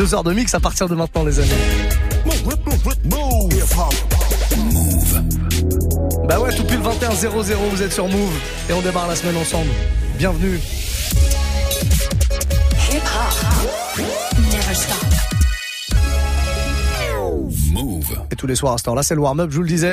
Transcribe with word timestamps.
deux 0.00 0.14
heures 0.14 0.24
de 0.24 0.32
mix 0.32 0.54
à 0.54 0.60
partir 0.60 0.88
de 0.88 0.94
maintenant, 0.94 1.24
les 1.24 1.38
amis. 1.38 1.50
Bah 6.26 6.40
ouais, 6.40 6.54
tout 6.54 6.64
pile 6.64 6.78
21 6.78 7.10
00, 7.10 7.30
vous 7.70 7.82
êtes 7.82 7.92
sur 7.92 8.08
Move 8.08 8.32
et 8.70 8.72
on 8.72 8.80
démarre 8.80 9.08
la 9.08 9.14
semaine 9.14 9.36
ensemble. 9.36 9.68
Bienvenue. 10.16 10.58
Hip 12.90 13.02
hop 13.04 14.06
never 14.38 14.74
stop. 14.74 14.96
Move. 17.70 18.20
Et 18.30 18.36
tous 18.36 18.46
les 18.46 18.54
soirs 18.54 18.72
à 18.72 18.78
ce 18.78 18.84
temps-là, 18.84 19.02
c'est 19.02 19.14
le 19.14 19.20
warm-up, 19.20 19.50
je 19.50 19.56
vous 19.56 19.64
le 19.64 19.68
disais. 19.68 19.92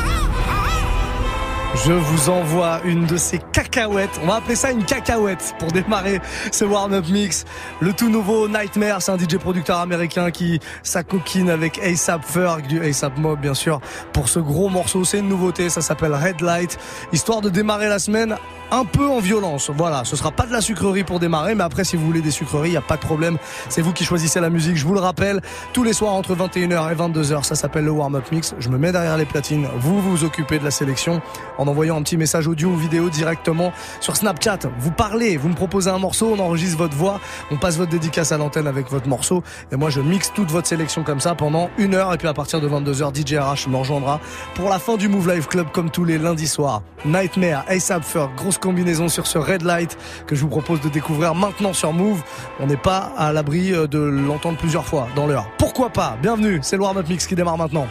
Je 1.73 1.93
vous 1.93 2.29
envoie 2.29 2.81
une 2.83 3.05
de 3.05 3.15
ces 3.15 3.39
cacahuètes. 3.53 4.19
On 4.21 4.27
va 4.27 4.35
appeler 4.35 4.55
ça 4.55 4.71
une 4.71 4.83
cacahuète 4.83 5.55
pour 5.57 5.71
démarrer 5.71 6.19
ce 6.51 6.65
warm-up 6.65 7.07
mix. 7.07 7.45
Le 7.79 7.93
tout 7.93 8.09
nouveau 8.09 8.49
Nightmare, 8.49 9.01
c'est 9.01 9.11
un 9.11 9.17
DJ 9.17 9.37
producteur 9.37 9.79
américain 9.79 10.31
qui 10.31 10.59
s'acoquine 10.83 11.49
avec 11.49 11.79
ASAP 11.79 12.25
Ferg 12.25 12.67
du 12.67 12.83
ASAP 12.83 13.17
Mob, 13.17 13.39
bien 13.39 13.53
sûr, 13.53 13.79
pour 14.11 14.27
ce 14.27 14.39
gros 14.39 14.67
morceau. 14.67 15.05
C'est 15.05 15.19
une 15.19 15.29
nouveauté, 15.29 15.69
ça 15.69 15.81
s'appelle 15.81 16.13
Red 16.13 16.41
Light. 16.41 16.77
Histoire 17.13 17.39
de 17.39 17.49
démarrer 17.49 17.87
la 17.87 17.99
semaine 17.99 18.35
un 18.71 18.85
peu 18.85 19.07
en 19.07 19.19
violence. 19.19 19.69
Voilà, 19.69 20.03
ce 20.05 20.15
sera 20.15 20.31
pas 20.31 20.45
de 20.45 20.53
la 20.53 20.61
sucrerie 20.61 21.03
pour 21.03 21.19
démarrer, 21.19 21.55
mais 21.55 21.63
après, 21.63 21.83
si 21.83 21.97
vous 21.97 22.05
voulez 22.05 22.21
des 22.21 22.31
sucreries, 22.31 22.69
il 22.69 22.73
y 22.73 22.77
a 22.77 22.81
pas 22.81 22.95
de 22.95 23.01
problème. 23.01 23.37
C'est 23.69 23.81
vous 23.81 23.91
qui 23.91 24.05
choisissez 24.05 24.39
la 24.39 24.49
musique. 24.49 24.77
Je 24.77 24.85
vous 24.85 24.93
le 24.93 24.99
rappelle, 24.99 25.41
tous 25.73 25.83
les 25.83 25.93
soirs 25.93 26.13
entre 26.13 26.35
21h 26.35 26.91
et 26.91 26.95
22h, 26.95 27.43
ça 27.43 27.55
s'appelle 27.55 27.83
le 27.85 27.91
warm-up 27.91 28.31
mix. 28.31 28.55
Je 28.59 28.69
me 28.69 28.77
mets 28.77 28.91
derrière 28.91 29.17
les 29.17 29.25
platines. 29.25 29.67
Vous 29.77 30.01
vous 30.01 30.23
occupez 30.23 30.57
de 30.57 30.63
la 30.63 30.71
sélection 30.71 31.21
en 31.61 31.67
envoyant 31.67 31.97
un 31.97 32.01
petit 32.01 32.17
message 32.17 32.47
audio 32.47 32.69
ou 32.69 32.75
vidéo 32.75 33.09
directement 33.09 33.71
sur 33.99 34.15
Snapchat. 34.15 34.59
Vous 34.79 34.91
parlez, 34.91 35.37
vous 35.37 35.47
me 35.47 35.53
proposez 35.53 35.91
un 35.91 35.99
morceau, 35.99 36.33
on 36.35 36.39
enregistre 36.39 36.77
votre 36.77 36.95
voix, 36.95 37.19
on 37.51 37.57
passe 37.57 37.77
votre 37.77 37.91
dédicace 37.91 38.31
à 38.31 38.37
l'antenne 38.37 38.65
avec 38.65 38.89
votre 38.89 39.07
morceau, 39.07 39.43
et 39.71 39.75
moi 39.75 39.91
je 39.91 40.01
mixe 40.01 40.33
toute 40.33 40.49
votre 40.49 40.67
sélection 40.67 41.03
comme 41.03 41.19
ça 41.19 41.35
pendant 41.35 41.69
une 41.77 41.93
heure, 41.93 42.13
et 42.13 42.17
puis 42.17 42.27
à 42.27 42.33
partir 42.33 42.61
de 42.61 42.67
22h, 42.67 43.15
DJ 43.15 43.35
RH 43.35 43.69
me 43.69 43.77
rejoindra 43.77 44.19
pour 44.55 44.69
la 44.69 44.79
fin 44.79 44.97
du 44.97 45.07
Move 45.07 45.31
Live 45.31 45.47
Club 45.47 45.67
comme 45.71 45.91
tous 45.91 46.03
les 46.03 46.17
lundis 46.17 46.47
soirs. 46.47 46.81
Nightmare, 47.05 47.63
ASAP 47.67 48.01
grosse 48.35 48.57
combinaison 48.57 49.07
sur 49.07 49.27
ce 49.27 49.37
Red 49.37 49.61
Light 49.61 49.97
que 50.25 50.35
je 50.35 50.41
vous 50.41 50.49
propose 50.49 50.81
de 50.81 50.89
découvrir 50.89 51.35
maintenant 51.35 51.73
sur 51.73 51.93
Move. 51.93 52.23
On 52.59 52.67
n'est 52.67 52.77
pas 52.77 53.11
à 53.17 53.31
l'abri 53.31 53.73
euh, 53.73 53.87
de 53.87 53.99
l'entendre 53.99 54.57
plusieurs 54.57 54.85
fois 54.85 55.07
dans 55.15 55.27
l'heure. 55.27 55.47
Pourquoi 55.57 55.89
pas? 55.89 56.17
Bienvenue, 56.21 56.59
c'est 56.63 56.77
warm-up 56.77 57.07
mix 57.07 57.27
qui 57.27 57.35
démarre 57.35 57.57
maintenant. 57.57 57.87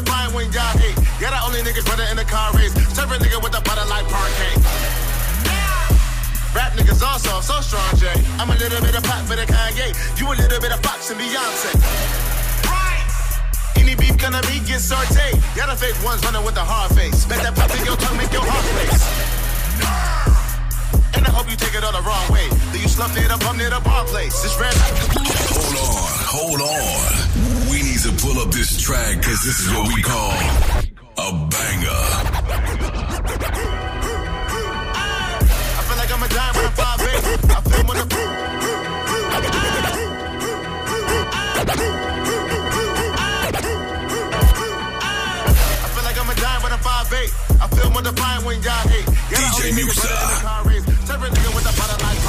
5'8. 0.00 0.12
I 0.12 0.22
feel 0.22 0.36
when 0.36 0.52
y'all 0.52 0.74
hate. 0.80 0.96
Yeah, 1.20 1.30
the 1.30 1.40
only 1.44 1.60
niggas 1.60 1.84
running 1.88 2.08
in 2.08 2.16
the 2.16 2.24
car 2.24 2.52
race. 2.56 2.72
Serve 2.96 3.12
a 3.12 3.16
nigga 3.20 3.42
with 3.42 3.52
a 3.52 3.60
butter 3.60 3.84
like 3.88 4.08
parquet. 4.08 4.56
Rap 6.54 6.72
niggas 6.76 7.02
also, 7.02 7.40
so 7.40 7.60
strong, 7.60 7.92
Jay. 7.96 8.12
I'm 8.36 8.50
a 8.50 8.56
little 8.56 8.80
bit 8.80 8.96
of 8.96 9.02
pop 9.04 9.24
for 9.24 9.36
the 9.36 9.44
Kanye. 9.44 9.92
You 10.20 10.28
a 10.28 10.36
little 10.36 10.60
bit 10.60 10.72
of 10.72 10.80
Fox 10.80 11.10
and 11.10 11.18
Beyonce. 11.20 11.72
Right. 12.68 13.04
Any 13.76 13.94
beef 13.94 14.16
gonna 14.18 14.40
be 14.42 14.60
get 14.64 14.80
sauteed. 14.80 15.40
Y'all 15.56 15.68
the 15.68 15.76
fake 15.76 15.96
ones 16.04 16.24
running 16.24 16.44
with 16.44 16.54
the 16.54 16.64
hard 16.64 16.92
face. 16.92 17.24
Bet 17.24 17.40
that 17.42 17.54
pop 17.56 17.72
in 17.72 17.84
your 17.84 17.96
tongue 17.96 18.16
make 18.16 18.32
your 18.32 18.44
heart 18.44 18.64
race. 18.76 19.04
And 21.16 21.26
I 21.26 21.30
hope 21.30 21.48
you 21.50 21.56
take 21.56 21.74
it 21.74 21.84
all 21.84 21.92
the 21.92 22.04
wrong 22.04 22.26
way. 22.32 22.48
Do 22.72 22.80
you 22.80 22.88
slump 22.88 23.14
near 23.14 23.28
the 23.28 23.38
bum 23.38 23.56
near 23.56 23.70
the 23.70 23.80
bar 23.80 24.04
place? 24.04 24.44
It's 24.44 24.56
red. 24.60 24.74
Hold 24.76 26.60
on, 26.60 26.60
hold 26.60 26.60
on. 26.60 27.21
We 28.32 28.38
need 28.38 28.44
to 28.44 28.48
pull 28.48 28.48
up 28.48 28.54
this 28.54 28.80
track, 28.80 29.22
cause 29.22 29.42
this 29.44 29.60
is 29.60 29.68
what 29.72 29.88
we 29.94 30.02
call 30.02 30.32
a 31.18 31.32
banger. 31.50 32.02
I 35.76 35.82
feel 35.86 35.96
like 35.96 36.12
I'm 36.12 36.22
a 36.22 36.28
giant 36.28 36.56
when 36.56 36.64
I'm 36.66 36.72
5'8. 36.72 37.04
I 37.50 37.60
feel 37.60 37.84
when. 37.86 37.96
I 37.96 38.00
feel 45.92 46.04
like 46.04 46.18
I'm 46.18 46.28
a 46.28 46.34
when 46.62 46.72
I'm 46.72 46.78
5'8. 46.78 47.60
I 47.60 47.68
feel 47.68 47.90
more 47.90 48.02
defiant 48.02 48.44
when 48.46 48.62
y'all 48.62 48.88
hate. 48.88 49.06
Yeah, 49.06 49.38
DJ 49.38 49.70
only 49.70 49.82
niggas 49.82 49.98
Muxxa. 49.98 50.08
in 50.08 50.28
the 50.28 50.40
car 50.42 50.64
race. 50.64 50.84
Serve 51.06 51.22
a 51.22 51.26
nigga 51.28 51.54
with 51.54 51.66
a 51.66 51.72
butter 51.78 51.98
like. 52.02 52.21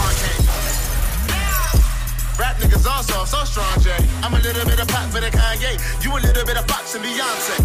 Rap 2.44 2.60
niggas 2.60 2.84
also, 2.84 3.24
I'm 3.24 3.26
so 3.26 3.40
strong, 3.48 3.72
Jay. 3.80 3.96
I'm 4.20 4.34
a 4.36 4.42
little 4.44 4.66
bit 4.68 4.76
of 4.76 4.88
pop 4.92 5.08
for 5.08 5.22
the 5.22 5.32
Kanye. 5.32 5.80
You 6.04 6.12
a 6.12 6.20
little 6.20 6.44
bit 6.44 6.60
of 6.60 6.68
Fox 6.68 6.94
and 6.94 7.00
Beyonce. 7.00 7.56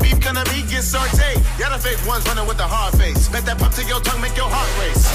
Beef 0.00 0.20
gonna 0.20 0.44
be 0.44 0.62
get 0.68 0.84
sauteed. 0.84 1.40
Y'all 1.58 1.72
the 1.72 1.78
fake 1.80 2.00
ones 2.06 2.24
running 2.28 2.46
with 2.46 2.58
the 2.58 2.68
hard 2.68 2.96
face. 2.96 3.28
Bet 3.28 3.44
that 3.46 3.58
pop 3.58 3.72
to 3.74 3.84
your 3.84 4.00
tongue 4.00 4.20
make 4.20 4.36
your 4.36 4.48
heart 4.48 4.70
race. 4.80 5.08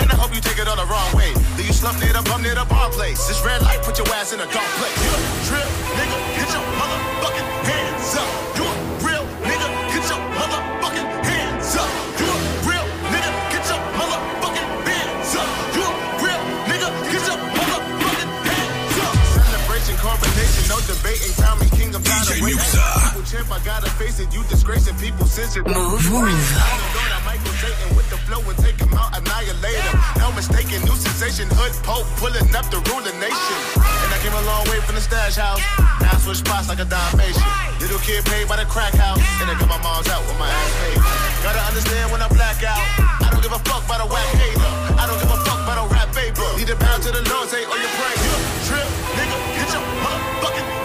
And 0.00 0.12
I 0.12 0.14
hope 0.14 0.34
you 0.34 0.40
take 0.40 0.58
it 0.58 0.68
all 0.68 0.76
the 0.76 0.86
wrong 0.86 1.10
way. 1.16 1.32
Do 1.56 1.64
you 1.64 1.72
slump 1.72 1.98
near 2.00 2.12
the 2.12 2.22
bum 2.28 2.42
near 2.42 2.54
the 2.54 2.64
bar 2.64 2.90
place? 2.90 3.26
This 3.26 3.40
red 3.44 3.62
light, 3.62 3.82
put 3.82 3.98
your 3.98 4.08
ass 4.12 4.32
in 4.32 4.40
a 4.40 4.48
dark 4.52 4.70
place. 4.76 4.98
You 5.02 5.10
real 5.56 5.70
nigga, 5.96 6.16
get 6.36 6.48
your 6.52 6.64
motherfucking 6.78 7.48
hands 7.64 8.14
up. 8.16 8.49
DJ 22.40 22.56
battle. 22.56 23.20
Wait, 23.20 23.24
Muxxa. 23.24 23.52
I 23.52 23.58
gotta 23.64 23.90
face 23.90 24.20
it. 24.20 24.32
You 24.32 24.42
disgracing 24.48 24.96
people 24.96 25.26
since 25.26 25.56
it. 25.56 25.66
Move, 25.66 26.00
move. 26.10 26.80
Michael 27.24 27.52
Satan 27.60 27.94
with 27.94 28.08
the 28.10 28.18
flow 28.26 28.40
and 28.42 28.58
take 28.58 28.80
him 28.80 28.90
out, 28.96 29.12
annihilate 29.14 29.76
him. 29.76 29.96
No 30.18 30.32
mistaken, 30.32 30.80
new 30.82 30.96
sensation, 30.96 31.46
hood 31.52 31.70
pope, 31.84 32.08
pulling 32.18 32.42
up 32.56 32.66
the 32.72 32.80
ruling 32.90 33.14
nation. 33.20 33.58
And 33.76 34.10
I 34.10 34.18
came 34.24 34.32
a 34.32 34.44
long 34.48 34.64
way 34.72 34.80
from 34.82 34.96
the 34.96 35.04
stash 35.04 35.36
house. 35.36 35.60
Now 36.00 36.16
I 36.16 36.18
switch 36.18 36.40
spots 36.40 36.66
like 36.68 36.80
a 36.80 36.88
Dalmatian. 36.88 37.44
Little 37.78 38.00
kid 38.00 38.24
paid 38.24 38.48
by 38.48 38.56
the 38.56 38.66
crack 38.66 38.96
house, 38.96 39.20
and 39.38 39.46
I 39.46 39.54
got 39.54 39.68
my 39.68 39.78
mom's 39.78 40.08
out 40.08 40.24
with 40.26 40.38
my 40.40 40.48
ass 40.48 40.72
paid. 40.80 40.98
Gotta 41.44 41.62
understand 41.70 42.10
when 42.10 42.20
I 42.24 42.28
black 42.32 42.64
out. 42.64 42.82
I 43.20 43.28
don't 43.30 43.44
give 43.44 43.52
a 43.52 43.62
fuck 43.68 43.84
about 43.84 44.00
a 44.02 44.08
whack 44.08 44.26
hater. 44.34 44.72
I 44.96 45.06
don't 45.06 45.20
give 45.20 45.30
a 45.30 45.40
fuck 45.44 45.60
about 45.62 45.78
a 45.78 45.86
rap 45.92 46.08
paper. 46.16 46.48
Need 46.56 46.72
a 46.72 46.76
pound 46.76 47.04
to 47.04 47.10
the 47.12 47.22
Lord, 47.30 47.46
say, 47.52 47.62
oh, 47.62 47.76
you 47.76 47.90
pray. 48.00 48.14
You 48.16 48.30
a 48.32 48.40
trip, 48.66 48.88
nigga, 49.16 49.36
get 49.54 49.68
your 49.70 49.84
motherfucking 50.02 50.79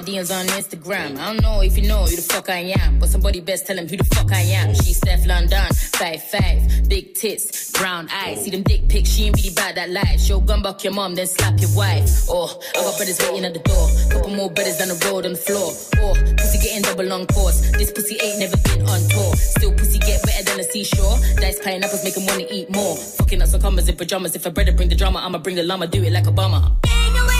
DMs 0.00 0.30
on 0.34 0.46
Instagram. 0.46 1.18
I 1.18 1.32
don't 1.32 1.42
know 1.42 1.60
if 1.60 1.76
you 1.76 1.86
know 1.86 2.04
who 2.04 2.16
the 2.16 2.22
fuck 2.22 2.48
I 2.48 2.72
am, 2.78 2.98
but 2.98 3.08
somebody 3.08 3.40
best 3.40 3.66
tell 3.66 3.78
him 3.78 3.88
who 3.88 3.96
the 3.96 4.04
fuck 4.04 4.32
I 4.32 4.40
am. 4.40 4.74
She's 4.74 4.96
Steph 4.96 5.26
London, 5.26 5.62
five 5.92 6.22
five, 6.24 6.88
big 6.88 7.14
tits, 7.14 7.70
brown 7.72 8.08
eyes. 8.10 8.44
See 8.44 8.50
them 8.50 8.62
dick 8.62 8.88
pics, 8.88 9.10
she 9.10 9.24
ain't 9.24 9.36
really 9.36 9.54
bad 9.54 9.74
that 9.76 9.90
life. 9.90 10.20
Show 10.20 10.40
gun 10.40 10.62
buck 10.62 10.82
your 10.84 10.92
mom, 10.92 11.14
then 11.14 11.26
slap 11.26 11.60
your 11.60 11.74
wife. 11.76 12.08
Oh, 12.28 12.58
I 12.76 12.82
got 12.82 12.96
brothers 12.96 13.20
waiting 13.20 13.44
at 13.44 13.54
the 13.54 13.60
door, 13.60 13.88
couple 14.10 14.34
more 14.34 14.50
brothers 14.50 14.78
down 14.78 14.88
the 14.88 14.98
road 15.06 15.26
on 15.26 15.32
the 15.32 15.38
floor. 15.38 15.72
Oh, 15.98 16.14
pussy 16.36 16.58
getting 16.58 16.82
double 16.82 17.04
long 17.04 17.26
course. 17.26 17.60
This 17.72 17.92
pussy 17.92 18.16
ain't 18.22 18.38
never 18.38 18.56
been 18.56 18.82
on 18.88 19.00
tour. 19.08 19.34
Still 19.36 19.72
pussy 19.74 19.98
get 19.98 20.22
better 20.22 20.44
than 20.44 20.60
a 20.60 20.64
seashore. 20.64 21.18
Dice 21.36 21.60
pineapples 21.60 22.04
make 22.04 22.16
him 22.16 22.26
wanna 22.26 22.46
eat 22.50 22.70
more. 22.70 22.96
Fucking 22.96 23.42
up 23.42 23.48
some 23.48 23.60
commas 23.60 23.88
in 23.88 23.96
pajamas. 23.96 24.34
If 24.34 24.46
I 24.46 24.50
brother 24.50 24.72
bring 24.72 24.88
the 24.88 24.96
drama, 24.96 25.20
I'ma 25.20 25.38
bring 25.38 25.56
the 25.56 25.62
llama. 25.62 25.86
Do 25.86 26.02
it 26.02 26.12
like 26.12 26.24
Obama. 26.24 26.76
Me 26.86 27.31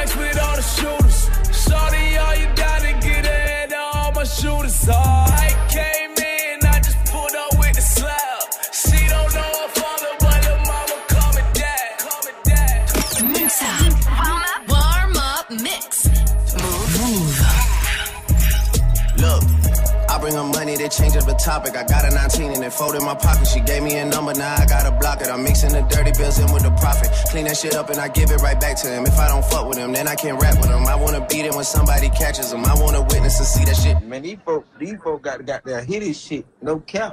flex 0.00 0.16
with 0.16 0.42
all 0.42 0.56
the 0.56 0.62
shooters. 0.62 1.28
Shorty, 1.52 2.16
all 2.16 2.34
you 2.34 2.46
gotta 2.54 2.92
get 3.00 3.26
ahead 3.26 3.72
of 3.72 3.94
all 3.94 4.12
my 4.12 4.24
shooters. 4.24 4.88
Oh, 4.88 5.19
change 20.90 21.16
up 21.16 21.24
the 21.24 21.34
topic. 21.34 21.76
I 21.76 21.84
got 21.84 22.04
a 22.04 22.14
19 22.14 22.52
and 22.52 22.64
it 22.64 22.72
fold 22.72 22.94
in 22.94 23.04
my 23.04 23.14
pocket. 23.14 23.46
She 23.46 23.60
gave 23.60 23.82
me 23.82 23.96
a 23.98 24.04
number, 24.04 24.34
now 24.34 24.54
I 24.56 24.66
gotta 24.66 24.90
block 24.90 25.20
it. 25.20 25.28
I'm 25.28 25.42
mixing 25.42 25.72
the 25.72 25.82
dirty 25.82 26.12
bills 26.12 26.38
in 26.38 26.52
with 26.52 26.62
the 26.62 26.70
profit. 26.72 27.10
Clean 27.30 27.44
that 27.44 27.56
shit 27.56 27.74
up 27.74 27.90
and 27.90 27.98
I 27.98 28.08
give 28.08 28.30
it 28.30 28.40
right 28.42 28.60
back 28.60 28.76
to 28.82 28.88
him. 28.88 29.06
If 29.06 29.18
I 29.18 29.28
don't 29.28 29.44
fuck 29.44 29.68
with 29.68 29.78
him, 29.78 29.92
then 29.92 30.08
I 30.08 30.14
can't 30.14 30.40
rap 30.40 30.56
with 30.60 30.70
him. 30.70 30.86
I 30.86 30.96
wanna 30.96 31.26
beat 31.28 31.46
him 31.46 31.54
when 31.54 31.64
somebody 31.64 32.08
catches 32.10 32.52
him. 32.52 32.64
I 32.64 32.74
wanna 32.74 33.02
witness 33.02 33.38
and 33.38 33.46
see 33.46 33.64
that 33.64 33.76
shit. 33.76 34.02
Man, 34.02 34.22
these 34.22 34.38
folks, 34.44 34.68
these 34.78 34.98
folks 35.02 35.22
got, 35.22 35.44
got 35.46 35.64
their 35.64 35.82
hit 35.82 36.00
this 36.00 36.20
shit. 36.20 36.44
No 36.60 36.80
cap. 36.80 37.12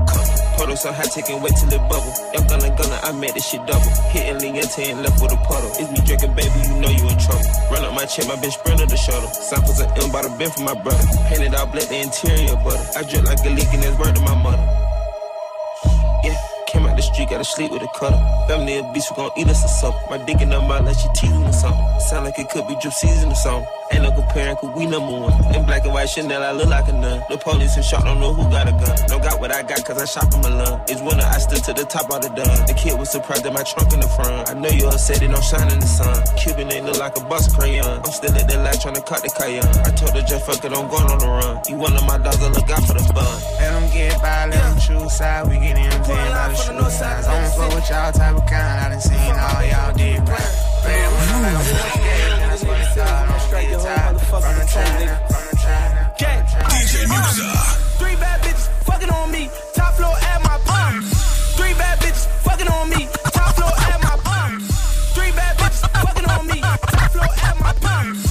Puddle 0.61 0.77
so 0.77 0.93
take 0.93 1.27
and 1.31 1.41
wait 1.41 1.55
till 1.57 1.73
it 1.73 1.81
bubble. 1.89 2.13
Young 2.37 2.45
gunna 2.45 2.69
gunna, 2.77 2.99
I 3.01 3.11
made 3.13 3.33
this 3.33 3.49
shit 3.49 3.65
double. 3.65 3.89
Hitting 4.13 4.37
Leontay 4.37 4.91
and 4.91 5.01
left 5.01 5.19
with 5.19 5.33
a 5.33 5.37
puddle. 5.37 5.71
It's 5.81 5.89
me 5.89 6.05
drinking, 6.05 6.35
baby, 6.35 6.53
you 6.69 6.77
know 6.77 6.87
you 6.87 7.01
in 7.09 7.17
trouble. 7.17 7.49
Run 7.71 7.83
up 7.83 7.95
my 7.95 8.05
check, 8.05 8.27
my 8.27 8.35
bitch 8.35 8.53
sprinter 8.53 8.85
the 8.85 8.95
shuttle. 8.95 9.27
Samples 9.29 9.81
of 9.81 9.89
M 9.97 10.11
by 10.11 10.21
the 10.21 10.29
bin 10.37 10.51
for 10.51 10.61
my 10.61 10.75
brother. 10.75 11.01
Painted 11.29 11.55
out 11.55 11.71
black, 11.71 11.89
the 11.89 11.97
interior 11.97 12.55
butter. 12.57 12.85
I 12.95 13.01
drip 13.01 13.25
like 13.25 13.41
a 13.41 13.49
leak 13.49 13.73
and 13.73 13.81
that's 13.81 13.97
word 13.97 14.13
to 14.13 14.21
my 14.21 14.35
mother. 14.35 14.90
Street, 17.13 17.29
gotta 17.29 17.43
sleep 17.43 17.71
with 17.71 17.81
a 17.81 17.87
cutter. 17.97 18.19
Family 18.47 18.77
a 18.77 18.83
beast, 18.93 19.11
we 19.11 19.15
gon' 19.17 19.31
eat 19.37 19.47
us 19.47 19.63
or 19.63 19.67
something. 19.67 20.01
My 20.09 20.17
dick 20.25 20.41
in 20.41 20.51
her 20.51 20.61
mouth 20.61 20.85
like 20.85 20.97
she 20.97 21.09
teasing 21.15 21.43
or 21.43 21.53
something. 21.53 21.99
Sound 21.99 22.25
like 22.25 22.39
it 22.39 22.49
could 22.49 22.67
be 22.67 22.75
drip 22.81 22.93
season 22.93 23.31
or 23.31 23.35
something. 23.35 23.67
Ain't 23.91 24.03
no 24.03 24.11
comparing, 24.11 24.55
cause 24.55 24.71
we 24.75 24.85
number 24.85 25.11
one. 25.11 25.33
In 25.53 25.65
black 25.65 25.83
and 25.83 25.93
white 25.93 26.07
Chanel, 26.07 26.41
I 26.41 26.51
look 26.51 26.69
like 26.69 26.87
a 26.87 26.93
nun. 26.93 27.21
The 27.29 27.37
police 27.37 27.75
and 27.75 27.83
shot, 27.83 28.05
don't 28.05 28.19
know 28.19 28.33
who 28.33 28.43
got 28.49 28.67
a 28.67 28.71
gun. 28.71 28.95
Don't 29.07 29.21
got 29.21 29.39
what 29.41 29.51
I 29.51 29.63
got, 29.63 29.83
cause 29.83 29.97
I 29.99 30.05
shop 30.05 30.33
in 30.33 30.41
Milan. 30.41 30.81
It's 30.87 31.01
winter, 31.01 31.27
I 31.27 31.37
stood 31.39 31.63
to 31.65 31.73
the 31.73 31.83
top 31.83 32.09
of 32.09 32.21
the 32.21 32.29
done. 32.29 32.65
The 32.67 32.73
kid 32.73 32.97
was 32.97 33.09
surprised 33.09 33.45
at 33.45 33.53
my 33.53 33.63
trunk 33.63 33.91
in 33.91 33.99
the 33.99 34.07
front. 34.07 34.49
I 34.49 34.53
know 34.53 34.69
you 34.69 34.87
upset, 34.87 35.21
it 35.21 35.27
don't 35.27 35.43
shine 35.43 35.69
in 35.71 35.79
the 35.79 35.87
sun. 35.87 36.15
Cuban 36.37 36.71
ain't 36.71 36.85
look 36.85 36.99
like 36.99 37.17
a 37.17 37.23
bus 37.25 37.53
crayon. 37.53 37.99
I'm 37.99 38.11
still 38.11 38.31
at 38.31 38.47
the 38.47 38.57
light 38.63 38.70
trying 38.81 38.95
to 38.95 39.01
cut 39.01 39.21
the 39.21 39.29
cayenne. 39.29 39.63
I 39.85 39.93
told 39.93 40.17
her 40.17 40.25
just 40.25 40.45
fuck 40.45 40.65
it, 40.65 40.73
I'm 40.73 40.89
going 40.89 41.05
on 41.05 41.19
the 41.21 41.29
run. 41.29 41.61
You 41.69 41.77
one 41.77 41.93
of 41.93 42.05
my 42.09 42.17
dogs, 42.17 42.41
I 42.41 42.49
look 42.49 42.69
out 42.69 42.81
for 42.81 42.97
the 42.97 43.05
fun. 43.13 43.37
I'm 43.61 43.85
get 43.93 44.17
by, 44.21 44.49
let 44.49 44.57
them 44.57 44.77
choose 44.81 45.13
side. 45.13 45.47
We 45.47 45.61
get 45.61 45.77
in 45.77 45.91
vain 46.01 46.31
by 46.33 46.49
the 46.49 46.55
shoe 46.57 46.89
size. 46.89 47.27
I 47.27 47.41
don't 47.41 47.53
fuck 47.53 47.69
with 47.77 47.89
y'all 47.89 48.11
type 48.11 48.35
of 48.35 48.45
kind. 48.49 48.77
I 48.81 48.89
done 48.89 49.01
seen 49.01 49.37
all 49.37 49.61
y'all 49.69 49.93
did 49.93 50.17
right. 50.25 50.53
Bam, 50.81 51.13
when 51.13 51.29
I'm 51.29 51.41
like, 51.45 51.57
I'm 51.61 51.65
48, 51.93 52.41
and 52.41 52.51
I 52.51 52.55
swear 52.57 52.77
to 52.77 52.85
feel. 52.89 53.05
I'ma 53.05 53.37
strike 53.37 53.69
your 53.69 53.79
whole 53.79 54.17
motherfucking 54.17 54.69
phone, 54.73 54.93
nigga. 54.97 55.41
Gang. 56.17 56.41
DJ 56.73 57.05
Muxxa. 57.05 57.53
Three 58.01 58.15
bad 58.17 58.41
bitches 58.41 58.65
fucking 58.89 59.09
on 59.09 59.31
me. 59.31 59.49
Top 59.75 59.93
floor 59.93 60.15
at 60.17 60.41
my 60.41 60.57
bum. 60.65 61.05
Three 61.53 61.73
bad 61.77 61.99
bitches 61.99 62.25
fucking 62.41 62.67
on 62.67 62.89
me. 62.89 63.07
Top 63.29 63.53
floor 63.53 63.69
at 63.69 64.01
my 64.01 64.17
bum. 64.25 64.59
Three 65.13 65.31
bad 65.37 65.53
bitches 65.57 65.85
fucking 66.01 66.25
on 66.25 66.47
me. 66.47 66.59
Top 66.61 67.11
floor 67.13 67.29
at 67.29 67.59
my 67.61 67.73
bum. 67.77 68.30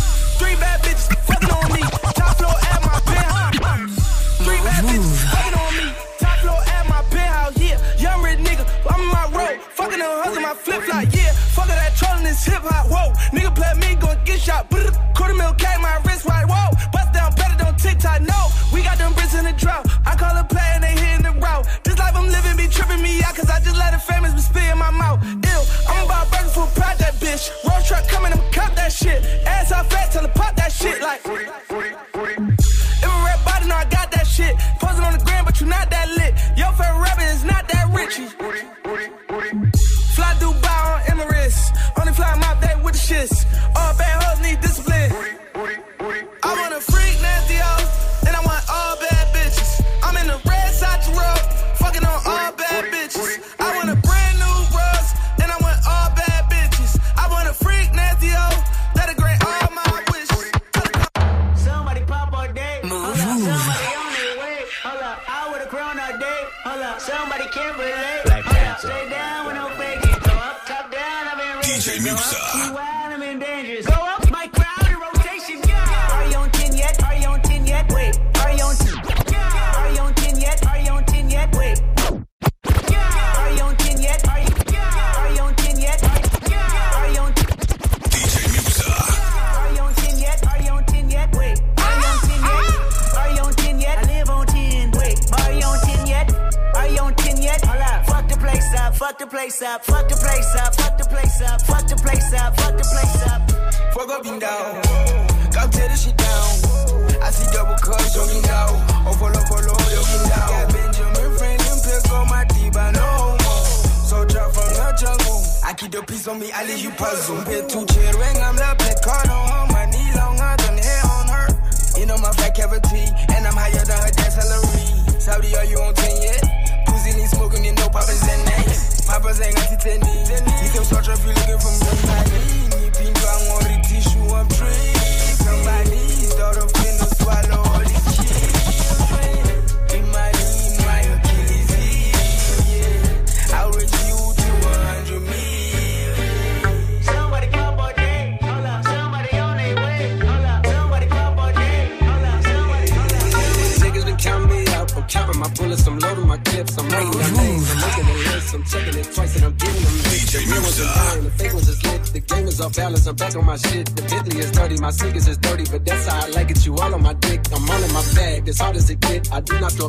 Hip 12.63 12.73
hop. 12.73 12.90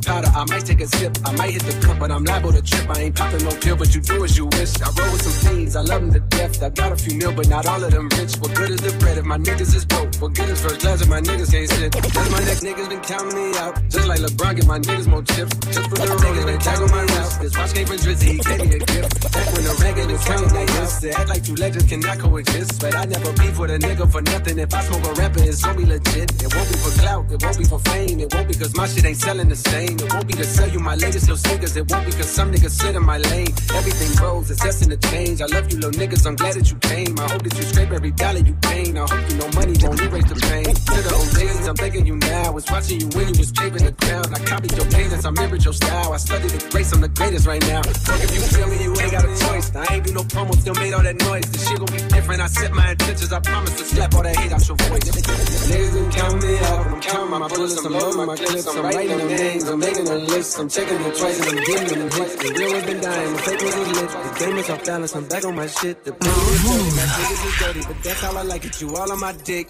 Powder, 0.01 0.31
I 0.34 0.46
might 0.46 0.65
take 0.65 0.81
a 0.81 0.88
sip, 0.88 1.17
I 1.25 1.31
might 1.34 1.51
hit 1.51 1.63
the 1.63 1.75
cup, 1.86 2.00
but 2.00 2.12
I'm 2.12 2.24
liable 2.24 2.51
to 2.51 2.62
trip. 2.62 2.89
I 2.89 3.00
ain't 3.01 3.15
popping 3.15 3.43
no 3.43 3.51
pill, 3.51 3.75
but 3.75 3.93
you 3.93 4.01
do 4.01 4.24
as 4.24 4.38
you 4.38 4.46
wish. 4.46 4.74
I 4.81 4.89
roll 4.98 5.12
with 5.12 5.22
some 5.22 5.38
fiends, 5.53 5.75
I 5.75 5.81
love 5.81 6.01
them 6.01 6.13
to 6.13 6.20
death. 6.38 6.62
I 6.63 6.70
got 6.70 6.91
a 6.91 6.96
few 6.96 7.17
mil, 7.17 7.34
but 7.34 7.48
not 7.48 7.65
all 7.65 7.84
of 7.84 7.91
them 7.91 8.10
rich. 8.17 8.36
What 8.38 8.53
good 8.55 8.70
is 8.70 8.81
the 8.81 8.91
bread 9.00 9.17
if 9.17 9.25
my 9.25 9.38
niggas 9.38 9.75
is 9.75 9.86
broke? 9.86 10.13
What 10.15 10.34
good 10.34 10.50
is 10.50 10.62
first 10.62 10.81
class 10.81 11.01
if 11.01 11.10
my 11.10 11.22
niggas 11.22 11.51
can't 11.51 11.70
sit? 11.70 11.91
Cause 11.93 12.31
my 12.31 12.39
next 12.39 12.63
niggas 12.63 12.89
been 12.89 13.01
counting 13.01 13.36
me 13.36 13.58
out, 13.58 13.74
just 13.89 14.08
like 14.08 14.20
LeBron, 14.20 14.55
get 14.55 14.67
my 14.67 14.79
niggas 14.79 15.08
more 15.08 15.24
chips. 15.24 15.53
Just 15.75 15.89
for 15.89 15.98
the 15.98 16.05
niggas 16.05 16.46
been 16.46 16.60
tag 16.60 16.79
my 16.91 17.05
house. 17.17 17.38
This 17.38 17.58
watch 17.58 17.74
came 17.74 17.88
from 17.88 17.98
Drizzy, 17.98 18.31
he 18.31 18.39
gave 18.39 18.62
me 18.62 18.75
a 18.75 18.79
gift. 18.79 19.31
Back 19.34 19.48
when 19.53 19.63
the 19.63 20.15
is 20.15 20.24
counting 20.24 20.53
like 20.53 20.67
this, 20.67 21.00
they 21.00 21.12
act 21.12 21.29
like 21.29 21.43
two 21.43 21.55
legends 21.55 21.88
cannot 21.88 22.20
coexist. 22.20 22.81
But 22.81 22.96
I 22.96 23.05
never 23.05 23.34
beef 23.34 23.58
with 23.60 23.72
a 23.72 23.77
nigga 23.77 24.12
for 24.12 24.22
nothing. 24.22 24.58
If 24.58 24.74
I 24.74 24.81
smoke 24.81 25.05
a 25.05 25.13
rapper, 25.20 25.43
it's 25.43 25.63
gonna 25.63 25.77
be 25.77 25.86
legit. 25.86 26.31
It 26.43 26.50
won't 26.55 26.67
be 26.70 26.77
for 26.79 26.93
clout, 27.01 27.11
it 27.32 27.44
won't 27.44 27.58
be 27.58 27.64
for 27.64 27.80
fame. 27.80 28.20
It 28.20 28.34
won't 28.34 28.48
be 28.48 28.54
cause 28.56 28.76
my 28.76 28.88
shit 28.88 29.06
ain't 29.06 29.18
selling 29.18 29.50
the 29.50 29.56
same. 29.56 29.96
It 29.96 30.14
won't 30.14 30.28
be 30.28 30.34
to 30.34 30.44
sell 30.44 30.70
you 30.70 30.80
my 30.80 30.96
latest 30.96 31.30
little 31.30 31.38
sneakers. 31.38 31.76
It 31.78 31.90
won't 31.90 32.06
be 32.06 32.12
cause 32.12 32.30
some 32.30 32.52
niggas 32.52 32.72
sit 32.72 32.96
in 32.96 33.04
my 33.04 33.18
lane. 33.18 33.54
Everything 33.74 34.12
grows, 34.16 34.52
it's 34.52 34.62
destined 34.62 34.92
to 34.92 35.10
change. 35.10 35.42
I 35.42 35.46
love 35.46 35.72
you 35.72 35.80
little 35.80 35.92
niggas, 35.92 36.26
I'm 36.26 36.36
glad 36.36 36.56
that 36.56 36.70
you 36.70 36.78
came. 36.78 37.20
I 37.20 37.30
hope 37.32 37.44
that 37.44 37.56
you 37.58 37.64
scrape 37.64 37.92
every 37.92 38.12
dollar 38.12 38.40
you 38.40 38.56
gain. 38.62 38.98
I 38.98 39.06
hope 39.08 39.30
you 39.30 39.38
know 39.38 39.50
money 39.56 39.76
won't 39.82 40.02
erase 40.02 40.30
the 40.30 40.36
pain. 40.36 40.76
To 40.76 41.00
the 41.08 41.14
old 41.16 41.32
days, 41.36 41.68
I'm 41.68 41.76
thinking 41.76 42.06
you 42.06 42.16
now. 42.18 42.52
Was 42.52 42.70
watching 42.70 43.00
you 43.00 43.08
when 43.16 43.28
you 43.34 43.38
was 43.40 43.52
paving 43.52 43.86
the 43.86 43.92
ground. 43.92 44.28
I 44.36 44.40
copied 44.44 44.74
your 44.76 44.88
cadence, 44.88 45.26
I 45.26 45.32
mirrored 45.32 45.64
your 45.64 45.74
style. 45.74 46.14
I 46.14 46.18
studied 46.18 46.52
the 46.52 46.70
grace, 46.70 46.92
I'm 46.92 47.02
the 47.02 47.10
greatest 47.10 47.48
right 47.48 47.62
now. 47.68 47.82
Fuck 47.84 48.22
if 48.24 48.32
you 48.36 48.42
feel 48.42 48.68
me, 48.68 48.84
you 48.84 48.92
ain't 49.00 49.12
got 49.12 49.24
a 49.24 49.34
choice. 49.48 49.72
I 49.76 49.86
ain't 49.96 50.06
do 50.06 50.14
no 50.14 50.24
promo, 50.24 50.54
still 50.60 50.76
made 50.76 50.94
all 50.94 51.04
that 51.04 51.18
noise. 51.22 51.48
This 51.52 51.68
shit 51.68 51.80
gon' 51.80 51.92
be 51.92 52.02
different. 52.12 52.42
I 52.42 52.48
set 52.48 52.74
my 52.74 52.92
intentions, 52.92 53.32
I 53.32 53.40
promise 53.40 53.78
to 53.78 53.86
slap 53.86 54.14
all 54.16 54.24
that 54.24 54.36
hate 54.36 54.52
out 54.52 54.68
your 54.68 54.78
voice. 54.78 55.08
Niggas 55.08 56.12
counting 56.12 56.42
me 56.44 56.58
out, 56.60 57.02
I'm 57.22 57.30
counting 57.30 57.40
my 57.40 57.56
bullets, 57.56 57.86
I'm 57.86 57.94
loading 57.94 58.25
my 58.25 58.36
clips, 58.36 58.68
I'm 58.68 58.84
writing 58.84 59.18
them 59.18 59.28
names, 59.28 59.63
I'm 59.70 59.80
making 59.80 60.08
a 60.08 60.16
list, 60.16 60.60
I'm 60.60 60.70
checking 60.70 61.00
it 61.01 61.16
twice 61.16 61.40
and 61.40 61.60
I'm 61.60 61.63
getting 61.66 62.00
them 62.00 62.12
hits. 62.12 62.36
The 62.36 62.54
real 62.58 62.74
has 62.74 62.86
been 62.86 63.01
dying, 63.01 63.34
the 63.34 63.40
fake 63.40 63.62
is 63.62 63.78
lit. 63.78 64.10
The 64.10 64.40
game 64.40 64.58
is 64.58 64.70
off 64.72 64.86
balance, 64.86 65.16
I'm 65.16 65.28
back 65.28 65.46
on 65.46 65.56
my 65.56 65.68
shit. 65.68 66.04
The 66.04 66.13
pretty 66.13 66.40
is 66.40 66.63
dirty, 66.63 66.96
my 66.96 67.06
niggas 67.13 67.46
is 67.46 67.60
dirty, 67.60 67.82
but 67.94 68.04
that's 68.04 68.22
how 68.22 68.36
I 68.36 68.42
like 68.42 68.66
it. 68.66 68.82
You 68.82 68.96
all 68.96 69.12
on 69.12 69.20
my 69.20 69.34
dick. 69.34 69.70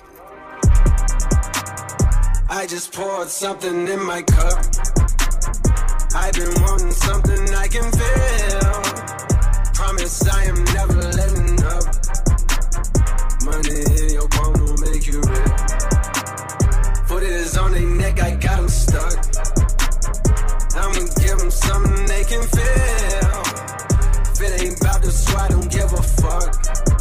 I 2.50 2.65
just 2.70 2.93
poured 2.93 3.27
something 3.27 3.88
in 3.88 4.05
my 4.05 4.22
cup. 4.22 4.65
I've 6.15 6.34
been 6.34 6.53
wanting 6.63 6.91
something 6.91 7.53
I 7.53 7.67
can 7.67 7.91
feel. 7.91 8.81
Promise 9.74 10.29
I 10.29 10.43
am 10.46 10.63
never 10.63 11.01
letting 11.20 11.63
up. 11.67 11.84
Money 13.43 13.81
in 14.00 14.13
your 14.13 14.27
palm 14.29 14.53
will 14.53 14.77
make 14.77 15.05
you 15.05 15.20
rich. 15.20 15.80
Foot 17.22 17.30
is 17.30 17.56
on 17.56 17.72
their 17.72 17.82
neck, 17.82 18.20
I 18.20 18.32
got 18.36 18.58
them 18.58 18.68
stuck. 18.68 19.13
I'ma 20.75 21.06
give 21.22 21.38
them 21.38 21.51
something 21.51 22.06
they 22.08 22.24
can 22.24 22.42
feel. 22.42 23.42
If 24.32 24.42
it 24.42 24.62
ain't 24.63 24.82
about 24.82 25.04
the 25.04 25.12
swat, 25.12 25.51
don't 25.51 25.72
give 25.72 25.94
a 25.94 26.01
fuck. 26.01 27.00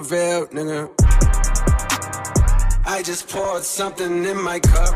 nigga. 0.00 0.90
I 2.86 3.02
just 3.02 3.28
poured 3.28 3.64
something 3.64 4.24
in 4.24 4.42
my 4.42 4.60
cup. 4.60 4.94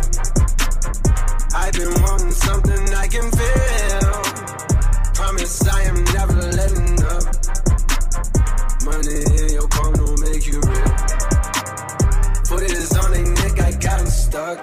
I've 1.54 1.72
been 1.72 1.94
wanting 2.02 2.32
something 2.32 2.94
I 2.94 3.06
can 3.08 3.30
feel. 3.30 4.12
Promise 5.14 5.68
I 5.68 5.82
am 5.82 6.04
never 6.04 6.40
letting 6.58 7.02
up. 7.14 7.24
Money 8.84 9.20
in 9.40 9.52
your 9.54 9.68
palm 9.68 9.92
don't 9.94 10.20
make 10.20 10.46
you 10.46 10.60
real. 10.60 10.94
Put 12.50 12.62
it 12.62 12.72
on 13.02 13.12
their 13.12 13.26
neck, 13.40 13.60
I 13.60 13.72
got 13.72 14.00
'em 14.00 14.06
stuck. 14.06 14.58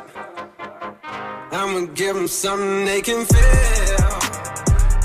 I'ma 1.52 1.88
give 1.96 1.96
give 1.96 2.16
'em 2.16 2.28
something 2.28 2.86
they 2.86 3.02
can 3.02 3.26
feel. 3.26 4.18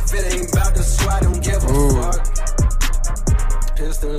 If 0.04 0.14
it 0.14 0.34
ain't 0.34 0.52
about 0.52 0.74
the 0.74 0.82
swat, 0.82 1.22
don't 1.22 1.42
give 1.42 1.64
a 1.64 2.12
fuck. 2.12 2.41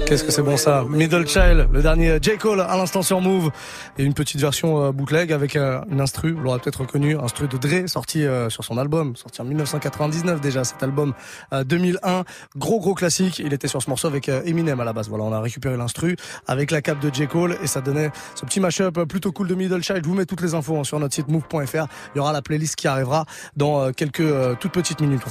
Qu'est-ce 0.06 0.24
que 0.24 0.32
c'est 0.32 0.42
bon 0.42 0.58
ça? 0.58 0.86
Middle 0.90 1.28
Child, 1.28 1.70
le 1.72 1.82
dernier 1.82 2.18
J. 2.22 2.38
Cole 2.38 2.62
à 2.62 2.76
l'instant 2.78 3.02
sur 3.02 3.22
Move 3.22 3.50
et 3.98 4.04
une 4.04 4.14
petite 4.14 4.40
version 4.40 4.84
euh, 4.84 4.92
bootleg 4.92 5.32
avec 5.32 5.56
euh, 5.56 5.82
une 5.90 6.02
instru, 6.02 6.34
vous 6.34 6.42
l'aurez 6.42 6.60
peut-être 6.60 6.82
reconnu, 6.82 7.18
instru 7.18 7.48
de 7.48 7.58
Dre 7.58 7.88
sorti 7.88 8.26
euh, 8.26 8.50
sur 8.50 8.64
son 8.64 8.78
album, 8.78 9.16
sorti 9.16 9.42
en 9.42 9.46
1999 9.46 10.42
déjà 10.42 10.64
cet 10.64 10.84
album 10.84 11.14
2001, 11.52 12.24
gros 12.56 12.80
gros 12.80 12.94
classique, 12.94 13.40
il 13.40 13.54
était 13.54 13.68
sur 13.68 13.82
ce 13.82 13.90
morceau 13.90 14.08
avec 14.08 14.28
Eminem 14.28 14.80
à 14.80 14.86
la 14.86 14.94
base. 14.94 15.10
Voilà, 15.10 15.24
on 15.24 15.34
a 15.34 15.40
récupéré 15.40 15.78
l'instru 15.78 16.16
avec 16.48 16.72
la 16.72 16.82
cape 16.82 17.00
de 17.00 17.14
J. 17.14 17.28
Cole 17.28 17.58
et 17.64 17.68
ça 17.68 17.82
donnait 17.82 18.12
ce 18.36 18.46
petit 18.46 18.60
mashup 18.60 19.04
plutôt 19.06 19.32
cool 19.32 19.48
de 19.48 19.56
Middle 19.56 19.82
Child. 19.82 20.02
Je 20.04 20.10
vous 20.10 20.16
mets 20.16 20.26
toutes 20.26 20.42
les 20.42 20.54
infos 20.54 20.78
hein, 20.78 20.84
sur 20.84 21.00
notre 21.00 21.14
site 21.14 21.28
move.fr. 21.28 21.88
Il 22.14 22.18
y 22.18 22.20
aura 22.20 22.34
la 22.34 22.42
playlist 22.42 22.76
qui 22.76 22.88
arrivera 22.88 23.26
dans 23.56 23.92
quelques 23.92 24.60
toutes 24.60 24.72
petites 24.72 25.02
minutes. 25.02 25.24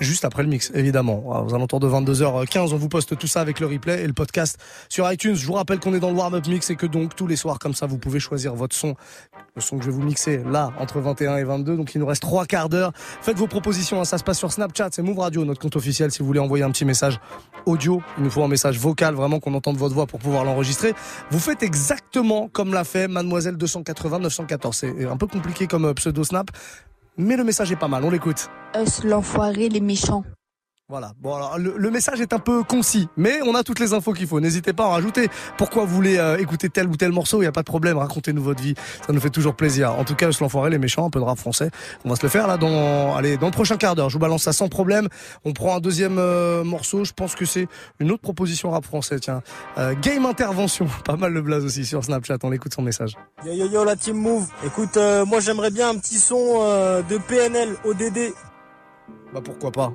Juste 0.00 0.24
après 0.24 0.42
le 0.42 0.48
mix, 0.48 0.70
évidemment. 0.74 1.44
Aux 1.46 1.54
alentours 1.54 1.80
de 1.80 1.88
22h15, 1.88 2.72
on 2.72 2.76
vous 2.76 2.88
poste 2.88 3.16
tout 3.16 3.26
ça 3.26 3.40
avec 3.40 3.60
le 3.60 3.66
replay 3.66 4.02
et 4.02 4.06
le 4.06 4.12
podcast 4.12 4.58
sur 4.88 5.10
iTunes. 5.10 5.34
Je 5.34 5.46
vous 5.46 5.54
rappelle 5.54 5.78
qu'on 5.78 5.94
est 5.94 6.00
dans 6.00 6.10
le 6.10 6.16
warm-up 6.16 6.46
mix 6.46 6.70
et 6.70 6.76
que 6.76 6.86
donc 6.86 7.14
tous 7.14 7.26
les 7.26 7.36
soirs, 7.36 7.58
comme 7.58 7.74
ça, 7.74 7.86
vous 7.86 7.98
pouvez 7.98 8.20
choisir 8.20 8.54
votre 8.54 8.74
son. 8.74 8.94
Le 9.54 9.62
son 9.62 9.78
que 9.78 9.84
je 9.84 9.90
vais 9.90 9.96
vous 9.96 10.02
mixer 10.02 10.42
là, 10.44 10.72
entre 10.78 11.00
21 11.00 11.36
et 11.38 11.44
22. 11.44 11.76
Donc 11.76 11.94
il 11.94 12.00
nous 12.00 12.06
reste 12.06 12.22
trois 12.22 12.44
quarts 12.46 12.68
d'heure. 12.68 12.92
Faites 12.94 13.38
vos 13.38 13.46
propositions. 13.46 14.00
Hein. 14.00 14.04
Ça 14.04 14.18
se 14.18 14.24
passe 14.24 14.38
sur 14.38 14.52
Snapchat. 14.52 14.90
C'est 14.92 15.02
Move 15.02 15.18
Radio, 15.18 15.44
notre 15.44 15.60
compte 15.60 15.76
officiel. 15.76 16.10
Si 16.10 16.18
vous 16.20 16.26
voulez 16.26 16.40
envoyer 16.40 16.64
un 16.64 16.70
petit 16.70 16.84
message 16.84 17.18
audio, 17.64 18.02
il 18.18 18.24
nous 18.24 18.30
faut 18.30 18.42
un 18.44 18.48
message 18.48 18.78
vocal, 18.78 19.14
vraiment 19.14 19.40
qu'on 19.40 19.54
entende 19.54 19.76
votre 19.76 19.94
voix 19.94 20.06
pour 20.06 20.20
pouvoir 20.20 20.44
l'enregistrer. 20.44 20.94
Vous 21.30 21.38
faites 21.38 21.62
exactement 21.62 22.48
comme 22.48 22.72
l'a 22.72 22.84
fait 22.84 23.08
Mademoiselle 23.08 23.56
280 23.56 24.18
914. 24.20 24.76
C'est 24.76 25.06
un 25.06 25.16
peu 25.16 25.26
compliqué 25.26 25.66
comme 25.66 25.86
euh, 25.86 25.94
pseudo 25.94 26.22
Snap 26.24 26.50
mais 27.16 27.36
le 27.36 27.44
message 27.44 27.72
est 27.72 27.76
pas 27.76 27.88
mal, 27.88 28.04
on 28.04 28.10
l'écoute. 28.10 28.48
Us, 28.74 29.04
l'enfoiré, 29.04 29.68
les 29.68 29.80
méchants? 29.80 30.24
Voilà. 30.88 31.14
Bon 31.20 31.34
alors 31.34 31.58
le, 31.58 31.90
message 31.90 32.20
est 32.20 32.32
un 32.32 32.38
peu 32.38 32.62
concis, 32.62 33.08
mais 33.16 33.40
on 33.44 33.56
a 33.56 33.64
toutes 33.64 33.80
les 33.80 33.92
infos 33.92 34.12
qu'il 34.12 34.28
faut. 34.28 34.38
N'hésitez 34.38 34.72
pas 34.72 34.84
à 34.84 34.86
en 34.86 34.90
rajouter. 34.90 35.28
Pourquoi 35.58 35.84
vous 35.84 35.92
voulez 35.92 36.16
euh, 36.16 36.38
écouter 36.38 36.68
tel 36.68 36.86
ou 36.86 36.96
tel 36.96 37.10
morceau 37.10 37.42
Il 37.42 37.44
y 37.44 37.48
a 37.48 37.52
pas 37.52 37.62
de 37.62 37.66
problème. 37.66 37.98
Racontez-nous 37.98 38.40
votre 38.40 38.62
vie. 38.62 38.74
Ça 39.04 39.12
nous 39.12 39.18
fait 39.18 39.30
toujours 39.30 39.56
plaisir. 39.56 39.98
En 39.98 40.04
tout 40.04 40.14
cas, 40.14 40.30
je 40.30 40.38
l'enfoiré, 40.38 40.70
les 40.70 40.78
méchants, 40.78 41.04
un 41.04 41.10
peu 41.10 41.18
de 41.18 41.24
rap 41.24 41.38
français. 41.38 41.70
On 42.04 42.10
va 42.10 42.14
se 42.14 42.22
le 42.22 42.28
faire 42.28 42.46
là 42.46 42.56
dans 42.56 43.16
allez 43.16 43.36
dans 43.36 43.46
le 43.46 43.52
prochain 43.52 43.76
quart 43.78 43.96
d'heure. 43.96 44.10
Je 44.10 44.14
vous 44.14 44.20
balance 44.20 44.44
ça 44.44 44.52
sans 44.52 44.68
problème. 44.68 45.08
On 45.44 45.52
prend 45.52 45.74
un 45.74 45.80
deuxième 45.80 46.18
euh, 46.18 46.62
morceau. 46.62 47.04
Je 47.04 47.12
pense 47.12 47.34
que 47.34 47.46
c'est 47.46 47.66
une 47.98 48.12
autre 48.12 48.22
proposition 48.22 48.70
rap 48.70 48.84
français. 48.84 49.18
Tiens, 49.18 49.42
euh, 49.78 49.92
Game 50.00 50.24
Intervention. 50.24 50.86
Pas 51.04 51.16
mal 51.16 51.34
de 51.34 51.40
blaze 51.40 51.64
aussi 51.64 51.84
sur 51.84 52.04
Snapchat. 52.04 52.38
On 52.44 52.52
écoute 52.52 52.72
son 52.72 52.82
message. 52.82 53.16
Yo 53.44 53.52
yo 53.52 53.66
yo 53.66 53.84
la 53.84 53.96
team 53.96 54.18
Move. 54.18 54.46
Écoute, 54.64 54.96
moi 55.26 55.40
j'aimerais 55.40 55.72
bien 55.72 55.88
un 55.88 55.98
petit 55.98 56.20
son 56.20 56.60
de 57.10 57.18
PNL 57.18 57.74
ODD. 57.84 58.32
Bah 59.34 59.40
pourquoi 59.42 59.72
pas 59.72 59.92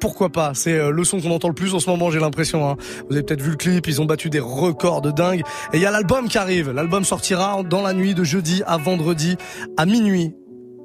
pourquoi 0.00 0.30
pas? 0.30 0.52
C'est 0.54 0.72
euh, 0.72 0.90
le 0.90 1.04
son 1.04 1.20
qu'on 1.20 1.30
entend 1.30 1.48
le 1.48 1.54
plus 1.54 1.74
en 1.74 1.78
ce 1.78 1.88
moment, 1.88 2.10
j'ai 2.10 2.18
l'impression. 2.18 2.68
Hein. 2.68 2.76
Vous 3.08 3.16
avez 3.16 3.22
peut-être 3.22 3.42
vu 3.42 3.50
le 3.50 3.56
clip, 3.56 3.86
ils 3.86 4.00
ont 4.00 4.06
battu 4.06 4.30
des 4.30 4.40
records 4.40 5.02
de 5.02 5.10
dingue. 5.10 5.42
Et 5.72 5.76
il 5.76 5.82
y 5.82 5.86
a 5.86 5.90
l'album 5.90 6.28
qui 6.28 6.38
arrive. 6.38 6.70
L'album 6.70 7.04
sortira 7.04 7.62
dans 7.62 7.82
la 7.82 7.92
nuit 7.92 8.14
de 8.14 8.24
jeudi 8.24 8.62
à 8.66 8.78
vendredi 8.78 9.36
à 9.76 9.86
minuit. 9.86 10.34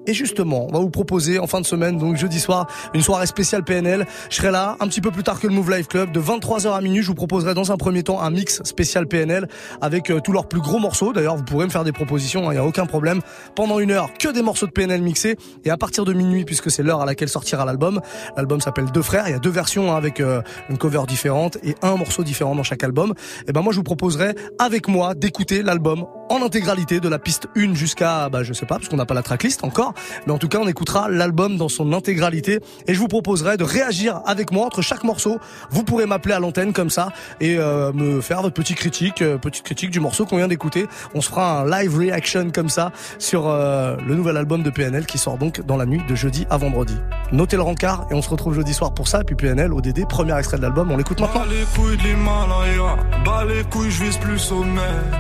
Et 0.08 0.14
justement, 0.14 0.68
on 0.70 0.72
va 0.72 0.80
vous 0.80 0.90
proposer 0.90 1.40
en 1.40 1.48
fin 1.48 1.62
de 1.62 1.66
semaine, 1.66 1.98
donc 1.98 2.18
jeudi 2.18 2.40
soir, 2.40 2.68
une 2.94 3.02
soirée 3.02 3.26
spéciale 3.26 3.64
PNL. 3.64 4.06
Je 4.30 4.36
serai 4.36 4.52
là 4.52 4.78
un 4.80 4.88
petit 4.88 5.02
peu 5.02 5.12
plus 5.12 5.24
tard 5.24 5.40
que 5.40 5.48
le 5.48 5.54
Move 5.54 5.72
Life 5.72 5.88
Club. 5.88 6.12
De 6.12 6.22
23h 6.22 6.74
à 6.74 6.82
minuit, 6.82 7.02
je 7.02 7.08
vous 7.08 7.16
proposerai 7.16 7.54
dans 7.54 7.72
un 7.72 7.78
premier 7.78 8.04
temps 8.04 8.22
un 8.22 8.30
mix 8.30 8.62
spécial 8.64 9.08
PNL 9.08 9.48
avec 9.82 10.10
euh, 10.10 10.20
tous 10.20 10.32
leurs 10.32 10.48
plus 10.48 10.62
gros 10.62 10.80
morceaux. 10.80 11.14
D'ailleurs, 11.14 11.36
vous 11.36 11.44
pourrez 11.44 11.66
me 11.66 11.72
faire 11.72 11.84
des 11.84 11.92
propositions, 11.92 12.44
il 12.44 12.48
hein, 12.48 12.54
n'y 12.54 12.58
a 12.60 12.66
aucun 12.66 12.86
problème. 12.86 13.22
Pendant 13.56 13.80
une 13.80 13.92
heure, 13.92 14.10
que 14.14 14.30
des 14.30 14.42
morceaux 14.42 14.68
de 14.68 14.72
PNL 14.72 15.02
mixés. 15.02 15.38
Et 15.64 15.70
à 15.70 15.78
partir 15.78 16.06
de 16.06 16.14
minuit, 16.14 16.46
puisque 16.46 16.70
c'est 16.70 16.84
l'heure 16.84 17.02
à 17.02 17.06
laquelle 17.06 17.30
sortira 17.30 17.66
l'album, 17.66 18.02
l'album 18.38 18.62
s'appelle 18.62 18.92
Deux 18.92 19.02
Frères. 19.02 19.28
Il 19.28 19.32
y 19.32 19.36
a 19.36 19.40
deux 19.40 19.50
versions 19.50 19.92
hein, 19.92 19.98
avec 19.98 20.20
euh, 20.20 20.42
une 20.70 20.78
cover 20.78 21.04
différente 21.08 21.58
et 21.64 21.76
un 21.82 21.96
morceau 21.96 22.24
différent 22.24 22.56
dans 22.56 22.64
chaque 22.64 22.84
album. 22.84 23.14
Et 23.48 23.52
ben 23.52 23.62
moi, 23.62 23.74
je 23.74 23.78
vous 23.78 23.84
proposerai 23.84 24.36
avec 24.60 24.88
moi 24.88 25.16
d'écouter 25.16 25.64
l'album 25.64 26.06
en 26.30 26.42
intégralité 26.42 27.00
de 27.00 27.10
la 27.10 27.20
piste 27.20 27.48
1 27.56 27.74
jusqu'à, 27.74 28.30
bah, 28.30 28.44
je 28.44 28.54
sais 28.54 28.66
pas, 28.66 28.76
parce 28.76 28.90
qu'on 28.90 28.98
n'a 28.98 29.06
pas 29.06 29.14
la 29.14 29.24
tracklist 29.24 29.64
encore. 29.64 29.94
Mais 30.26 30.34
en 30.34 30.38
tout 30.38 30.48
cas, 30.48 30.60
on 30.60 30.68
écoutera 30.68 31.10
l'album 31.10 31.58
dans 31.58 31.70
son 31.70 31.94
intégralité 31.94 32.60
et 32.88 32.94
je 32.94 33.00
vous 33.00 33.08
proposerai 33.08 33.58
de 33.58 33.64
réagir 33.64 34.22
avec 34.26 34.52
moi 34.52 34.66
entre 34.66 34.82
chaque 34.82 35.04
morceau. 35.04 35.40
Vous 35.70 35.84
pourrez 35.84 36.06
m'appeler 36.06 36.34
à 36.34 36.40
l'antenne 36.40 36.74
comme 36.74 36.90
ça 36.90 37.10
et 37.40 37.58
euh, 37.58 37.92
me 37.94 38.22
faire 38.22 38.42
votre 38.42 38.54
petite 38.54 38.78
critique, 38.78 39.22
euh, 39.22 39.38
petite 39.38 39.64
critique 39.64 39.92
du 39.92 40.00
morceau 40.00 40.26
qu'on 40.26 40.38
vient 40.38 40.48
d'écouter. 40.48 40.88
On 41.14 41.22
se 41.22 41.30
fera 41.30 41.62
un 41.62 41.70
live 41.70 41.98
reaction 41.98 42.52
comme 42.52 42.70
ça 42.70 42.92
sur 43.20 43.48
euh, 43.48 43.96
le 44.06 44.16
nouvel 44.16 44.38
album 44.38 44.64
de 44.64 44.70
PNL 44.70 45.06
qui 45.06 45.18
sort 45.18 45.38
donc 45.38 45.66
dans 45.66 45.78
la 45.78 45.86
nuit 45.86 46.02
de 46.08 46.16
jeudi 46.16 46.46
à 46.50 46.58
vendredi. 46.58 46.96
Notez 47.32 47.56
le 47.56 47.64
rencard 47.64 48.08
et 48.12 48.14
on 48.14 48.22
se 48.22 48.30
retrouve 48.30 48.54
jeudi 48.56 48.74
soir 48.74 48.94
pour 48.94 49.08
ça. 49.08 49.22
Et 49.22 49.24
puis 49.24 49.36
PNL, 49.36 49.74
ODD, 49.74 50.08
premier 50.08 50.38
extrait 50.38 50.58
de 50.58 50.64
l'album, 50.64 50.92
on 50.92 50.98
l'écoute 50.98 51.20
maintenant. 51.20 51.44
Les 51.50 51.66
couilles 51.76 51.98
de 51.98 52.04
les 53.48 53.64
couilles, 53.66 53.92
je 53.92 54.20
plus. 54.20 54.52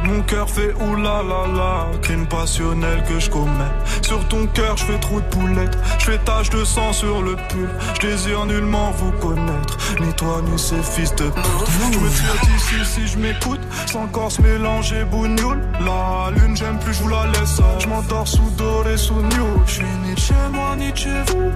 Mon 0.06 0.22
cœur 0.24 0.50
fait 0.50 0.74
oulala, 0.96 1.88
crime 2.02 2.26
passionnel 2.28 3.04
que 3.04 3.20
je 3.20 3.30
commets. 3.30 3.76
Sur 4.02 4.26
ton 4.28 4.48
cœur, 4.48 4.78
je 4.78 4.86
fais 4.86 5.00
trop 5.00 5.20
de 5.20 5.26
poulettes. 5.26 5.78
Je 6.00 6.06
fais 6.06 6.18
tache 6.20 6.50
de 6.50 6.64
sang 6.64 6.94
sur 6.94 7.22
le 7.22 7.36
pull. 7.50 7.70
Je 7.96 8.08
désire 8.08 8.46
nullement 8.46 8.92
vous 8.92 9.12
connaître. 9.14 9.78
Ni 10.00 10.14
toi, 10.14 10.42
ni 10.44 10.58
ces 10.58 10.82
fils 10.82 11.14
de 11.16 11.30
pute. 11.30 11.94
Je 11.94 12.00
me 12.00 12.10
tire 12.10 12.36
d'ici 12.44 12.86
si 12.86 13.08
je 13.08 13.18
m'écoute. 13.18 13.62
Sans 13.88 14.08
corps 14.08 14.32
mélanger 14.42 15.04
bougnoule. 15.06 15.62
La 15.86 16.32
lune, 16.32 16.56
j'aime 16.56 16.80
plus, 16.80 16.94
je 16.94 17.04
vous 17.04 17.10
la 17.10 17.26
laisse. 17.28 17.62
Je 17.80 17.88
m'endors 17.88 18.28
sous 18.28 18.50
doré, 18.58 18.98
sous 18.98 19.22
new. 19.22 19.62
Je 19.66 19.72
suis 19.72 19.84
ni 20.04 20.16
chez 20.18 20.34
moi, 20.52 20.76
ni 20.76 20.96
chez 20.96 21.22
vous. 21.28 21.52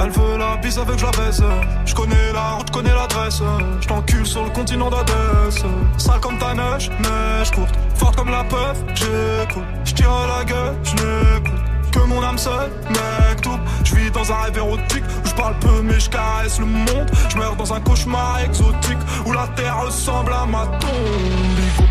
Elle 0.00 0.10
veut 0.10 0.36
la 0.38 0.56
bise 0.56 0.78
avec 0.78 0.98
je 0.98 1.04
la 1.04 1.10
baisse. 1.12 1.42
Je 1.86 1.94
connais 1.94 2.32
la 2.32 2.52
route, 2.52 2.70
connais 2.70 2.94
l'adresse. 2.94 3.42
Je 3.80 3.86
t'encule 3.86 4.26
sur 4.26 4.44
le 4.44 4.50
continent 4.50 4.90
d'Adès. 4.90 5.62
Sale 5.98 6.20
comme 6.20 6.38
ta 6.38 6.54
neige, 6.54 6.90
neige 7.00 7.50
courte. 7.52 7.74
Forte 7.94 8.16
comme 8.16 8.30
la 8.30 8.44
peuf, 8.74 8.94
j'écoute. 8.94 9.64
Je 9.84 9.94
tire 9.94 10.10
à 10.10 10.26
la 10.38 10.44
gueule, 10.44 10.74
je 10.82 10.92
n'écoute 10.92 11.60
que 11.92 11.98
mon 12.00 12.22
âme 12.22 12.38
seule, 12.38 12.70
mec 12.90 13.40
tout. 13.40 13.58
Je 13.84 13.94
vis 13.94 14.10
dans 14.10 14.30
un 14.32 14.36
rêve 14.42 14.58
érotique 14.58 15.04
où 15.24 15.28
je 15.28 15.34
parle 15.34 15.58
peu 15.60 15.82
mais 15.82 16.00
je 16.00 16.10
caresse 16.10 16.58
le 16.58 16.66
monde. 16.66 17.10
Je 17.28 17.36
meurs 17.38 17.56
dans 17.56 17.72
un 17.72 17.80
cauchemar 17.80 18.40
exotique 18.40 18.98
où 19.26 19.32
la 19.32 19.46
terre 19.48 19.80
ressemble 19.84 20.32
à 20.32 20.44
ma 20.46 20.66
tombe. 20.78 21.84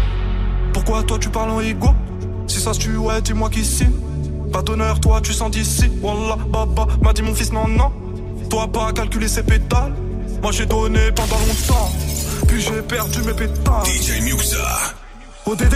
Pourquoi 0.73 1.03
toi 1.03 1.17
tu 1.19 1.29
parles 1.29 1.51
en 1.51 1.61
ego? 1.61 1.89
Si 2.47 2.59
ça 2.59 2.73
se 2.73 2.79
tue, 2.79 2.97
ouais, 2.97 3.21
dis-moi 3.21 3.49
qui 3.49 3.63
signe. 3.63 3.93
Pas 4.51 4.61
d'honneur, 4.61 4.99
toi 4.99 5.21
tu 5.21 5.33
sens 5.33 5.51
d'ici. 5.51 5.89
Wallah, 6.01 6.37
baba, 6.49 6.87
m'a 7.01 7.13
dit 7.13 7.21
mon 7.21 7.33
fils, 7.33 7.51
non, 7.53 7.67
non. 7.67 7.91
Toi 8.49 8.67
pas 8.71 8.91
calculer 8.91 9.27
ses 9.27 9.43
pétales. 9.43 9.93
Moi 10.41 10.51
j'ai 10.51 10.65
donné 10.65 11.11
pendant 11.15 11.39
longtemps. 11.39 11.91
Puis 12.47 12.61
j'ai 12.61 12.81
perdu 12.81 13.21
mes 13.21 13.33
pétales. 13.33 13.85
DJ 13.85 14.21
Muxa. 14.21 14.57
ODD. 15.45 15.75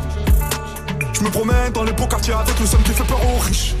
Je 1.21 1.25
me 1.27 1.31
promène 1.31 1.71
dans 1.71 1.83
les 1.83 1.91
beaux 1.91 2.07
quartiers 2.07 2.33
avec 2.33 2.59
le 2.59 2.65
seum 2.65 2.81
qui 2.81 2.93
fait 2.93 3.03
peur 3.03 3.19
aux 3.23 3.37
riches. 3.41 3.75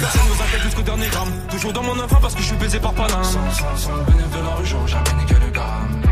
Personnes, 0.00 0.20
nous 0.28 0.42
inquiète 0.42 0.62
jusqu'au 0.62 0.82
dernier 0.82 1.08
gramme. 1.08 1.32
Toujours 1.50 1.72
dans 1.74 1.82
mon 1.82 1.98
enfant 1.98 2.18
parce 2.20 2.34
que 2.34 2.40
je 2.40 2.46
suis 2.46 2.56
baisé 2.56 2.78
par 2.78 2.92
Paname. 2.94 3.24
Sans, 3.24 3.50
sans, 3.50 3.76
sans 3.76 3.94
le 3.94 4.04
bénéfice 4.04 4.30
de 4.30 4.42
la 4.42 4.54
rue, 4.54 4.64
j'aurais 4.64 4.88
jamais 4.88 5.12
niqué 5.20 5.34
le 5.34 5.50
gramme. 5.50 6.02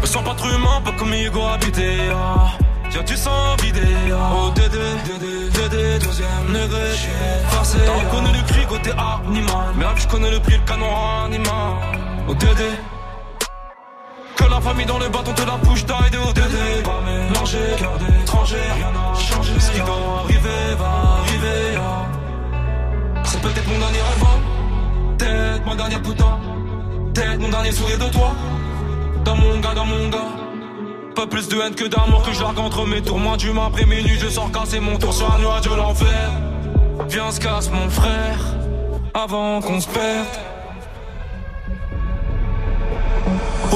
Me 0.00 0.06
sens 0.06 0.24
pas 0.24 0.34
trop 0.34 0.48
humain, 0.48 0.80
pas 0.84 0.92
comme 0.92 1.12
Hugo 1.12 1.42
habité. 1.46 1.96
Ah. 2.12 2.67
Tiens, 2.98 3.04
tu 3.04 3.16
sens 3.16 3.62
vidé. 3.62 3.80
Oh, 4.12 4.50
Dédé, 4.56 4.78
Dédé, 5.06 5.50
Dédé, 5.50 5.98
deuxième 6.04 6.46
degré. 6.48 6.96
Forcé. 7.48 7.78
T'as 7.84 7.92
reconnu 7.92 8.36
le 8.36 8.42
cri 8.52 8.66
côté 8.66 8.90
animal. 8.90 9.66
Mais 9.76 9.84
je 9.96 10.08
connais 10.08 10.30
le 10.30 10.40
prix, 10.40 10.56
le 10.56 10.64
canon 10.64 10.86
animal. 11.24 11.74
Oh, 12.28 12.34
Dédé. 12.34 12.70
Que 14.36 14.44
la 14.44 14.60
famille 14.60 14.86
dans 14.86 14.98
le 14.98 15.08
bâton 15.08 15.32
te 15.32 15.42
la 15.42 15.56
bouche 15.58 15.84
d'aide 15.84 16.16
au 16.16 16.32
Dédé. 16.32 16.82
Pas 16.82 17.00
mélangé, 17.06 17.58
cœur 17.78 17.98
d'étranger, 17.98 18.56
rien 18.74 18.90
n'a 18.90 19.14
changé. 19.14 19.52
Ce 19.60 19.70
qui 19.70 19.78
doit 19.78 20.22
arriver 20.24 20.74
va 20.76 21.20
arriver. 21.20 21.78
C'est 23.24 23.40
peut-être 23.40 23.68
mon 23.68 23.78
dernier 23.78 23.98
rêve, 23.98 24.24
hein. 24.24 25.16
peut-être 25.18 25.66
ma 25.66 25.74
dernière 25.76 26.02
putain, 26.02 26.38
peut-être 27.14 27.38
mon 27.38 27.48
dernier 27.48 27.72
sourire 27.72 27.98
de 27.98 28.10
toi. 28.10 28.32
Dans 29.24 29.36
mon 29.36 29.58
gars, 29.60 29.74
dans 29.74 29.84
mon 29.84 30.08
gars. 30.08 30.47
Pas 31.18 31.26
plus 31.26 31.48
de 31.48 31.60
haine 31.60 31.74
que 31.74 31.84
d'amour 31.84 32.22
que 32.22 32.32
je 32.32 32.44
entre 32.44 32.86
mes 32.86 33.02
tours. 33.02 33.18
Moins 33.18 33.36
d'humain 33.36 33.66
après 33.66 33.84
minuit, 33.84 34.16
je 34.20 34.28
sors 34.28 34.52
casser 34.52 34.78
mon 34.78 34.96
tour 34.98 35.12
sur 35.12 35.34
un 35.34 35.40
nuage 35.40 35.62
de 35.62 35.74
l'enfer. 35.74 36.30
Viens, 37.08 37.32
se 37.32 37.40
casse 37.40 37.72
mon 37.72 37.90
frère, 37.90 38.38
avant 39.14 39.60
qu'on 39.60 39.80
se 39.80 39.88
perde. 39.88 40.28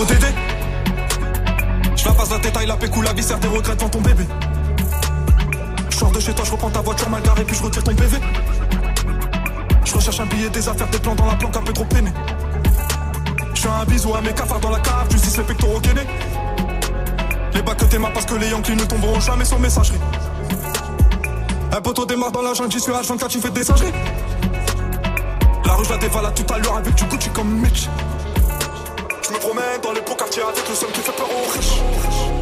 Dédé 0.07 0.27
Je 1.97 2.05
la 2.05 2.13
passe 2.13 2.31
la 2.31 2.39
tête, 2.39 2.65
la 2.65 2.77
pécou, 2.77 3.03
la 3.03 3.13
viscère, 3.13 3.41
tes 3.41 3.49
regrets 3.49 3.75
devant 3.75 3.89
ton 3.89 4.01
bébé. 4.03 4.25
Je 5.91 5.97
sors 5.97 6.13
de 6.13 6.21
chez 6.21 6.33
toi, 6.33 6.45
je 6.45 6.53
reprends 6.53 6.71
ta 6.71 6.81
voiture 6.81 7.11
mal 7.11 7.23
garée, 7.23 7.43
puis 7.43 7.57
je 7.57 7.63
retire 7.65 7.83
ton 7.83 7.93
PV. 7.93 8.19
Je 9.85 9.95
recherche 9.97 10.21
un 10.21 10.27
billet, 10.27 10.49
des 10.49 10.69
affaires, 10.69 10.89
des 10.91 10.99
plans 11.01 11.17
dans 11.17 11.27
la 11.27 11.35
planque, 11.35 11.57
un 11.57 11.63
peu 11.63 11.73
trop 11.73 11.87
peiné. 11.87 12.13
Je 13.53 13.63
fais 13.63 13.69
un 13.69 13.85
bisou 13.85 14.15
à 14.15 14.21
mes 14.21 14.33
cafards 14.33 14.61
dans 14.61 14.71
la 14.71 14.79
cave, 14.79 15.11
justice 15.11 15.39
les 15.39 15.43
pectoraux 15.43 15.81
gainés. 15.81 16.07
Les 17.55 17.63
bacs 17.63 17.77
que 17.77 17.85
t'aimas 17.85 18.11
parce 18.11 18.27
que 18.27 18.35
les 18.35 18.49
Yankees 18.49 18.77
ne 18.77 18.85
tomberont 18.85 19.21
jamais 19.21 19.45
sur 19.45 19.59
messagerie. 19.59 20.01
Un 21.73 21.81
poteau 21.81 22.05
démarre 22.05 22.33
dans 22.33 22.43
la 22.43 22.55
jungle, 22.55 22.71
j'y 22.73 22.81
suis 22.81 22.93
à 22.93 23.03
24, 23.03 23.31
tu 23.31 23.41
fais 23.41 23.51
des 23.51 23.65
singeries. 23.65 23.93
La 25.65 25.75
rue, 25.75 25.87
la 25.89 25.97
dévalade 25.99 26.35
tout 26.35 26.53
à 26.53 26.59
l'heure 26.59 26.77
avec 26.77 26.95
du 26.95 27.05
Gucci 27.05 27.31
comme 27.31 27.51
Mitch. 27.61 27.89
Je 29.23 29.33
me 29.33 29.39
promène 29.39 29.81
dans 29.83 29.93
les 29.93 30.01
beaux 30.01 30.15
quartiers 30.15 30.43
avec 30.43 30.69
le 30.69 30.75
seum 30.75 30.91
qui 30.93 31.01
fait 31.01 31.13
peur 31.13 31.29
aux 31.31 31.51
riches. 31.51 32.42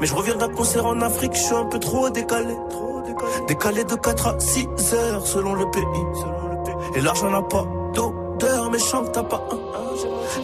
Mais 0.00 0.06
je 0.06 0.14
reviens 0.14 0.36
d'un 0.36 0.48
concert 0.48 0.86
en 0.86 1.00
Afrique, 1.00 1.34
je 1.34 1.40
suis 1.40 1.54
un 1.54 1.66
peu 1.66 1.78
trop 1.78 2.10
décalé. 2.10 2.56
Décalé 3.46 3.84
de 3.84 3.94
4 3.94 4.26
à 4.26 4.38
6 4.38 4.68
heures 4.94 5.26
selon 5.26 5.54
le 5.54 5.70
pays. 5.70 5.82
Et 6.96 7.00
l'argent 7.00 7.30
n'a 7.30 7.42
pas 7.42 7.64
d'odeur, 7.94 8.70
mais 8.70 8.78
chante 8.78 9.12
t'as 9.12 9.22
pas 9.22 9.42
un. 9.52 9.58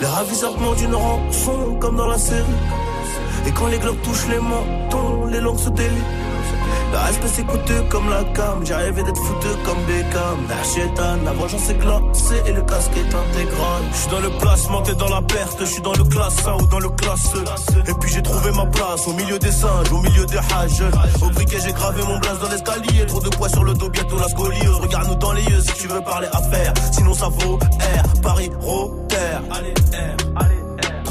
Les 0.00 0.06
raviseurs 0.06 0.54
demandent 0.54 0.80
une 0.80 0.94
rançon 0.94 1.76
comme 1.80 1.96
dans 1.96 2.08
la 2.08 2.18
série. 2.18 2.44
Et 3.46 3.52
quand 3.52 3.68
les 3.68 3.78
globes 3.78 4.00
touchent 4.02 4.28
les 4.28 4.38
mentons, 4.38 5.26
les 5.26 5.40
langues 5.40 5.58
se 5.58 5.70
délient. 5.70 6.25
Le 6.92 6.98
respect 6.98 7.28
c'est 7.28 7.46
coûteux 7.46 7.82
comme 7.90 8.08
la 8.08 8.24
cam, 8.24 8.64
j'ai 8.64 8.74
rêvé 8.74 9.02
d'être 9.02 9.20
foutu 9.20 9.48
comme 9.64 9.78
Beckham. 9.86 10.38
La 10.48 11.24
la 11.24 11.32
vengeance 11.32 11.70
est 11.70 11.74
glacée 11.74 12.42
et 12.46 12.52
le 12.52 12.62
casque 12.62 12.92
est 12.96 13.14
intégral. 13.14 13.82
Je 13.92 13.96
suis 13.96 14.10
dans 14.10 14.20
le 14.20 14.30
placement, 14.38 14.82
t'es 14.82 14.94
dans 14.94 15.08
la 15.08 15.22
perte, 15.22 15.56
je 15.60 15.64
suis 15.64 15.82
dans 15.82 15.92
le 15.92 16.04
classe 16.04 16.46
1 16.46 16.62
ou 16.62 16.66
dans 16.66 16.78
le 16.78 16.88
classe. 16.90 17.34
Et 17.88 17.94
puis 18.00 18.10
j'ai 18.12 18.22
trouvé 18.22 18.50
ma 18.52 18.66
place 18.66 19.06
au 19.06 19.12
milieu 19.12 19.38
des 19.38 19.52
singes, 19.52 19.90
au 19.92 20.00
milieu 20.00 20.26
des 20.26 20.38
hages. 20.38 20.82
Au 21.22 21.30
briquet 21.30 21.58
j'ai 21.64 21.72
gravé 21.72 22.02
mon 22.02 22.18
blaze 22.18 22.38
dans 22.40 22.48
l'escalier, 22.48 23.06
trop 23.06 23.20
de 23.20 23.28
poids 23.30 23.48
sur 23.48 23.64
le 23.64 23.74
dos, 23.74 23.88
bientôt 23.88 24.18
la 24.18 24.28
scoliose. 24.28 24.80
Regarde-nous 24.80 25.16
dans 25.16 25.32
les 25.32 25.44
yeux 25.44 25.60
si 25.60 25.72
tu 25.74 25.88
veux 25.88 26.00
parler 26.00 26.28
affaires, 26.32 26.72
sinon 26.92 27.14
ça 27.14 27.28
vaut 27.28 27.58
R, 27.58 28.20
Paris, 28.22 28.50
Rotter. 28.60 29.16
Allez, 29.50 29.74
R, 29.92 30.36
allez. 30.36 30.55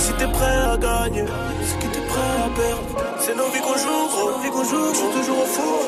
Si 0.00 0.12
t'es 0.14 0.26
prêt 0.26 0.56
à 0.72 0.76
gagner, 0.78 1.24
c'est 1.62 1.78
que 1.78 1.94
t'es 1.94 2.00
prêt 2.00 2.30
à 2.44 2.48
perdre. 2.58 3.04
C'est 3.20 3.36
nos 3.36 3.50
vies 3.50 3.60
qu'on 3.60 3.76
joue, 3.76 4.08
gros. 4.08 4.38
Vies 4.42 4.50
qu'on 4.50 4.64
joue, 4.64 4.94
suis 4.94 5.10
toujours 5.18 5.42
au 5.42 5.46
four. 5.46 5.80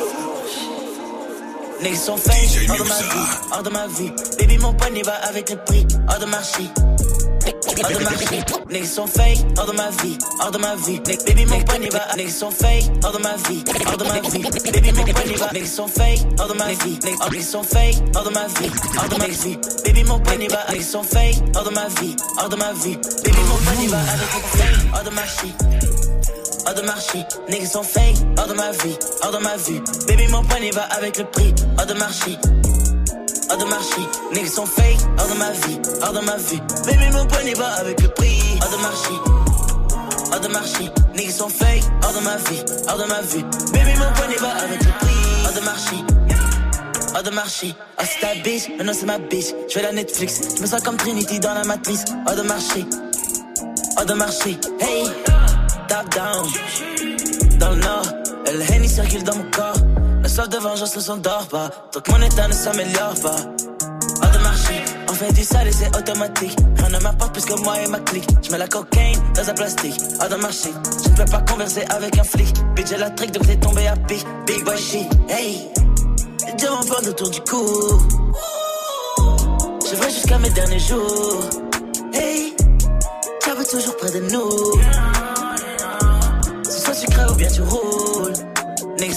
Niggas 1.83 1.97
sont 1.97 2.17
fake, 2.17 2.69
hors 2.69 2.77
de 2.77 2.89
ma 2.89 2.99
vie, 2.99 3.31
hors 3.53 3.63
de 3.63 3.71
ma 3.71 3.87
vie. 3.89 4.13
Baby, 4.39 4.59
mon 4.59 4.75
poignet 4.75 5.03
va 5.03 5.15
avec 5.29 5.51
le 5.51 5.57
prix, 5.57 5.87
hors 6.09 6.19
de 6.19 6.27
marché. 6.27 6.63
Hors 7.83 7.91
de 7.91 8.05
ma 8.05 8.11
vie, 8.11 8.27
niggas 8.71 8.87
sont 8.87 9.07
fake, 9.07 9.39
hors 9.59 9.67
de 9.67 9.73
ma 9.73 9.91
vie, 9.91 10.19
hors 10.41 10.51
de 10.51 10.59
ma 10.59 10.77
vie. 10.77 11.01
Baby, 11.27 11.47
mon 11.47 11.61
poignet 11.63 11.89
va, 11.89 12.15
niggas 12.17 12.31
sont 12.31 12.51
fake, 12.51 12.85
hors 13.05 13.13
de 13.13 13.19
ma 13.19 13.35
vie, 13.49 13.65
hors 13.87 13.97
de 13.97 14.05
ma 14.05 14.21
vie. 14.21 14.43
Baby, 14.73 14.93
mon 14.93 15.05
poignet 15.05 15.35
va, 15.37 15.51
niggas 15.53 15.67
sont 15.67 15.89
fake, 15.89 16.21
hors 16.39 16.49
de 16.49 16.55
ma 16.55 16.69
vie, 16.69 16.99
niggas 17.03 17.43
sont 17.43 17.63
fake, 17.63 17.97
hors 18.15 18.25
de 18.25 18.31
ma 18.31 18.47
vie, 18.47 18.71
hors 18.97 19.09
de 19.09 19.17
ma 19.19 19.27
vie. 19.27 19.59
Baby, 19.85 20.05
mon 20.05 20.21
poignet 20.21 20.49
va, 20.49 20.65
niggas 20.73 20.85
sont 20.85 21.03
fake, 21.03 21.37
hors 21.57 21.65
de 21.65 21.71
ma 21.71 21.89
vie, 21.89 22.17
hors 22.39 22.49
de 22.49 22.57
ma 22.57 22.73
vie. 22.73 22.99
Baby, 23.25 23.39
mon 23.49 23.57
poignet 23.65 23.87
va 23.89 23.99
avec 23.99 24.35
le 24.35 24.41
prix, 24.53 24.89
hors 24.95 25.05
de 25.05 25.11
marché. 25.11 25.47
Hors 26.65 26.75
de 26.75 26.83
marché, 26.83 27.25
niggas 27.51 27.67
sont 27.67 27.83
fake, 27.83 28.17
hors 28.39 28.47
de 28.47 28.55
ma 28.55 28.71
vie, 28.71 28.97
hors 29.25 29.33
de 29.33 29.39
ma 29.39 29.57
vue. 29.57 29.81
Baby, 30.07 30.29
mon 30.29 30.45
poignet 30.45 30.71
va 30.71 30.83
avec 30.83 31.19
le 31.19 31.25
prix, 31.25 31.53
hors 31.77 31.87
de 31.87 31.95
marché. 31.95 32.39
Hors 33.53 33.59
de 33.59 33.65
marché, 33.67 34.01
niggas 34.33 34.49
sont 34.49 34.65
fake, 34.65 34.97
hors 35.19 35.29
de 35.29 35.35
ma 35.35 35.51
vie, 35.51 35.79
hors 36.01 36.13
de 36.15 36.21
ma 36.21 36.37
vue. 36.39 36.59
Baby, 36.87 37.13
mon 37.13 37.27
poignet 37.27 37.53
va 37.53 37.67
avec 37.75 38.01
le 38.01 38.09
prix, 38.09 38.41
hors 38.63 38.71
de 38.71 38.83
marché. 38.83 39.11
Hors 40.33 40.41
de 40.41 40.49
marché, 40.49 40.91
niggas 41.15 41.33
sont 41.33 41.51
fake, 41.51 41.83
hors 42.03 42.15
de 42.15 42.25
ma 42.25 42.37
vie, 42.37 42.65
hors 42.89 42.97
de 42.97 43.05
ma 43.05 43.21
vue. 43.21 43.43
Baby, 43.75 43.99
mon 43.99 44.11
poignet 44.15 44.37
va 44.37 44.53
avec 44.57 44.83
le 44.83 44.91
prix, 45.01 45.45
hors 45.45 45.53
de 45.53 45.61
marché. 45.67 45.97
Hors 47.15 47.23
de 47.23 47.31
marché, 47.31 47.75
ah 47.99 48.05
c'est 48.07 48.21
ta 48.27 48.35
bitch, 48.43 48.71
maintenant 48.71 48.95
c'est 48.99 49.05
ma 49.05 49.19
bitch. 49.19 49.49
Je 49.69 49.75
fais 49.75 49.83
la 49.83 49.93
Netflix, 49.93 50.41
je 50.57 50.63
me 50.63 50.67
sens 50.67 50.81
comme 50.81 50.97
Trinity 50.97 51.39
dans 51.39 51.53
la 51.53 51.65
matrice. 51.65 52.07
Hors 52.27 52.35
de 52.35 52.43
marché, 52.43 52.87
hors 53.99 54.07
de 54.07 54.15
marché, 54.15 54.59
hey 54.81 55.05
top 55.89 56.09
down. 56.15 56.49
Dans 57.59 57.69
le 57.69 57.77
nord, 57.77 58.07
le 58.47 58.73
Henny 58.73 58.89
circule 58.89 59.25
dans 59.25 59.37
mon 59.37 59.51
corps. 59.51 59.72
Soif 60.33 60.49
de 60.49 60.57
vengeance 60.57 60.97
ne 60.97 61.01
s'endort 61.03 61.47
pas, 61.49 61.69
tant 61.91 62.01
que 62.01 62.11
mon 62.11 62.23
état 62.23 62.49
ne 62.49 62.55
s'améliore 62.55 63.13
pas. 63.21 63.37
Hors 64.23 64.31
de 64.31 64.39
marché, 64.39 64.83
on 65.11 65.13
fait 65.13 65.31
du 65.35 65.45
sale 65.45 65.69
et 65.69 65.73
c'est 65.73 65.95
automatique. 65.95 66.57
Rien 66.79 66.89
ne 66.89 66.99
m'apporte 67.03 67.35
plus 67.35 67.45
que 67.45 67.61
moi 67.63 67.79
et 67.83 67.87
ma 67.89 67.99
clique. 67.99 68.27
Je 68.43 68.51
mets 68.51 68.57
la 68.57 68.67
cocaïne 68.67 69.21
dans 69.35 69.51
un 69.51 69.53
plastique. 69.53 70.01
Hors 70.23 70.31
de 70.31 70.37
marché, 70.37 70.71
je 71.05 71.11
ne 71.11 71.17
peux 71.17 71.27
pas 71.27 71.43
converser 71.43 71.85
avec 71.91 72.19
un 72.19 72.25
flic. 72.25 72.51
Bitch, 72.75 72.89
j'ai 72.89 72.97
la 72.97 73.11
trick 73.11 73.33
donc 73.33 73.47
t'es 73.47 73.57
tombé 73.57 73.87
à 73.87 73.95
pic. 73.95 74.25
Big 74.47 74.65
boy 74.65 74.79
shit, 74.79 75.07
hey. 75.29 75.69
Diamant 76.57 76.81
bande 76.81 77.09
autour 77.09 77.29
du 77.29 77.41
cou. 77.43 77.67
je 79.91 79.97
vrai 79.97 80.11
jusqu'à 80.11 80.39
mes 80.39 80.51
derniers 80.51 80.79
jours. 80.79 81.41
Hey, 82.15 82.57
j'avais 83.45 83.65
toujours 83.67 83.97
près 83.99 84.13
de 84.13 84.21
nous. 84.33 84.51
Ce 86.65 86.81
soit 86.81 86.95
sucré 86.95 87.23
ou 87.31 87.35
bien 87.35 87.49
tu 87.49 87.61
roules. 87.61 88.32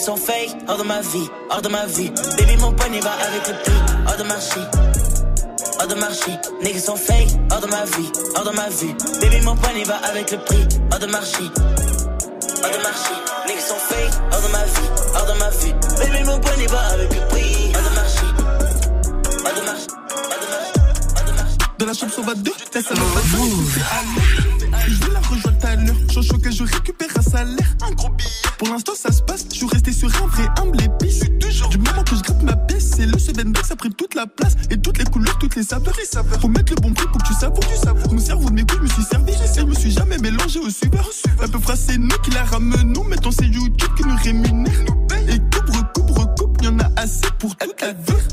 Sont 0.05 0.17
fake, 0.17 0.55
hors 0.67 0.77
de 0.77 0.83
ma 0.83 1.01
vie, 1.01 1.27
hors 1.49 1.63
de 1.63 1.67
ma 1.67 1.87
vie. 1.87 2.11
Baby, 2.37 2.57
mon 2.57 2.71
poignet 2.73 2.99
va 2.99 3.09
avec 3.27 3.47
le 3.47 3.55
prix, 3.55 3.73
hors 4.05 4.15
de 4.15 4.21
marché. 4.21 4.59
Hors 5.79 5.87
de 5.87 5.95
marché, 5.95 6.31
niggas 6.63 6.81
sont 6.81 6.95
fake, 6.95 7.29
hors 7.51 7.59
de 7.59 7.65
ma 7.65 7.85
vie, 7.85 8.11
hors 8.35 8.43
de 8.43 8.51
ma 8.51 8.69
vie. 8.69 8.93
Baby, 9.19 9.41
mon 9.43 9.55
poignet 9.55 9.83
va 9.83 9.95
avec 9.95 10.29
le 10.29 10.37
prix, 10.37 10.67
hors 10.91 10.99
de 10.99 11.07
marché. 11.07 11.41
Hors 11.41 12.69
de 12.69 12.83
marché, 12.83 13.15
niggas 13.47 13.61
sont 13.61 13.81
fake, 13.89 14.13
hors 14.31 14.41
de 14.43 14.47
ma 14.51 14.63
vie, 14.65 14.89
hors 15.15 15.25
de 15.25 15.39
ma 15.39 15.49
vie. 15.49 15.73
Baby, 15.97 16.23
mon 16.23 16.39
poignet 16.39 16.67
va 16.67 16.81
avec 16.93 17.11
le 17.11 17.27
prix, 17.29 17.71
hors 17.73 17.89
de 17.89 17.95
marché. 17.95 18.25
Hors 19.43 19.55
de 19.55 19.61
marché, 19.65 19.87
hors 21.17 21.25
de 21.25 21.31
marché. 21.35 21.57
De 21.79 21.85
la 21.85 21.93
chambre 21.93 22.13
sur 22.13 22.23
22, 22.23 22.51
la 22.75 22.81
salle 22.83 22.97
Je 24.87 25.03
vais 25.03 25.13
la 25.13 25.19
rejoindre 25.19 25.57
tout 25.57 25.65
à 25.65 25.75
l'heure. 25.75 25.95
Je 26.09 26.19
suis 26.21 26.29
choqué, 26.29 26.51
je 26.51 26.63
récupère 26.63 27.09
un 27.17 27.21
salaire. 27.23 27.75
Un 27.81 27.91
gros 27.93 28.09
billet. 28.09 28.44
Pour 28.57 28.69
l'instant, 28.69 28.93
ça 28.95 29.11
se 29.11 29.21
passe. 29.21 29.45
Je 29.51 29.57
suis 29.57 29.67
resté 29.67 29.91
sur 29.91 30.07
un 30.07 30.27
vrai 30.27 30.47
humble 30.61 30.81
épice. 30.81 31.21
Du 31.69 31.77
moment 31.77 32.03
que 32.03 32.15
je 32.15 32.21
gratte 32.21 32.43
ma 32.43 32.55
pièce, 32.55 32.91
c'est 32.95 33.05
le 33.05 33.17
Sevenback, 33.19 33.65
ça 33.65 33.75
prend 33.75 33.89
toute 33.89 34.15
la 34.15 34.27
place. 34.27 34.55
Et 34.69 34.77
toutes 34.77 34.97
les 34.97 35.05
couleurs, 35.05 35.37
toutes 35.39 35.55
les 35.55 35.63
saveurs. 35.63 35.95
Faut 36.39 36.47
mettre 36.47 36.73
le 36.73 36.81
bon 36.81 36.93
prix 36.93 37.07
pour 37.07 37.21
que 37.21 37.27
tu 37.27 37.33
savoures. 37.33 37.63
Mon 38.11 38.19
cerveau 38.19 38.49
de 38.49 38.55
mes 38.55 38.63
couilles, 38.63 38.77
je 38.77 38.83
me 38.83 38.87
suis 38.87 39.03
servi. 39.03 39.33
Je 39.55 39.61
me 39.61 39.73
suis 39.73 39.91
jamais 39.91 40.17
mélangé 40.19 40.59
au 40.59 40.69
suiveur. 40.69 41.09
La 41.41 41.47
peu 41.47 41.59
c'est 41.75 41.97
nous 41.97 42.17
qui 42.23 42.31
la 42.31 42.43
ramenons. 42.43 43.03
Mettons, 43.03 43.31
c'est 43.31 43.45
YouTube 43.45 43.89
qui 43.97 44.03
nous 44.03 44.15
rémunère. 44.23 44.73
Et 45.27 45.39
coupe, 45.39 45.75
recoupe, 45.75 46.17
recoupe. 46.17 46.61
Y'en 46.63 46.79
a 46.79 46.89
assez 46.95 47.27
pour 47.39 47.55
toute 47.57 47.81
la 47.81 47.93
vie. 47.93 48.24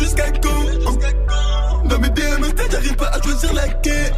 Jusqu'à 0.00 0.30
quand? 0.42 1.88
Dans 1.88 1.98
mes 1.98 2.10
DM, 2.10 2.44
j'arrive 2.70 2.96
pas 2.96 3.08
à 3.08 3.22
choisir 3.22 3.52
laquelle. 3.52 4.12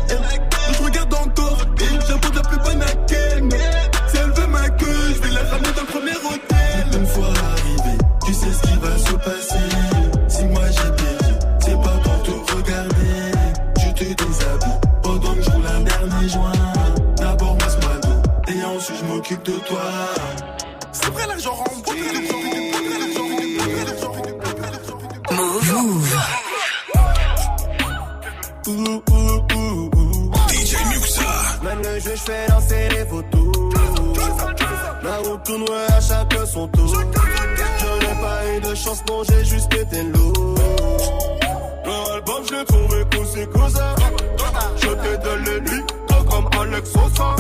Donne 45.33 45.45
les 45.45 45.61
nuits, 45.62 45.85
comme 46.31 46.49
Alex 46.61 46.90
Sosa. 46.90 47.37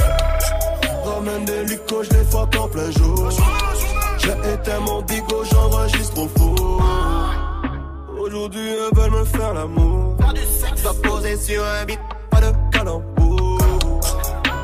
Ramène 1.04 1.44
des 1.44 1.64
licos, 1.64 2.04
je 2.04 2.10
les 2.16 2.24
fuck 2.24 2.56
en 2.58 2.68
plein 2.68 2.90
jour. 2.90 3.28
J'ai 4.18 4.52
éteint 4.52 4.80
mon 4.80 5.02
digo, 5.02 5.44
j'enregistre 5.50 6.22
au 6.22 6.28
faux. 6.28 6.80
Aujourd'hui, 8.18 8.70
elles 8.70 8.98
veulent 8.98 9.10
me 9.10 9.24
faire 9.26 9.52
l'amour. 9.52 10.16
Dois 10.82 10.94
poser 11.02 11.36
sur 11.36 11.62
un 11.62 11.84
beat, 11.84 12.00
pas 12.30 12.40
de 12.40 12.52
calembour. 12.72 13.58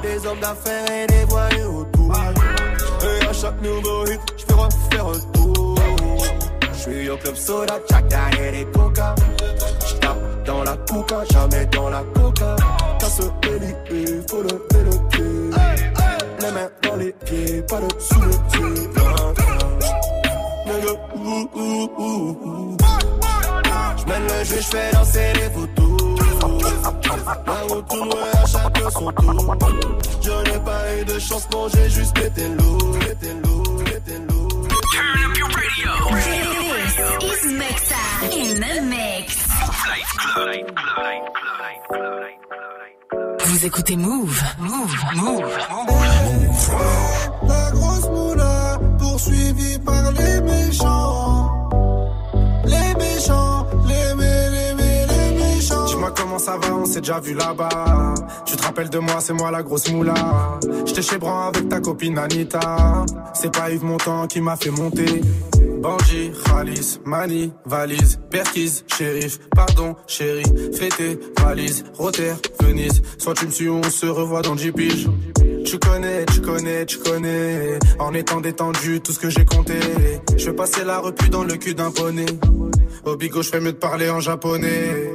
Des 0.03 0.27
hommes 0.27 0.41
d'affaires 0.41 0.91
et 0.91 1.07
des 1.07 1.25
voyous 1.25 1.81
autour. 1.81 2.17
Et 3.05 3.27
à 3.27 3.33
chaque 3.35 3.61
nouveau 3.61 4.07
hit, 4.07 4.21
je 4.39 4.55
refaire 4.55 5.07
un 5.07 5.33
tour. 5.33 5.79
Je 6.73 6.79
suis 6.79 7.11
au 7.11 7.17
club 7.19 7.35
soda, 7.35 7.79
chaka 7.91 8.31
et 8.41 8.53
des 8.53 8.65
coca. 8.73 9.15
Dans 10.49 10.65
la 10.65 10.75
coca, 10.79 11.25
jamais 11.31 11.67
dans 11.67 11.91
la 11.91 12.03
coca. 12.15 12.57
Casse 12.99 13.21
il 13.91 14.25
faut 14.31 14.43
le 14.43 14.49
pied. 14.49 15.29
Les 16.41 16.51
mains 16.51 16.71
dans 16.83 16.97
les 16.97 17.13
pieds, 17.27 17.63
pas 17.69 17.81
de 17.81 18.01
sous 18.01 18.21
le 18.23 18.31
pied. 18.51 18.91
J'mène 23.99 24.23
le 24.23 24.45
jeu, 24.45 24.57
j'fais 24.59 24.91
danser 24.91 25.33
les 25.35 25.51
photos. 25.51 25.99
La 27.47 27.75
route 27.75 27.89
tourne 27.89 28.11
à 28.33 28.47
chacun 28.47 28.91
son 28.91 29.13
tour. 29.13 29.57
Je 30.23 30.51
n'ai 30.51 30.59
pas 30.61 30.97
eu 30.99 31.05
de 31.05 31.19
chance, 31.19 31.47
non, 31.53 31.69
j'ai 31.69 31.91
juste 31.91 32.15
pété 32.15 32.49
l'eau. 32.49 32.79
This 37.21 37.45
is 37.45 37.53
Mixa 37.53 38.03
in 38.33 38.61
the 38.61 38.75
mix. 38.83 39.49
Vous 43.45 43.67
écoutez 43.67 43.97
Move, 43.97 44.43
Move, 44.59 44.97
Move, 45.17 45.59
La 47.47 47.71
grosse 47.73 48.09
moula, 48.09 48.79
poursuivie 48.99 49.79
par 49.81 50.13
les 50.13 50.41
méchants. 50.41 51.69
Les 52.65 52.95
méchants, 52.95 53.58
comment 56.15 56.39
ça 56.39 56.57
va, 56.57 56.75
on 56.75 56.87
s'est 56.87 57.01
déjà 57.01 57.21
vu 57.21 57.35
là-bas. 57.35 58.15
Tu 58.47 58.57
te 58.57 58.63
rappelles 58.63 58.91
de 58.91 58.99
moi, 58.99 59.17
c'est 59.21 59.33
moi 59.33 59.51
la 59.51 59.63
grosse 59.63 59.91
moula. 59.91 60.15
J'étais 60.85 61.03
chez 61.03 61.19
Bran 61.19 61.49
avec 61.49 61.69
ta 61.69 61.81
copine 61.81 62.19
Anita. 62.19 63.05
C'est 63.35 63.53
pas 63.53 63.71
Yves 63.71 63.85
Montand 63.85 64.27
qui 64.27 64.41
m'a 64.41 64.57
fait 64.57 64.71
monter. 64.71 65.21
Bandit, 65.81 66.33
Khalis, 66.45 66.99
Mani, 67.05 67.53
valise, 67.65 68.19
Perquise, 68.31 68.85
shérif, 68.89 69.39
pardon, 69.55 69.95
chéri, 70.09 70.43
fêté, 70.73 71.21
valise, 71.41 71.85
Rotter, 71.95 72.35
Venise. 72.61 73.01
Soit 73.19 73.35
tu 73.35 73.47
me 73.47 73.51
suis, 73.51 73.69
on 73.69 73.83
se 73.85 74.07
revoit 74.07 74.43
dans 74.43 74.57
10 74.57 74.73
piges. 74.73 75.09
Tu 75.65 75.79
connais, 75.79 76.25
tu 76.27 76.41
connais, 76.41 76.85
tu 76.85 76.99
connais. 76.99 77.79
En 78.01 78.13
étant 78.15 78.41
détendu, 78.41 79.01
tout 79.01 79.13
ce 79.13 79.19
que 79.19 79.31
j'ai 79.31 79.45
compté. 79.45 79.79
Je 80.37 80.47
vais 80.47 80.57
passer 80.57 80.85
la 80.85 80.99
repu 80.99 81.29
dans 81.29 81.45
le 81.45 81.55
cul 81.55 81.75
d'un 81.75 81.91
poney. 81.91 82.27
Au 83.05 83.17
bigot, 83.17 83.43
je 83.43 83.51
fais 83.51 83.61
mieux 83.61 83.73
de 83.73 83.79
parler 83.79 84.11
en 84.11 84.21
japonais. 84.21 85.15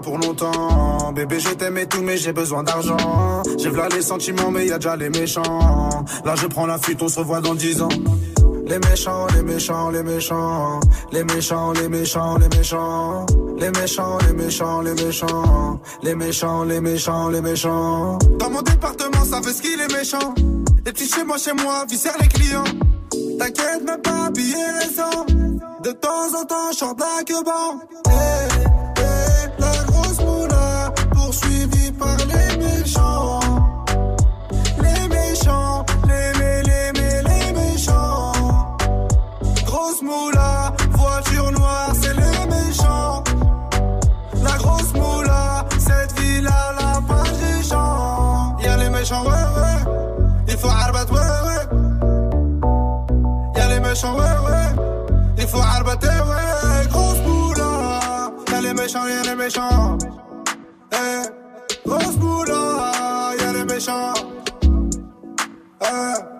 Pour 0.00 0.18
longtemps. 0.18 1.12
Bébé, 1.12 1.40
je 1.40 1.50
t'aime 1.50 1.78
et 1.78 1.86
tout, 1.86 2.02
mais 2.02 2.16
j'ai 2.16 2.32
besoin 2.32 2.62
d'argent. 2.62 3.42
J'ai 3.58 3.70
v'là 3.70 3.88
les 3.88 4.02
sentiments, 4.02 4.50
mais 4.50 4.66
y 4.66 4.72
a 4.72 4.78
déjà 4.78 4.96
les 4.96 5.10
méchants. 5.10 6.04
Là, 6.24 6.34
je 6.36 6.46
prends 6.46 6.66
la 6.66 6.78
fuite, 6.78 7.02
on 7.02 7.08
se 7.08 7.18
revoit 7.18 7.40
dans 7.40 7.54
10 7.54 7.82
ans. 7.82 7.88
Les 8.66 8.78
méchants, 8.80 9.26
les 9.34 9.42
méchants, 9.42 9.90
les 9.90 10.02
méchants. 10.02 10.80
Les 11.12 11.24
méchants, 11.24 11.72
les 11.72 11.88
méchants, 11.88 12.36
les 12.36 12.48
méchants. 12.48 13.26
Les 13.58 13.70
méchants, 13.70 14.18
les 14.26 14.32
méchants, 14.32 14.80
les 14.82 14.94
méchants. 14.94 15.80
Les 16.02 16.14
méchants, 16.14 16.64
les 16.64 16.80
méchants, 16.80 17.28
les 17.28 17.40
méchants. 17.40 18.18
Dans 18.38 18.50
mon 18.50 18.62
département, 18.62 19.24
ça 19.24 19.40
veut 19.40 19.52
ce 19.52 19.62
qu'il 19.62 19.80
est 19.80 19.92
méchant. 19.92 20.34
Les 20.84 20.92
petits 20.92 21.08
chez 21.08 21.24
moi, 21.24 21.38
chez 21.38 21.52
moi, 21.52 21.84
viscère 21.88 22.16
les 22.20 22.28
clients. 22.28 22.64
T'inquiète, 23.38 23.84
même 23.84 24.02
pas 24.02 24.30
récent. 24.34 25.26
De 25.82 25.92
temps 25.92 26.34
en 26.40 26.44
temps, 26.44 26.72
je 26.72 26.78
chante 26.78 27.00
la 27.00 28.65
méchants, 53.96 54.14
ouais, 54.14 54.24
ouais. 54.46 54.84
Il 55.38 55.46
faut 55.46 55.60
arbater, 55.60 56.06
ouais, 56.08 56.86
grosse 56.88 57.20
boula. 57.20 58.30
Y'a 58.52 58.60
les 58.60 58.74
méchants, 58.74 59.06
y'a 59.06 59.22
les 59.22 59.34
méchants. 59.34 59.96
Eh, 60.92 61.22
grosse 61.86 62.16
boula, 62.16 63.32
y'a 63.40 63.52
les 63.52 63.64
méchants. 63.64 64.12
Eh. 65.82 66.35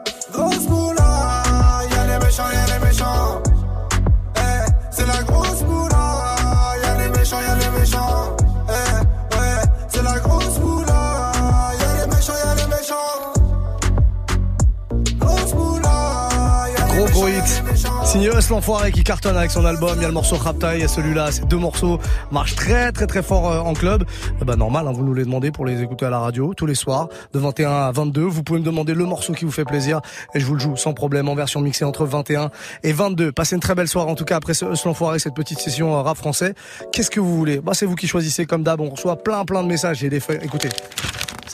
Us 18.25 18.49
l'enfoiré 18.49 18.93
qui 18.93 19.05
cartonne 19.05 19.37
avec 19.37 19.51
son 19.51 19.65
album. 19.67 19.93
Il 19.97 20.03
y 20.03 20.05
a 20.05 20.09
le 20.09 20.15
morceau 20.15 20.37
Rapta, 20.37 20.75
il 20.75 20.81
y 20.81 20.85
a 20.85 20.89
celui-là. 20.89 21.31
Ces 21.31 21.43
deux 21.43 21.59
morceaux 21.59 21.99
marchent 22.31 22.55
très 22.55 22.91
très 22.91 23.07
très 23.07 23.23
fort 23.23 23.53
euh, 23.53 23.59
en 23.61 23.75
club. 23.75 24.05
Eh 24.41 24.45
ben 24.45 24.57
normal, 24.57 24.89
hein, 24.89 24.93
vous 24.93 25.05
nous 25.05 25.13
les 25.13 25.25
demandez 25.25 25.51
pour 25.51 25.67
les 25.67 25.83
écouter 25.83 26.07
à 26.07 26.11
la 26.11 26.19
radio 26.19 26.55
tous 26.55 26.65
les 26.65 26.75
soirs 26.75 27.09
de 27.35 27.39
21 27.39 27.71
à 27.71 27.93
22. 27.93 28.23
Vous 28.23 28.43
pouvez 28.43 28.61
me 28.61 28.65
demander 28.65 28.95
le 28.95 29.05
morceau 29.05 29.35
qui 29.35 29.45
vous 29.45 29.51
fait 29.51 29.67
plaisir 29.67 30.01
et 30.35 30.41
je 30.41 30.47
vous 30.47 30.55
le 30.55 30.61
joue 30.61 30.77
sans 30.77 30.95
problème 30.95 31.29
en 31.29 31.35
version 31.35 31.61
mixée 31.61 31.85
entre 31.85 32.07
21 32.07 32.51
et 32.83 32.93
22. 32.93 33.33
Passez 33.33 33.55
une 33.55 33.61
très 33.61 33.75
belle 33.75 33.89
soirée 33.89 34.11
en 34.11 34.15
tout 34.15 34.25
cas 34.25 34.37
après 34.37 34.55
ce 34.55 34.65
l'enfoiré, 34.87 35.19
cette 35.19 35.35
petite 35.35 35.59
session 35.59 35.95
euh, 35.95 36.03
rap 36.03 36.17
français. 36.17 36.55
Qu'est-ce 36.93 37.11
que 37.11 37.21
vous 37.21 37.37
voulez? 37.37 37.61
Bah 37.61 37.73
c'est 37.75 37.87
vous 37.87 37.97
qui 37.97 38.07
choisissez 38.07 38.47
comme 38.47 38.63
d'hab. 38.63 38.81
On 38.81 38.89
reçoit 38.89 39.17
plein 39.17 39.45
plein 39.45 39.63
de 39.63 39.69
messages 39.69 40.03
et 40.03 40.09
des 40.09 40.21
feuilles. 40.21 40.41
Écoutez. 40.43 40.71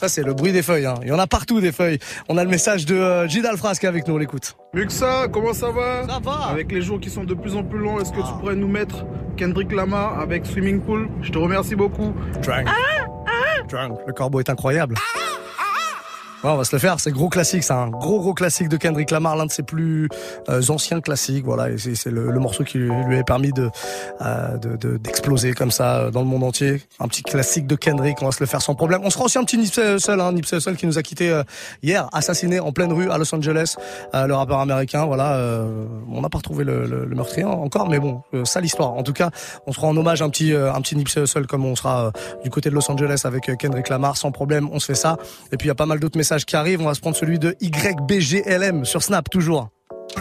Ça, 0.03 0.09
c'est 0.09 0.23
le 0.23 0.33
bruit 0.33 0.51
des 0.51 0.63
feuilles. 0.63 0.85
Hein. 0.85 0.95
Il 1.03 1.07
y 1.07 1.11
en 1.13 1.17
a 1.17 1.27
partout 1.27 1.61
des 1.61 1.71
feuilles. 1.71 1.97
On 2.27 2.37
a 2.37 2.43
le 2.43 2.49
message 2.49 2.85
de 2.85 2.93
euh, 2.93 3.25
qui 3.25 3.37
est 3.39 3.85
avec 3.85 4.05
nous. 4.05 4.15
On 4.15 4.17
l'écoute. 4.17 4.57
Muxa, 4.73 5.29
comment 5.31 5.53
ça 5.53 5.71
va? 5.71 6.05
Ça 6.05 6.19
va. 6.21 6.49
Avec 6.49 6.73
les 6.73 6.81
jours 6.81 6.99
qui 6.99 7.09
sont 7.09 7.23
de 7.23 7.33
plus 7.33 7.55
en 7.55 7.63
plus 7.63 7.79
longs, 7.79 8.01
est-ce 8.01 8.11
que 8.11 8.17
tu 8.17 8.33
pourrais 8.41 8.55
nous 8.55 8.67
mettre 8.67 9.05
Kendrick 9.37 9.71
Lamar 9.71 10.19
avec 10.19 10.45
Swimming 10.45 10.81
Pool? 10.81 11.07
Je 11.21 11.31
te 11.31 11.37
remercie 11.37 11.75
beaucoup. 11.75 12.13
Drunk. 12.41 12.67
Drunk. 13.69 13.99
Le 14.05 14.11
corbeau 14.11 14.41
est 14.41 14.49
incroyable. 14.49 14.95
On 16.45 16.57
va 16.57 16.65
se 16.65 16.75
le 16.75 16.79
faire, 16.79 16.99
c'est 16.99 17.11
gros 17.11 17.29
classique, 17.29 17.63
c'est 17.63 17.71
un 17.73 17.87
gros 17.87 18.19
gros 18.19 18.33
classique 18.33 18.67
de 18.67 18.75
Kendrick 18.75 19.11
Lamar, 19.11 19.37
l'un 19.37 19.45
de 19.45 19.51
ses 19.51 19.63
plus 19.63 20.09
euh, 20.49 20.61
anciens 20.67 20.99
classiques, 20.99 21.45
voilà, 21.45 21.69
et 21.69 21.77
c'est 21.77 22.11
le, 22.11 22.31
le 22.31 22.39
morceau 22.39 22.65
qui 22.65 22.79
lui, 22.79 23.17
a 23.17 23.23
permis 23.23 23.53
de 23.53 23.69
euh, 24.21 24.57
de- 24.57 24.75
de- 24.75 24.97
d'exploser 24.97 25.53
comme 25.53 25.71
ça 25.71 25.99
euh, 25.99 26.11
dans 26.11 26.19
le 26.19 26.25
monde 26.27 26.43
entier. 26.43 26.81
Un 26.99 27.07
petit 27.07 27.23
classique 27.23 27.65
de 27.65 27.75
Kendrick, 27.77 28.21
on 28.21 28.25
va 28.25 28.33
se 28.33 28.41
le 28.41 28.45
faire 28.45 28.61
sans 28.61 28.75
problème. 28.75 29.01
On 29.05 29.09
sera 29.09 29.23
aussi 29.23 29.37
un 29.37 29.45
petit 29.45 29.57
Nipsey 29.57 29.95
Hussle, 29.95 30.19
hein, 30.19 30.33
Nipsey 30.33 30.57
Hussle 30.57 30.75
qui 30.75 30.85
nous 30.85 30.97
a 30.97 31.01
quitté 31.01 31.29
euh, 31.29 31.43
hier, 31.81 32.09
assassiné 32.11 32.59
en 32.59 32.73
pleine 32.73 32.91
rue 32.91 33.09
à 33.09 33.17
Los 33.17 33.33
Angeles, 33.33 33.75
euh, 34.13 34.27
le 34.27 34.35
rappeur 34.35 34.59
américain, 34.59 35.05
voilà, 35.05 35.35
euh, 35.35 35.85
on 36.11 36.19
n'a 36.21 36.29
pas 36.29 36.39
retrouvé 36.39 36.65
le, 36.65 36.85
le, 36.85 37.05
le 37.05 37.15
meurtrier 37.15 37.45
encore, 37.45 37.87
mais 37.87 37.99
bon, 37.99 38.21
euh, 38.33 38.43
sale 38.43 38.65
histoire. 38.65 38.91
En 38.93 39.03
tout 39.03 39.13
cas, 39.13 39.29
on 39.65 39.71
se 39.71 39.79
rend 39.79 39.89
en 39.91 39.97
hommage 39.97 40.21
un 40.21 40.29
petit 40.29 40.53
un 40.53 40.81
petit 40.81 40.97
Nipsey 40.97 41.21
Hussle 41.21 41.47
comme 41.47 41.63
on 41.65 41.75
sera 41.77 42.11
du 42.43 42.49
côté 42.49 42.69
de 42.69 42.75
Los 42.75 42.91
Angeles 42.91 43.21
avec 43.23 43.49
Kendrick 43.57 43.87
Lamar, 43.87 44.17
sans 44.17 44.31
problème, 44.31 44.67
on 44.73 44.79
se 44.79 44.87
fait 44.87 44.95
ça. 44.95 45.15
Et 45.53 45.57
puis 45.57 45.67
il 45.67 45.69
y 45.69 45.71
a 45.71 45.75
pas 45.75 45.85
mal 45.85 45.99
d'autres 46.01 46.17
messages 46.17 46.32
qui 46.39 46.55
arrivent. 46.55 46.81
On 46.81 46.85
va 46.85 46.93
se 46.93 47.01
prendre 47.01 47.15
celui 47.15 47.39
de 47.39 47.55
YBGLM 47.61 48.85
sur 48.85 49.03
Snap 49.03 49.29
toujours. 49.29 49.69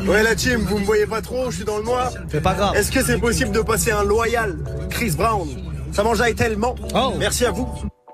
Ouais 0.07 0.23
la 0.23 0.35
team, 0.35 0.61
vous 0.61 0.79
me 0.79 0.85
voyez 0.85 1.07
pas 1.07 1.21
trop, 1.21 1.51
je 1.51 1.57
suis 1.57 1.65
dans 1.65 1.79
le 1.79 1.85
noir. 1.85 2.13
C'est 2.31 2.41
pas 2.41 2.55
grave. 2.55 2.75
Est-ce 2.77 2.91
que 2.91 3.03
c'est 3.03 3.19
possible 3.19 3.53
de 3.53 3.61
passer 3.61 3.91
un 3.91 4.05
loyal 4.05 4.57
Chris 4.91 5.13
Brown? 5.17 5.49
Ça 5.93 6.03
m'enjaille 6.03 6.35
tellement. 6.35 6.75
Merci 7.19 7.45
à 7.45 7.51
vous. 7.51 7.69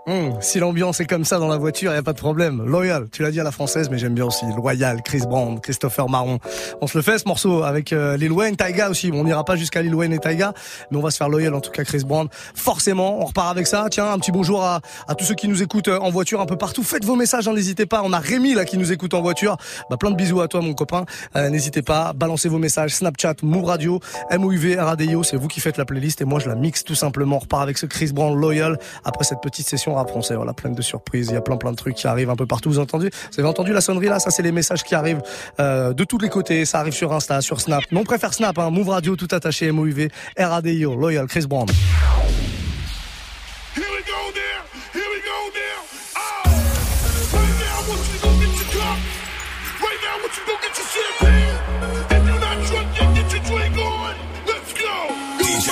Hum, 0.09 0.39
si 0.41 0.59
l'ambiance 0.59 1.01
est 1.01 1.05
comme 1.05 1.27
ça 1.27 1.39
dans 1.39 1.49
la 1.49 1.59
voiture, 1.59 1.93
y 1.93 1.97
a 1.97 2.03
pas 2.03 2.15
de 2.15 2.19
problème. 2.19 2.65
Loyal, 2.65 3.09
tu 3.13 3.23
l'as 3.23 3.31
dit 3.31 3.41
à 3.41 3.45
la 3.45 3.53
française, 3.53 3.91
mais 3.91 3.99
j'aime 3.99 4.15
bien 4.15 4.25
aussi. 4.25 4.47
Loyal, 4.57 5.03
Chris 5.03 5.21
Brown, 5.29 5.61
Christopher 5.61 6.09
Marron. 6.09 6.39
On 6.81 6.87
se 6.87 6.97
le 6.97 7.03
fait 7.03 7.19
ce 7.19 7.29
morceau 7.29 7.63
avec 7.63 7.93
euh, 7.93 8.17
Lil 8.17 8.33
Wayne, 8.33 8.57
Taiga 8.57 8.89
aussi. 8.89 9.11
Bon, 9.11 9.21
on 9.21 9.25
n'ira 9.25 9.45
pas 9.45 9.57
jusqu'à 9.57 9.83
Lil 9.83 9.95
Wayne 9.95 10.15
et 10.15 10.19
Taiga, 10.19 10.55
mais 10.91 10.97
on 10.97 11.03
va 11.03 11.11
se 11.11 11.19
faire 11.19 11.29
loyal 11.29 11.55
en 11.55 11.61
tout 11.61 11.71
cas 11.71 11.85
Chris 11.85 12.05
Brown. 12.07 12.27
Forcément, 12.55 13.21
on 13.21 13.27
repart 13.27 13.51
avec 13.51 13.67
ça. 13.67 13.89
Tiens, 13.91 14.11
un 14.11 14.19
petit 14.19 14.33
bonjour 14.33 14.65
à, 14.65 14.81
tous 15.19 15.27
ceux 15.27 15.35
qui 15.35 15.47
nous 15.47 15.63
écoutent 15.63 15.89
euh, 15.89 15.99
en 15.99 16.09
voiture 16.09 16.41
un 16.41 16.47
peu 16.47 16.57
partout. 16.57 16.83
Faites 16.83 17.05
vos 17.05 17.15
messages, 17.15 17.47
hein, 17.47 17.53
n'hésitez 17.53 17.85
pas. 17.85 18.01
On 18.03 18.15
a 18.15 18.19
Rémi 18.19 18.55
là 18.55 18.65
qui 18.65 18.79
nous 18.79 18.91
écoute 18.93 19.13
en 19.13 19.21
voiture. 19.21 19.59
Bah, 19.91 19.99
plein 19.99 20.11
de 20.11 20.17
bisous 20.17 20.41
à 20.41 20.49
toi 20.49 20.63
mon 20.63 20.73
copain. 20.73 21.05
Euh, 21.37 21.51
n'hésitez 21.51 21.83
pas, 21.83 22.15
balancez 22.15 22.49
vos 22.49 22.59
messages. 22.59 22.95
Snapchat, 22.95 23.35
Move 23.43 23.67
Radio, 23.67 24.01
MOUV, 24.31 24.77
RADIO, 24.79 25.23
c'est 25.23 25.37
vous 25.37 25.49
qui 25.49 25.61
faites 25.61 25.77
la 25.77 25.85
playlist 25.85 26.23
et 26.23 26.25
moi 26.25 26.41
je 26.41 26.49
la 26.49 26.55
mixe 26.55 26.83
tout 26.83 26.95
simplement. 26.95 27.37
On 27.37 27.41
repart 27.41 27.63
avec 27.63 27.77
ce 27.77 27.85
Chris 27.85 28.11
Brown 28.15 28.35
Loyal 28.41 28.79
après 29.05 29.25
cette 29.25 29.43
petite 29.43 29.69
session 29.69 29.98
rap 29.99 30.09
français. 30.09 30.35
Voilà, 30.35 30.53
pleine 30.53 30.75
de 30.75 30.83
surprises. 30.83 31.29
Il 31.31 31.35
y 31.35 31.37
a 31.37 31.41
plein 31.41 31.57
plein 31.57 31.71
de 31.71 31.77
trucs 31.77 31.95
qui 31.95 32.07
arrivent 32.07 32.31
un 32.31 32.37
peu 32.37 32.47
partout. 32.47 32.71
Vous 32.71 32.77
avez 32.77 32.85
entendu 32.85 33.11
Vous 33.33 33.41
avez 33.41 33.49
entendu 33.49 33.73
la 33.73 33.81
sonnerie 33.81 34.07
là 34.09 34.19
Ça 34.19 34.31
c'est 34.31 34.43
les 34.43 34.53
messages 34.53 34.83
qui 34.83 34.95
arrivent 34.95 35.23
euh, 35.61 35.93
de 35.93 36.05
tous 36.05 36.19
les 36.19 36.29
côtés. 36.29 36.65
Ça 36.65 36.81
arrive 36.81 36.95
sur 36.95 37.13
Insta, 37.13 37.41
sur 37.41 37.61
Snap. 37.61 37.85
Mais 37.91 37.99
on 37.99 38.05
préfère 38.05 38.35
Snap. 38.35 38.59
Hein. 38.59 38.71
Move 38.71 38.89
Radio 38.89 39.17
tout 39.17 39.29
attaché. 39.31 39.73
MOUV, 39.73 40.09
RADIO, 40.39 40.97
Loyal, 40.97 41.27
Chris 41.27 41.47
Brown. 41.47 41.67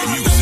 Here 0.07 0.23
we 0.23 0.36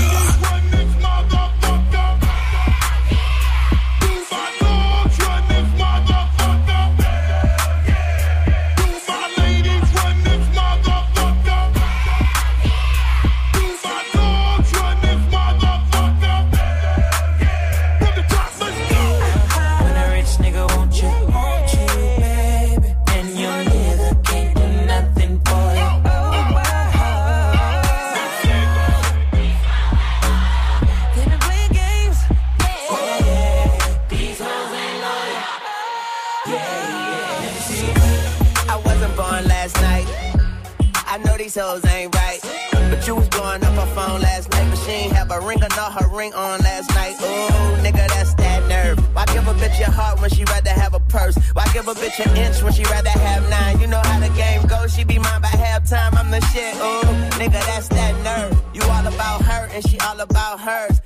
Bitch 52.15 52.31
an 52.31 52.37
inch 52.37 52.63
when 52.63 52.73
she 52.73 52.85
rather 52.85 53.11
have 53.11 53.49
nine? 53.51 53.81
You 53.81 53.87
know 53.89 54.01
how 54.05 54.21
the 54.21 54.29
game 54.35 54.63
goes. 54.67 54.95
She 54.95 55.05
be 55.05 55.19
mine 55.19 55.41
by 55.41 55.49
halftime. 55.49 56.17
I'm 56.17 56.31
the 56.31 56.41
shit. 56.53 56.75
Ooh, 56.77 57.03
nigga, 57.39 57.53
that's 57.67 57.89
that 57.89 58.15
nerve. 58.23 58.63
You 58.73 58.83
all 58.83 59.07
about 59.07 59.43
her 59.43 59.69
and 59.73 59.89
she 59.89 59.99
all 59.99 60.21
about 60.21 60.61
hers. 60.61 61.01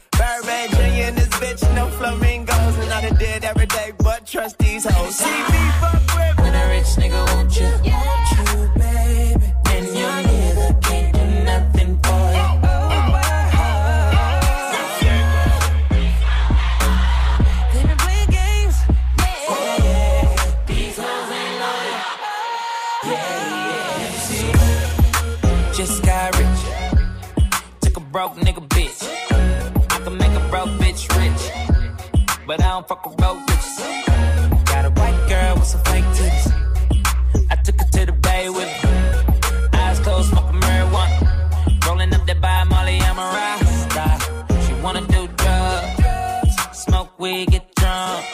Weed, 47.19 47.51
get 47.51 47.75
drunk. 47.75 48.25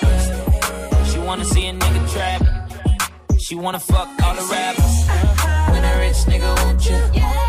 She 1.11 1.19
wanna 1.19 1.45
see 1.47 1.67
a 1.69 1.73
nigga 1.73 2.13
trap. 2.13 2.43
She 3.39 3.55
wanna 3.55 3.81
fuck 3.81 4.09
all 4.23 4.35
the 4.35 4.47
rappers. 4.53 5.09
When 5.73 5.83
a 5.83 5.99
rich 6.01 6.21
nigga 6.29 6.55
want 6.65 6.85
you, 6.85 7.44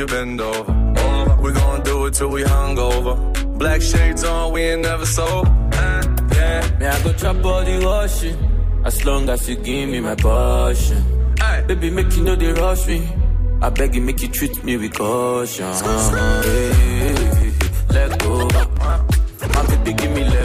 you 0.00 0.06
bend 0.06 0.40
over. 0.40 0.72
We 1.42 1.52
gon' 1.52 1.82
do 1.82 2.06
it 2.06 2.14
till 2.14 2.30
we 2.30 2.42
hungover. 2.42 3.14
Black 3.58 3.82
shades 3.82 4.24
on, 4.24 4.52
we 4.52 4.62
ain't 4.62 4.82
never 4.82 5.04
sold. 5.04 5.46
Uh, 5.46 6.02
yeah. 6.32 6.78
Me, 6.78 6.86
I 6.86 7.02
go 7.04 7.12
trap 7.12 7.44
all 7.44 7.62
the 7.62 7.76
washing. 7.84 8.36
As 8.84 9.04
long 9.04 9.28
as 9.28 9.46
you 9.48 9.56
give 9.56 9.90
me 9.90 10.00
my 10.00 10.14
passion. 10.14 11.02
Baby, 11.66 11.90
make 11.90 12.16
you 12.16 12.24
know 12.24 12.34
they 12.34 12.52
rush 12.52 12.86
me. 12.86 13.00
I 13.60 13.68
beg 13.68 13.94
you, 13.94 14.00
make 14.00 14.22
you 14.22 14.28
treat 14.28 14.64
me 14.64 14.78
with 14.78 14.94
caution. 14.94 15.66
Hey, 16.46 17.52
let 17.90 18.18
go. 18.20 18.48
My 19.54 19.62
baby, 19.68 19.92
give 19.92 20.12
me 20.16 20.24
let 20.24 20.39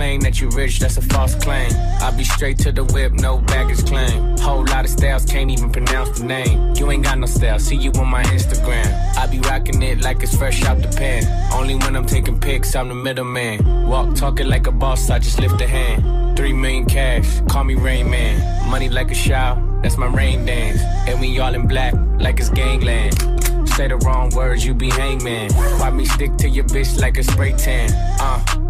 claim 0.00 0.20
that 0.22 0.40
you 0.40 0.48
rich, 0.48 0.78
that's 0.78 0.96
a 0.96 1.02
false 1.02 1.34
claim. 1.34 1.70
I 2.00 2.10
be 2.16 2.24
straight 2.24 2.56
to 2.60 2.72
the 2.72 2.84
whip, 2.84 3.12
no 3.12 3.36
baggage 3.36 3.84
claim. 3.84 4.34
Whole 4.38 4.64
lot 4.64 4.86
of 4.86 4.90
styles, 4.90 5.26
can't 5.26 5.50
even 5.50 5.70
pronounce 5.70 6.18
the 6.18 6.24
name. 6.24 6.72
You 6.74 6.90
ain't 6.90 7.04
got 7.04 7.18
no 7.18 7.26
style, 7.26 7.58
see 7.58 7.76
you 7.76 7.90
on 8.00 8.08
my 8.08 8.22
Instagram. 8.22 8.88
I 9.18 9.26
be 9.26 9.40
rocking 9.40 9.82
it 9.82 10.00
like 10.00 10.22
it's 10.22 10.34
fresh 10.34 10.64
out 10.64 10.78
the 10.80 10.88
pen. 10.88 11.22
Only 11.52 11.74
when 11.74 11.94
I'm 11.96 12.06
taking 12.06 12.40
pics, 12.40 12.74
I'm 12.74 12.88
the 12.88 12.94
middleman. 12.94 13.88
Walk 13.88 14.16
talking 14.16 14.48
like 14.48 14.66
a 14.66 14.72
boss, 14.72 15.10
I 15.10 15.18
just 15.18 15.38
lift 15.38 15.60
a 15.60 15.66
hand. 15.66 16.34
Three 16.34 16.54
million 16.54 16.86
cash, 16.86 17.28
call 17.50 17.64
me 17.64 17.74
Rain 17.74 18.08
Man. 18.08 18.34
Money 18.70 18.88
like 18.88 19.10
a 19.10 19.14
shower, 19.14 19.60
that's 19.82 19.98
my 19.98 20.06
rain 20.06 20.46
dance. 20.46 20.80
And 21.08 21.20
we 21.20 21.38
all 21.40 21.54
in 21.54 21.68
black, 21.68 21.92
like 22.18 22.40
it's 22.40 22.48
gangland. 22.48 23.12
Say 23.68 23.88
the 23.88 23.98
wrong 23.98 24.30
words, 24.30 24.64
you 24.64 24.72
be 24.72 24.88
hangman. 24.88 25.52
Why 25.78 25.90
me 25.90 26.06
stick 26.06 26.36
to 26.38 26.48
your 26.48 26.64
bitch 26.64 26.98
like 26.98 27.18
a 27.18 27.22
spray 27.22 27.52
tan? 27.52 27.90
Uh, 28.18 28.69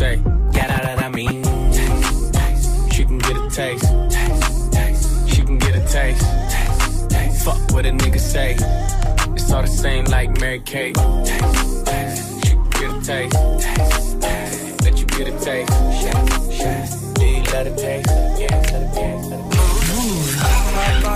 Say, 0.00 0.16
that, 0.16 1.12
mean. 1.14 1.44
She 2.90 3.04
can 3.04 3.18
get 3.18 3.36
a 3.36 3.50
taste. 3.50 3.84
She 5.28 5.42
can 5.42 5.58
get 5.58 5.76
a 5.76 5.86
taste. 5.86 6.24
Fuck 7.44 7.58
what 7.72 7.84
a 7.84 7.90
nigga 7.90 8.18
say. 8.18 8.54
It's 9.34 9.52
all 9.52 9.60
the 9.60 9.68
same 9.68 10.06
like 10.06 10.40
Mary 10.40 10.60
Kate. 10.60 10.96
She 10.96 12.54
can 12.54 12.70
get 12.70 12.96
a 12.96 13.00
taste. 13.04 13.34
Let 14.84 14.98
you 14.98 15.06
get 15.06 15.28
a 15.28 15.38
taste. 15.38 17.16
Do 17.16 17.26
you 17.26 17.42
let 17.52 17.66
it 17.66 17.76
taste? 17.76 18.08
Yeah. 18.40 18.56
Let 18.72 18.82
it 18.82 18.94
taste. 18.94 19.59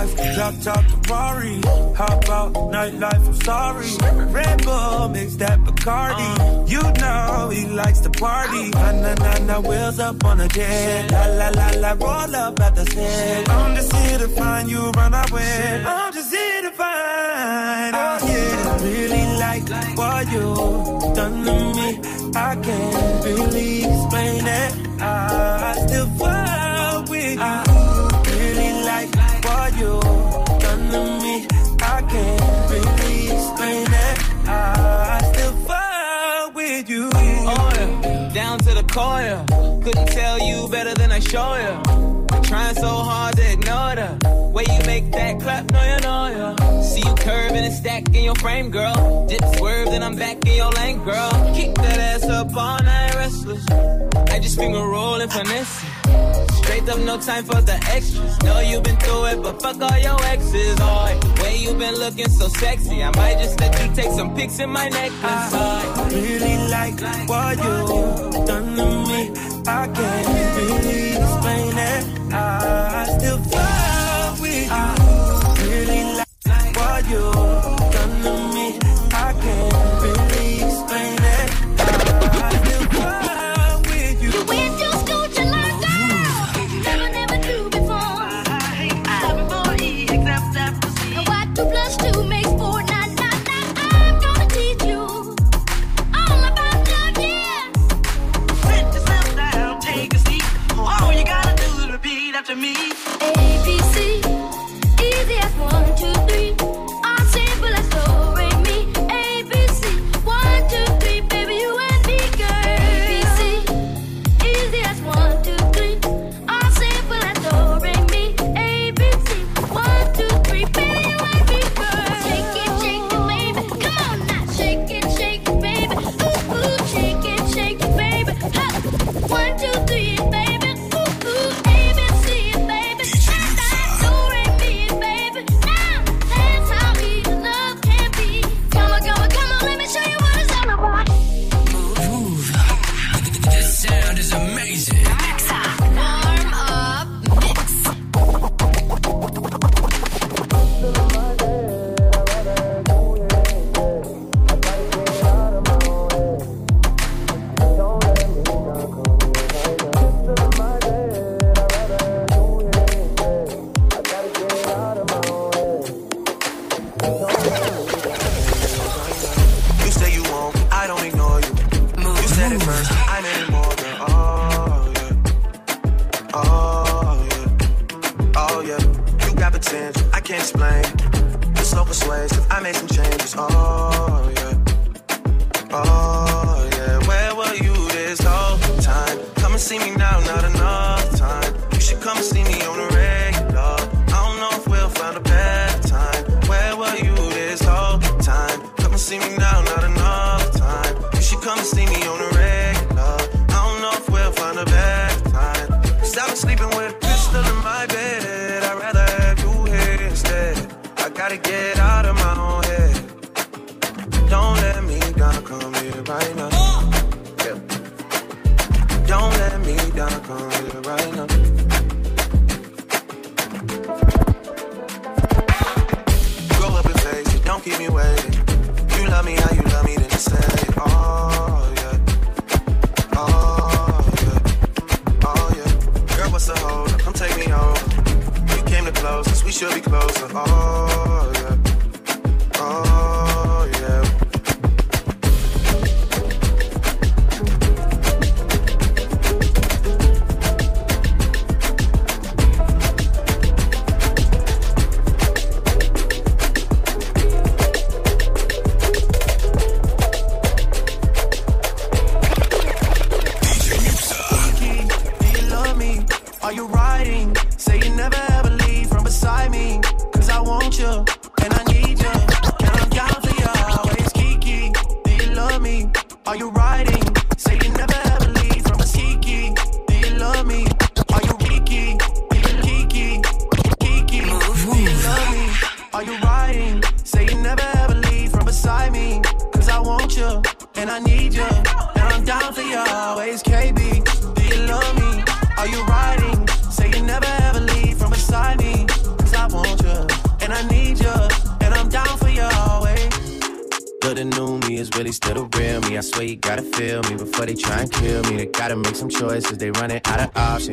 Life, 0.05 0.35
drop 0.35 0.53
top 0.61 0.85
to 0.85 1.11
Rari. 1.11 1.61
How 1.95 2.17
about 2.17 2.53
nightlife? 2.53 3.27
I'm 3.27 3.33
sorry. 3.41 4.31
Red 4.31 4.63
Bull 4.63 5.09
mix 5.09 5.35
that 5.35 5.59
Bacardi. 5.61 6.29
Uh. 6.39 6.65
You 6.67 6.81
know 7.01 7.49
he 7.49 7.65
likes 7.67 7.99
to 8.01 8.09
party. 8.11 8.69
Na 8.69 8.91
na 8.91 9.13
na 9.15 9.37
na, 9.39 9.59
wheels 9.59 9.99
up 9.99 10.23
on 10.23 10.41
a 10.41 10.47
jet. 10.47 11.11
La 11.11 11.25
la 11.25 11.49
la 11.49 11.69
la, 11.79 11.91
roll 11.93 12.35
up 12.35 12.59
at 12.59 12.75
the 12.75 12.85
set. 12.85 13.49
I'm 13.49 13.75
just 13.75 13.93
here 13.93 14.19
to 14.19 14.27
find 14.27 14.69
you, 14.69 14.91
run 14.91 15.13
away. 15.13 15.83
I'm 15.85 16.13
just 16.13 16.33
here 16.33 16.61
to 16.61 16.71
find. 16.71 17.95
Oh 17.95 18.17
yeah, 18.29 18.71
I 18.71 18.83
really 18.83 19.25
like 19.45 19.97
what 19.97 20.31
you 20.31 21.15
done 21.15 21.45
to 21.45 21.55
me. 21.77 21.99
I 22.35 22.55
can't 22.55 23.25
really 23.25 23.85
explain 23.85 24.45
it. 24.45 25.01
I 25.01 25.73
still 25.87 26.07
fall 26.17 26.64
Down 38.35 38.59
to 38.59 38.73
the 38.73 38.83
core, 38.83 39.21
yeah. 39.21 39.45
Couldn't 39.81 40.07
tell 40.07 40.37
you 40.39 40.67
better 40.67 40.93
than 40.93 41.09
I 41.09 41.19
show 41.19 41.55
you. 41.55 42.43
Trying 42.43 42.75
so 42.75 42.89
hard 42.89 43.37
to 43.37 43.53
ignore 43.53 43.95
the 43.95 44.51
way 44.53 44.65
you 44.67 44.85
make 44.85 45.09
that 45.13 45.39
clap, 45.39 45.71
no, 45.71 45.81
you 45.81 45.99
know, 46.01 46.55
yeah. 46.59 46.81
See 46.81 46.99
you 46.99 47.15
curving 47.15 47.63
and 47.63 47.73
stacking 47.73 48.25
your 48.25 48.35
frame, 48.35 48.71
girl. 48.71 49.25
Dip 49.29 49.41
swerve, 49.55 49.85
then 49.85 50.03
I'm 50.03 50.17
back 50.17 50.45
in 50.45 50.57
your 50.57 50.69
lane, 50.71 51.01
girl. 51.05 51.31
Keep 51.55 51.75
that 51.75 51.97
ass 51.97 52.25
up 52.25 52.53
all 52.53 52.83
night, 52.83 53.15
restless. 53.15 53.65
I 54.29 54.39
just 54.39 54.57
finger 54.57 54.85
roll 54.85 55.21
and 55.21 55.31
finesse. 55.31 55.94
Straight 56.57 56.87
up, 56.89 56.99
no 56.99 57.19
time 57.19 57.43
for 57.45 57.61
the 57.61 57.75
extras. 57.91 58.41
Know 58.43 58.59
you've 58.59 58.83
been 58.83 58.97
through 58.97 59.25
it, 59.25 59.41
but 59.41 59.61
fuck 59.61 59.81
all 59.81 59.97
your 59.99 60.21
exes. 60.25 60.75
The 60.75 61.41
way 61.41 61.57
you've 61.57 61.79
been 61.79 61.95
looking 61.95 62.29
so 62.29 62.47
sexy. 62.47 63.03
I 63.03 63.09
might 63.15 63.37
just 63.39 63.59
let 63.59 63.71
you 63.81 63.95
take 63.95 64.11
some 64.11 64.35
pics 64.35 64.59
in 64.59 64.69
my 64.69 64.89
necklace. 64.89 65.53
I 65.53 66.09
really 66.11 66.57
like 66.69 66.99
what 67.29 67.57
you 67.57 68.45
done 68.45 68.75
to 68.75 68.85
me. 69.09 69.31
I 69.67 69.87
can't 69.87 70.27
really 70.57 71.11
explain 71.17 71.77
it. 71.77 72.33
I 72.33 73.05
still 73.17 73.39
fall 73.49 74.41
with 74.41 74.69
you. 74.69 75.69
Really 75.69 76.03
like 76.15 76.75
what 76.75 77.09
you 77.09 77.54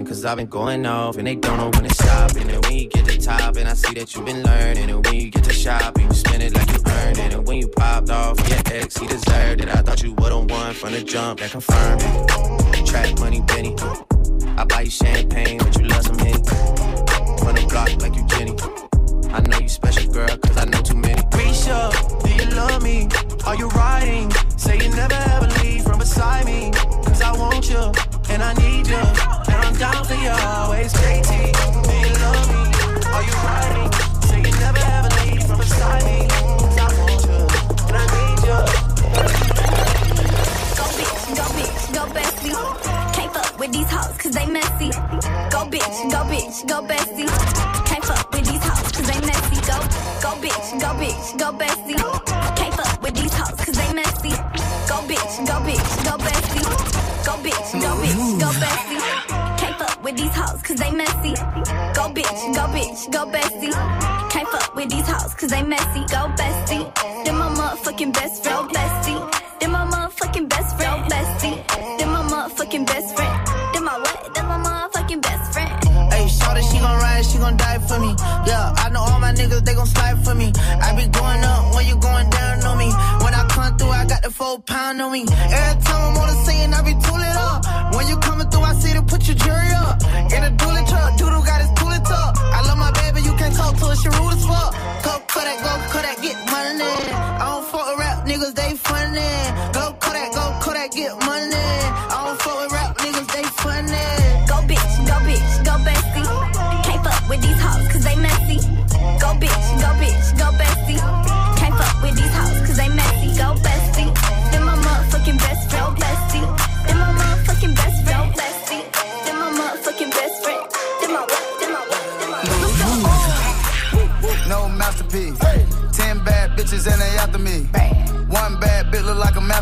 options. 0.03 0.09
Cause 0.09 0.25
I've 0.25 0.37
been 0.37 0.47
going 0.47 0.87
off 0.87 1.17
and 1.17 1.27
they 1.27 1.35
don't 1.35 1.57
know 1.57 1.71
when 1.71 1.89
to 1.89 1.95
stop. 1.95 2.33
And 2.33 2.51
then 2.51 2.61
when 2.63 2.73
you 2.73 2.89
get 2.89 3.07
to 3.07 3.19
top, 3.19 3.57
and 3.57 3.69
I 3.69 3.75
see 3.75 3.95
that 3.95 4.15
you've 4.15 4.25
been 4.25 4.43
learning. 4.43 4.91
And 4.91 5.05
when 5.05 5.15
you 5.15 5.31
get 5.31 5.45
to 5.45 5.53
shopping, 5.53 6.09
you 6.09 6.15
spend 6.15 6.43
it 6.43 6.55
like 6.55 6.69
you 6.71 6.81
earned 6.87 7.19
it. 7.19 7.35
And 7.35 7.47
when 7.47 7.59
you 7.59 7.69
popped 7.69 8.11
off 8.11 8.39
your 8.49 8.59
ex, 8.67 8.97
he 8.97 9.07
deserved 9.07 9.63
it. 9.63 9.69
I 9.69 9.83
thought 9.83 10.03
you 10.03 10.15
would've 10.15 10.51
won 10.51 10.75
from 10.75 10.93
the 10.93 11.03
jump, 11.03 11.41
that 11.41 11.51
confirmed 11.51 12.03
it. 12.05 12.87
Trap 12.87 13.19
money, 13.21 13.41
Benny. 13.43 13.77
I 14.57 14.65
buy 14.65 14.83
you 14.83 14.91
champagne, 14.91 15.59
but 15.59 15.77
you 15.79 15.87
love 15.87 16.05
some 16.05 16.19
Henny. 16.19 16.43
Run 17.43 17.55
the 17.55 17.67
block 17.69 17.91
like 18.03 18.15
you 18.15 18.27
Jenny. 18.27 18.57
I 19.33 19.41
know 19.41 19.59
you 19.59 19.69
special, 19.69 20.13
girl, 20.13 20.37
cause 20.37 20.57
I 20.59 20.65
know 20.67 20.83
too 20.83 20.97
many. 20.97 21.23
Risha, 21.33 21.91
do 22.23 22.31
you 22.31 22.51
love 22.51 22.83
me? 22.83 23.09
Are 23.47 23.57
you 23.57 23.69
riding? 23.69 24.31
Say 24.57 24.77
you 24.77 24.91
never 24.91 25.15
ever 25.15 25.49
leave 25.63 25.85
from 25.85 25.99
beside 25.99 26.45
me. 26.45 26.71
Cause 27.07 27.23
I 27.23 27.33
want 27.33 27.71
you, 27.71 27.93
and 28.29 28.43
I 28.43 28.53
need 28.55 28.89
you. 28.89 29.42
Down 29.83 30.05
for 30.05 30.15
you 30.15 30.31
always. 30.31 30.93
JT, 30.93 31.27
do 31.27 31.95
you 32.07 32.15
love 32.23 32.47
me? 32.55 32.63
Are 33.11 33.25
you 33.27 33.35
riding? 33.43 33.91
Say 34.29 34.39
you 34.39 34.55
never 34.63 34.79
ever 34.79 35.11
leave 35.19 35.43
from 35.43 35.59
beside 35.59 36.05
me. 36.07 36.29
Go 40.79 40.87
bitch, 40.95 41.35
go 41.35 41.45
bitch, 41.59 41.83
go 41.93 42.03
bestie. 42.15 42.55
Can't 43.13 43.33
fuck 43.35 43.59
with 43.59 43.73
these 43.73 43.91
hoes 43.91 44.17
cause 44.19 44.31
they 44.31 44.47
messy. 44.47 44.91
Go 45.51 45.67
bitch, 45.67 45.99
go 46.15 46.21
bitch, 46.31 46.63
go 46.69 46.79
bestie. 46.87 47.27
Can't 47.85 48.05
fuck 48.05 48.31
with 48.31 48.47
these 48.47 48.63
hoes 48.63 48.93
cause 48.93 49.09
they 49.11 49.21
messy. 49.27 49.59
Go, 49.67 49.83
go 50.23 50.31
bitch, 50.39 50.79
go 50.79 50.95
bitch, 50.95 51.39
go 51.41 51.51
bestie. 51.59 51.99
Can't 52.55 52.75
fuck 52.75 53.03
with 53.03 53.15
these 53.17 53.35
hoes 53.35 53.59
cause 53.59 53.75
they 53.75 53.93
messy. 53.93 54.31
Go 54.87 55.03
bitch, 55.11 55.45
go 55.45 55.59
bitch, 55.67 56.05
go 56.07 56.15
bestie. 56.23 56.71
Go 57.27 57.33
bitch, 57.43 57.83
go 57.83 57.91
bitch, 57.99 58.39
go 58.39 58.47
bestie. 58.63 59.22
Hoes 60.43 60.63
cause 60.63 60.77
they 60.77 60.91
messy. 60.91 61.35
Go 61.97 62.05
bitch, 62.17 62.41
go 62.57 62.65
bitch, 62.75 63.01
go 63.13 63.23
bestie. 63.35 63.73
Can't 64.31 64.49
fuck 64.49 64.75
with 64.75 64.91
these 64.91 65.09
hoes 65.09 65.35
cause 65.35 65.51
they 65.51 65.63
messy. 65.63 66.01
Go 66.15 66.23
bestie. 66.41 66.85
Then 67.25 67.37
my 67.37 67.49
motherfucking 67.59 68.13
best 68.13 68.43
friend. 68.43 68.69
Bestie. 68.71 69.21
Then 69.61 69.71
my 69.71 69.85
motherfucking 69.93 70.49
best 70.49 70.77
friend. 70.77 71.11
Bestie. 71.13 71.57
Then 71.99 72.09
my 72.17 72.23
motherfucking 72.33 72.87
best 72.87 73.17
friend. 73.17 73.35
Then 73.73 73.85
my 73.85 73.99
what? 73.99 74.35
Then 74.35 74.47
my 74.47 74.59
motherfucking 74.67 75.23
best 75.23 75.53
friend. 75.53 75.73
Hey, 76.13 76.29
shorty, 76.29 76.63
she 76.71 76.79
gon' 76.79 76.99
ride, 77.05 77.25
she 77.25 77.39
gon' 77.39 77.57
die 77.57 77.79
for 77.89 77.99
me. 77.99 78.11
Yeah, 78.47 78.75
I 78.85 78.89
know 78.91 79.01
all 79.01 79.21
my 79.21 79.33
niggas, 79.33 79.65
they 79.65 79.75
gon' 79.75 79.87
slide 79.87 80.25
for 80.25 80.35
me. 80.35 80.53
I 80.87 80.89
be 80.97 81.07
going 81.19 81.43
up 81.53 81.75
when 81.75 81.87
you 81.87 81.97
going 81.97 82.29
down 82.31 82.65
on 82.65 82.79
me. 82.79 82.91
When 83.25 83.33
I 83.35 83.47
come 83.49 83.77
through, 83.77 83.95
I 84.01 84.05
got 84.07 84.23
the 84.23 84.31
four 84.31 84.59
pound 84.61 85.01
on 85.01 85.13
me. 85.13 85.23
Every 85.59 85.83
time 85.83 86.02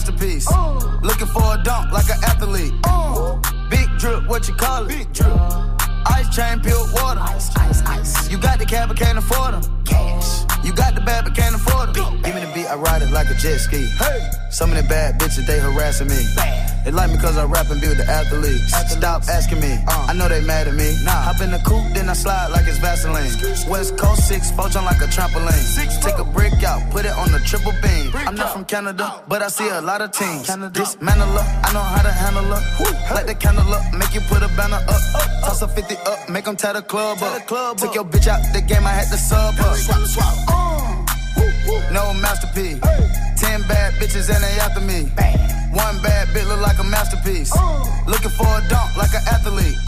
look 0.07 0.21
like. 0.21 1.03
Looking 1.03 1.27
for 1.29 1.55
a 1.55 1.63
dunk 1.63 1.93
like 1.93 2.09
an 2.09 2.23
athlete. 2.25 2.73
Big 3.71 3.89
drip, 3.99 4.27
what 4.29 4.49
you 4.49 4.55
call 4.55 4.85
it? 4.85 4.89
Big 4.89 5.13
drip. 5.13 5.33
Ice 6.07 6.35
chain, 6.35 6.61
pure 6.61 6.85
water. 6.95 7.21
Ice, 7.21 7.55
ice, 7.57 7.83
ice. 7.83 8.31
You 8.31 8.39
got 8.39 8.59
the 8.59 8.67
cab, 8.67 8.89
but 8.89 8.97
can't 8.97 9.19
afford 9.19 9.55
them. 9.55 9.85
Cash. 9.85 10.45
You 10.65 10.73
got 10.73 10.95
the 10.95 11.01
bad, 11.01 11.25
but 11.25 11.35
can't 11.35 11.55
afford 11.55 11.95
them. 11.95 12.23
Give 12.23 12.35
me 12.35 12.41
the 12.41 12.53
beat, 12.55 12.67
I 12.67 12.77
ride 12.77 13.03
it 13.03 13.11
like 13.11 13.29
a 13.31 13.35
jet 13.35 13.59
ski. 13.59 13.87
Hey. 13.99 14.31
Some 14.61 14.73
of 14.73 14.77
the 14.77 14.85
bad 14.85 15.19
bitches, 15.19 15.47
they 15.47 15.59
harassing 15.59 16.09
me. 16.09 16.21
They 16.85 16.91
like 16.91 17.11
me 17.11 17.17
cause 17.17 17.39
I 17.39 17.47
rap 17.47 17.71
and 17.71 17.81
be 17.81 17.89
with 17.89 17.97
the 17.97 18.05
athletes. 18.05 18.69
Stop 18.93 19.25
asking 19.25 19.59
me, 19.59 19.73
I 19.89 20.13
know 20.13 20.29
they 20.29 20.45
mad 20.45 20.69
at 20.69 20.75
me. 20.75 20.93
Hop 21.09 21.41
in 21.41 21.51
the 21.51 21.57
coupe, 21.65 21.89
then 21.95 22.11
I 22.11 22.13
slide 22.13 22.49
like 22.49 22.67
it's 22.67 22.77
Vaseline. 22.77 23.33
West 23.73 23.97
Coast 23.97 24.29
6, 24.29 24.51
four 24.53 24.69
jump 24.69 24.85
like 24.85 25.01
a 25.01 25.09
trampoline. 25.09 25.65
Take 26.05 26.19
a 26.19 26.25
brick 26.25 26.63
out, 26.63 26.93
put 26.93 27.07
it 27.07 27.17
on 27.17 27.33
the 27.33 27.41
triple 27.41 27.73
beam. 27.81 28.13
I'm 28.29 28.35
not 28.35 28.53
from 28.53 28.67
Canada, 28.67 29.25
but 29.29 29.41
I 29.41 29.49
see 29.49 29.67
a 29.67 29.81
lot 29.81 30.03
of 30.03 30.13
teams. 30.13 30.45
Dismantle 30.45 31.41
her, 31.41 31.47
I 31.65 31.73
know 31.73 31.81
how 31.81 32.03
to 32.03 32.13
handle 32.13 32.45
her. 32.45 33.15
Light 33.15 33.29
the 33.29 33.37
candle 33.37 33.73
up, 33.73 33.95
make 33.95 34.13
you 34.13 34.21
put 34.29 34.43
a 34.43 34.49
banner 34.61 34.77
up. 34.77 35.01
Toss 35.41 35.63
a 35.63 35.69
50 35.69 35.97
up, 36.05 36.29
make 36.29 36.45
them 36.45 36.57
tie 36.57 36.75
the 36.75 36.83
club 36.83 37.17
up. 37.23 37.79
Took 37.79 37.95
your 37.95 38.05
bitch 38.05 38.29
out 38.29 38.45
the 38.53 38.61
game, 38.61 38.85
I 38.85 38.93
had 38.93 39.09
to 39.09 39.17
sub 39.17 39.59
up. 39.59 39.75
Swap, 39.77 40.05
swap. 40.05 40.61
No 41.97 42.13
masterpiece. 42.13 43.30
Ten 43.41 43.63
bad 43.63 43.95
bitches 43.95 44.29
and 44.29 44.45
they 44.45 44.61
after 44.61 44.81
me. 44.81 45.09
One 45.73 45.97
bad 46.03 46.29
bitch 46.29 46.47
look 46.47 46.61
like 46.61 46.79
a 46.79 46.85
masterpiece. 46.85 47.51
Looking 48.07 48.31
for 48.37 48.45
a 48.45 48.61
dunk 48.69 48.95
like 48.99 49.15
an 49.15 49.25
athlete. 49.33 49.79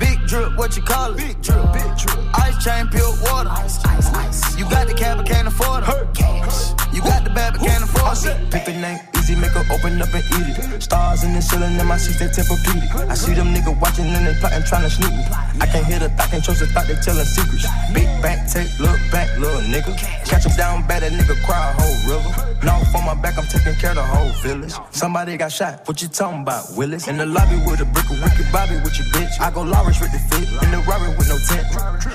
Big 0.00 0.26
drip, 0.26 0.56
what 0.56 0.74
you 0.74 0.82
call 0.82 1.12
it? 1.12 1.18
Big 1.18 1.42
drip, 1.42 1.72
big 1.74 1.96
drip. 1.98 2.18
Ice 2.40 2.64
chain, 2.64 2.88
pure 2.88 3.12
water. 3.22 3.50
Ice, 3.50 3.84
ice, 3.84 4.08
ice. 4.14 4.58
You 4.58 4.64
got 4.70 4.86
the 4.88 4.94
cab, 4.94 5.18
but 5.18 5.26
can't 5.26 5.46
afford 5.46 5.84
it. 5.84 6.14
Cash. 6.14 6.72
You 6.94 7.02
got 7.02 7.24
the 7.24 7.30
bad, 7.30 7.52
but 7.52 7.60
can't 7.60 7.84
afford 7.84 8.16
it. 8.24 8.50
Pick 8.50 8.64
the 8.64 8.72
name 8.72 9.13
easy, 9.24 9.34
make 9.40 9.52
her 9.52 9.64
open 9.72 10.00
up 10.00 10.12
and 10.12 10.24
eat 10.36 10.52
it. 10.52 10.82
Stars 10.82 11.24
in 11.24 11.32
the 11.32 11.40
ceiling 11.40 11.78
in 11.80 11.86
my 11.86 11.96
seats, 11.96 12.18
they 12.18 12.28
Tempur-Pedic. 12.28 13.08
I 13.08 13.14
see 13.14 13.32
them 13.32 13.48
niggas 13.54 13.80
watching 13.80 14.06
and 14.06 14.26
they 14.26 14.34
plotting, 14.38 14.64
trying 14.64 14.84
to 14.84 14.90
sneak 14.90 15.10
me. 15.10 15.24
I 15.60 15.66
can't 15.66 15.86
hear 15.86 15.98
the 15.98 16.08
thought, 16.10 16.30
can't 16.30 16.44
trust 16.44 16.60
the 16.60 16.66
thought, 16.66 16.86
they 16.86 16.94
telling 16.96 17.24
secrets. 17.24 17.66
Big 17.92 18.08
back, 18.20 18.48
take, 18.48 18.68
look 18.78 19.00
back, 19.10 19.28
little 19.38 19.64
nigga. 19.72 19.96
Catch 20.28 20.44
him 20.44 20.56
down 20.56 20.86
bad, 20.86 21.02
that 21.02 21.12
nigga 21.12 21.36
cry 21.44 21.70
a 21.70 21.72
whole 21.72 21.98
river. 22.04 22.30
Now 22.64 22.80
on 22.94 23.04
my 23.04 23.14
back, 23.14 23.38
I'm 23.38 23.46
taking 23.46 23.74
care 23.80 23.90
of 23.90 23.96
the 23.96 24.04
whole 24.04 24.32
village. 24.42 24.74
Somebody 24.90 25.36
got 25.36 25.52
shot, 25.52 25.86
what 25.86 26.00
you 26.02 26.08
talking 26.08 26.42
about, 26.42 26.64
Willis? 26.76 27.08
In 27.08 27.16
the 27.16 27.26
lobby 27.26 27.56
with 27.64 27.80
a 27.80 27.84
brick 27.84 28.08
of 28.10 28.20
wicked 28.20 28.48
Bobby 28.52 28.76
with 28.84 28.96
your 28.98 29.08
bitch. 29.08 29.40
I 29.40 29.50
go 29.50 29.62
Lawrence 29.62 30.00
with 30.00 30.12
the 30.12 30.20
fit, 30.28 30.48
in 30.62 30.70
the 30.70 30.80
Rari 30.86 31.08
with 31.16 31.28
no 31.28 31.38
tent. 31.48 31.66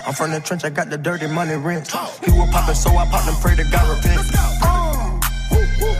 I'm 0.05 0.13
from 0.13 0.31
the 0.31 0.39
trench, 0.39 0.63
I 0.63 0.69
got 0.69 0.89
the 0.89 0.97
dirty 0.97 1.27
money 1.27 1.55
rent. 1.55 1.91
He 2.23 2.31
was 2.31 2.49
poppin', 2.51 2.75
so 2.75 2.89
I 2.95 3.05
popped 3.09 3.27
and 3.27 3.37
pray 3.41 3.55
to 3.55 3.63
God 3.71 3.97
repent. 3.97 4.78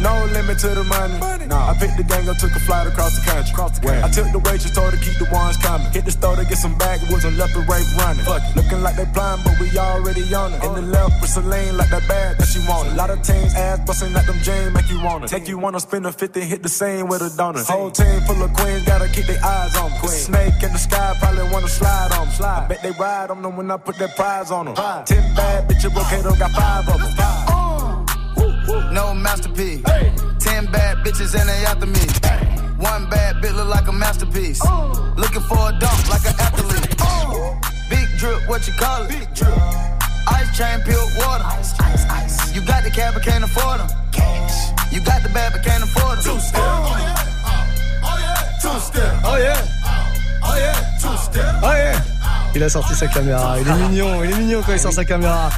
No 0.00 0.24
limit 0.32 0.58
to 0.60 0.68
the 0.72 0.84
money. 0.84 1.46
Nah. 1.46 1.70
I 1.70 1.74
picked 1.76 1.96
the 1.96 2.04
gang 2.04 2.28
up, 2.28 2.38
took 2.38 2.56
a 2.56 2.60
flight 2.60 2.86
across 2.86 3.18
the 3.18 3.24
country. 3.28 3.52
Across 3.52 3.78
the 3.78 3.86
country. 3.86 4.02
I 4.02 4.08
took 4.08 4.28
the 4.32 4.40
waitress, 4.40 4.74
told 4.74 4.94
her 4.94 5.00
keep 5.04 5.18
the 5.18 5.28
ones 5.28 5.56
coming. 5.58 5.90
Hit 5.92 6.04
the 6.04 6.12
store 6.12 6.36
to 6.36 6.44
get 6.44 6.58
some 6.58 6.76
backwoods 6.78 7.24
and 7.24 7.36
left 7.36 7.52
the 7.52 7.60
right 7.68 7.84
running. 8.00 8.24
Fuck 8.24 8.40
it. 8.40 8.56
Looking 8.56 8.80
like 8.82 8.96
they 8.96 9.04
blind, 9.12 9.44
but 9.44 9.60
we 9.60 9.68
already 9.76 10.24
on 10.34 10.54
it. 10.54 10.64
In 10.64 10.72
the 10.74 10.82
left 10.82 11.20
with 11.20 11.30
Celine, 11.30 11.76
like 11.76 11.90
that 11.90 12.06
bag 12.08 12.38
that 12.38 12.48
she 12.48 12.60
wanted. 12.68 12.92
A 12.92 12.96
lot 12.96 13.10
of 13.10 13.20
teams 13.22 13.54
ass 13.54 13.78
busting 13.86 14.12
like 14.12 14.26
them 14.26 14.40
James, 14.40 14.72
make 14.72 14.88
you 14.88 15.00
want 15.02 15.24
it. 15.24 15.28
Take 15.28 15.48
you 15.48 15.58
wanna 15.58 15.80
spend 15.80 16.06
a 16.06 16.12
50, 16.12 16.40
hit 16.40 16.62
the 16.62 16.68
same 16.68 17.08
with 17.08 17.20
a 17.20 17.28
donut. 17.28 17.66
Whole 17.68 17.90
team 17.90 18.20
full 18.22 18.42
of 18.42 18.52
queens, 18.54 18.84
gotta 18.84 19.08
keep 19.08 19.26
their 19.26 19.42
eyes 19.44 19.76
on 19.76 19.90
them. 19.90 20.08
Snake 20.08 20.62
in 20.62 20.72
the 20.72 20.78
sky, 20.78 21.14
probably 21.20 21.44
wanna 21.52 21.68
slide 21.68 22.12
on 22.16 22.26
them. 22.26 22.34
Slide. 22.34 22.64
I 22.64 22.68
bet 22.68 22.82
they 22.82 22.92
ride 22.92 23.30
on 23.30 23.42
them 23.42 23.56
when 23.56 23.70
I 23.70 23.76
put 23.76 23.96
that 23.98 24.16
prize 24.16 24.50
on 24.50 24.66
them. 24.66 24.74
Ten 25.04 25.34
bad 25.34 25.68
bitches, 25.68 25.90
Rokato 25.90 26.38
got 26.38 26.52
five 26.52 26.88
of 26.88 27.00
them. 27.00 27.59
No 28.92 29.14
masterpiece. 29.14 29.82
Ten 30.38 30.66
bad 30.66 30.98
bitches 30.98 31.34
and 31.38 31.48
they 31.48 31.64
after 31.66 31.86
me. 31.86 32.00
One 32.78 33.10
bad 33.10 33.36
bitch 33.42 33.54
look 33.56 33.68
like 33.68 33.88
a 33.88 33.92
masterpiece. 33.92 34.60
Looking 35.16 35.42
for 35.42 35.70
a 35.70 35.72
dunk 35.78 36.08
like 36.08 36.24
an 36.26 36.34
athlete. 36.38 36.96
Big 37.90 38.08
drip, 38.18 38.48
what 38.48 38.66
you 38.66 38.74
call 38.74 39.02
it? 39.02 39.08
Big 39.08 39.34
drip. 39.34 39.52
Ice 40.28 40.56
chain, 40.56 40.80
pure 40.84 41.02
water. 41.18 41.44
Ice, 41.44 41.78
ice, 41.80 42.04
ice. 42.08 42.54
You 42.54 42.60
got 42.64 42.84
the 42.84 42.90
cab, 42.90 43.14
but 43.14 43.22
can't 43.22 43.44
afford 43.44 43.80
them. 43.80 43.88
Cash. 44.12 44.70
You 44.92 45.00
got 45.04 45.22
the 45.22 45.28
bad, 45.30 45.52
but 45.52 45.64
can't 45.64 45.82
afford 45.82 46.18
them. 46.18 46.34
Two 46.34 46.40
step. 46.40 46.62
Oh, 46.62 46.94
oh, 47.46 47.66
oh, 48.04 48.58
Two 48.62 48.80
step. 48.80 49.20
Oh 49.24 49.36
yeah. 49.36 50.42
Oh 50.44 50.56
yeah. 50.56 50.98
Two 51.00 51.16
step. 51.16 51.54
Oh 51.62 51.72
yeah. 51.72 52.19
Il 52.54 52.62
a 52.64 52.68
sorti 52.68 52.94
sa 52.94 53.06
caméra, 53.06 53.56
il 53.60 53.68
est 53.68 53.88
mignon, 53.88 54.24
il 54.24 54.30
est 54.30 54.34
mignon 54.36 54.60
quand 54.66 54.72
il 54.72 54.78
sort 54.80 54.92
sa 54.92 55.04
caméra. 55.04 55.50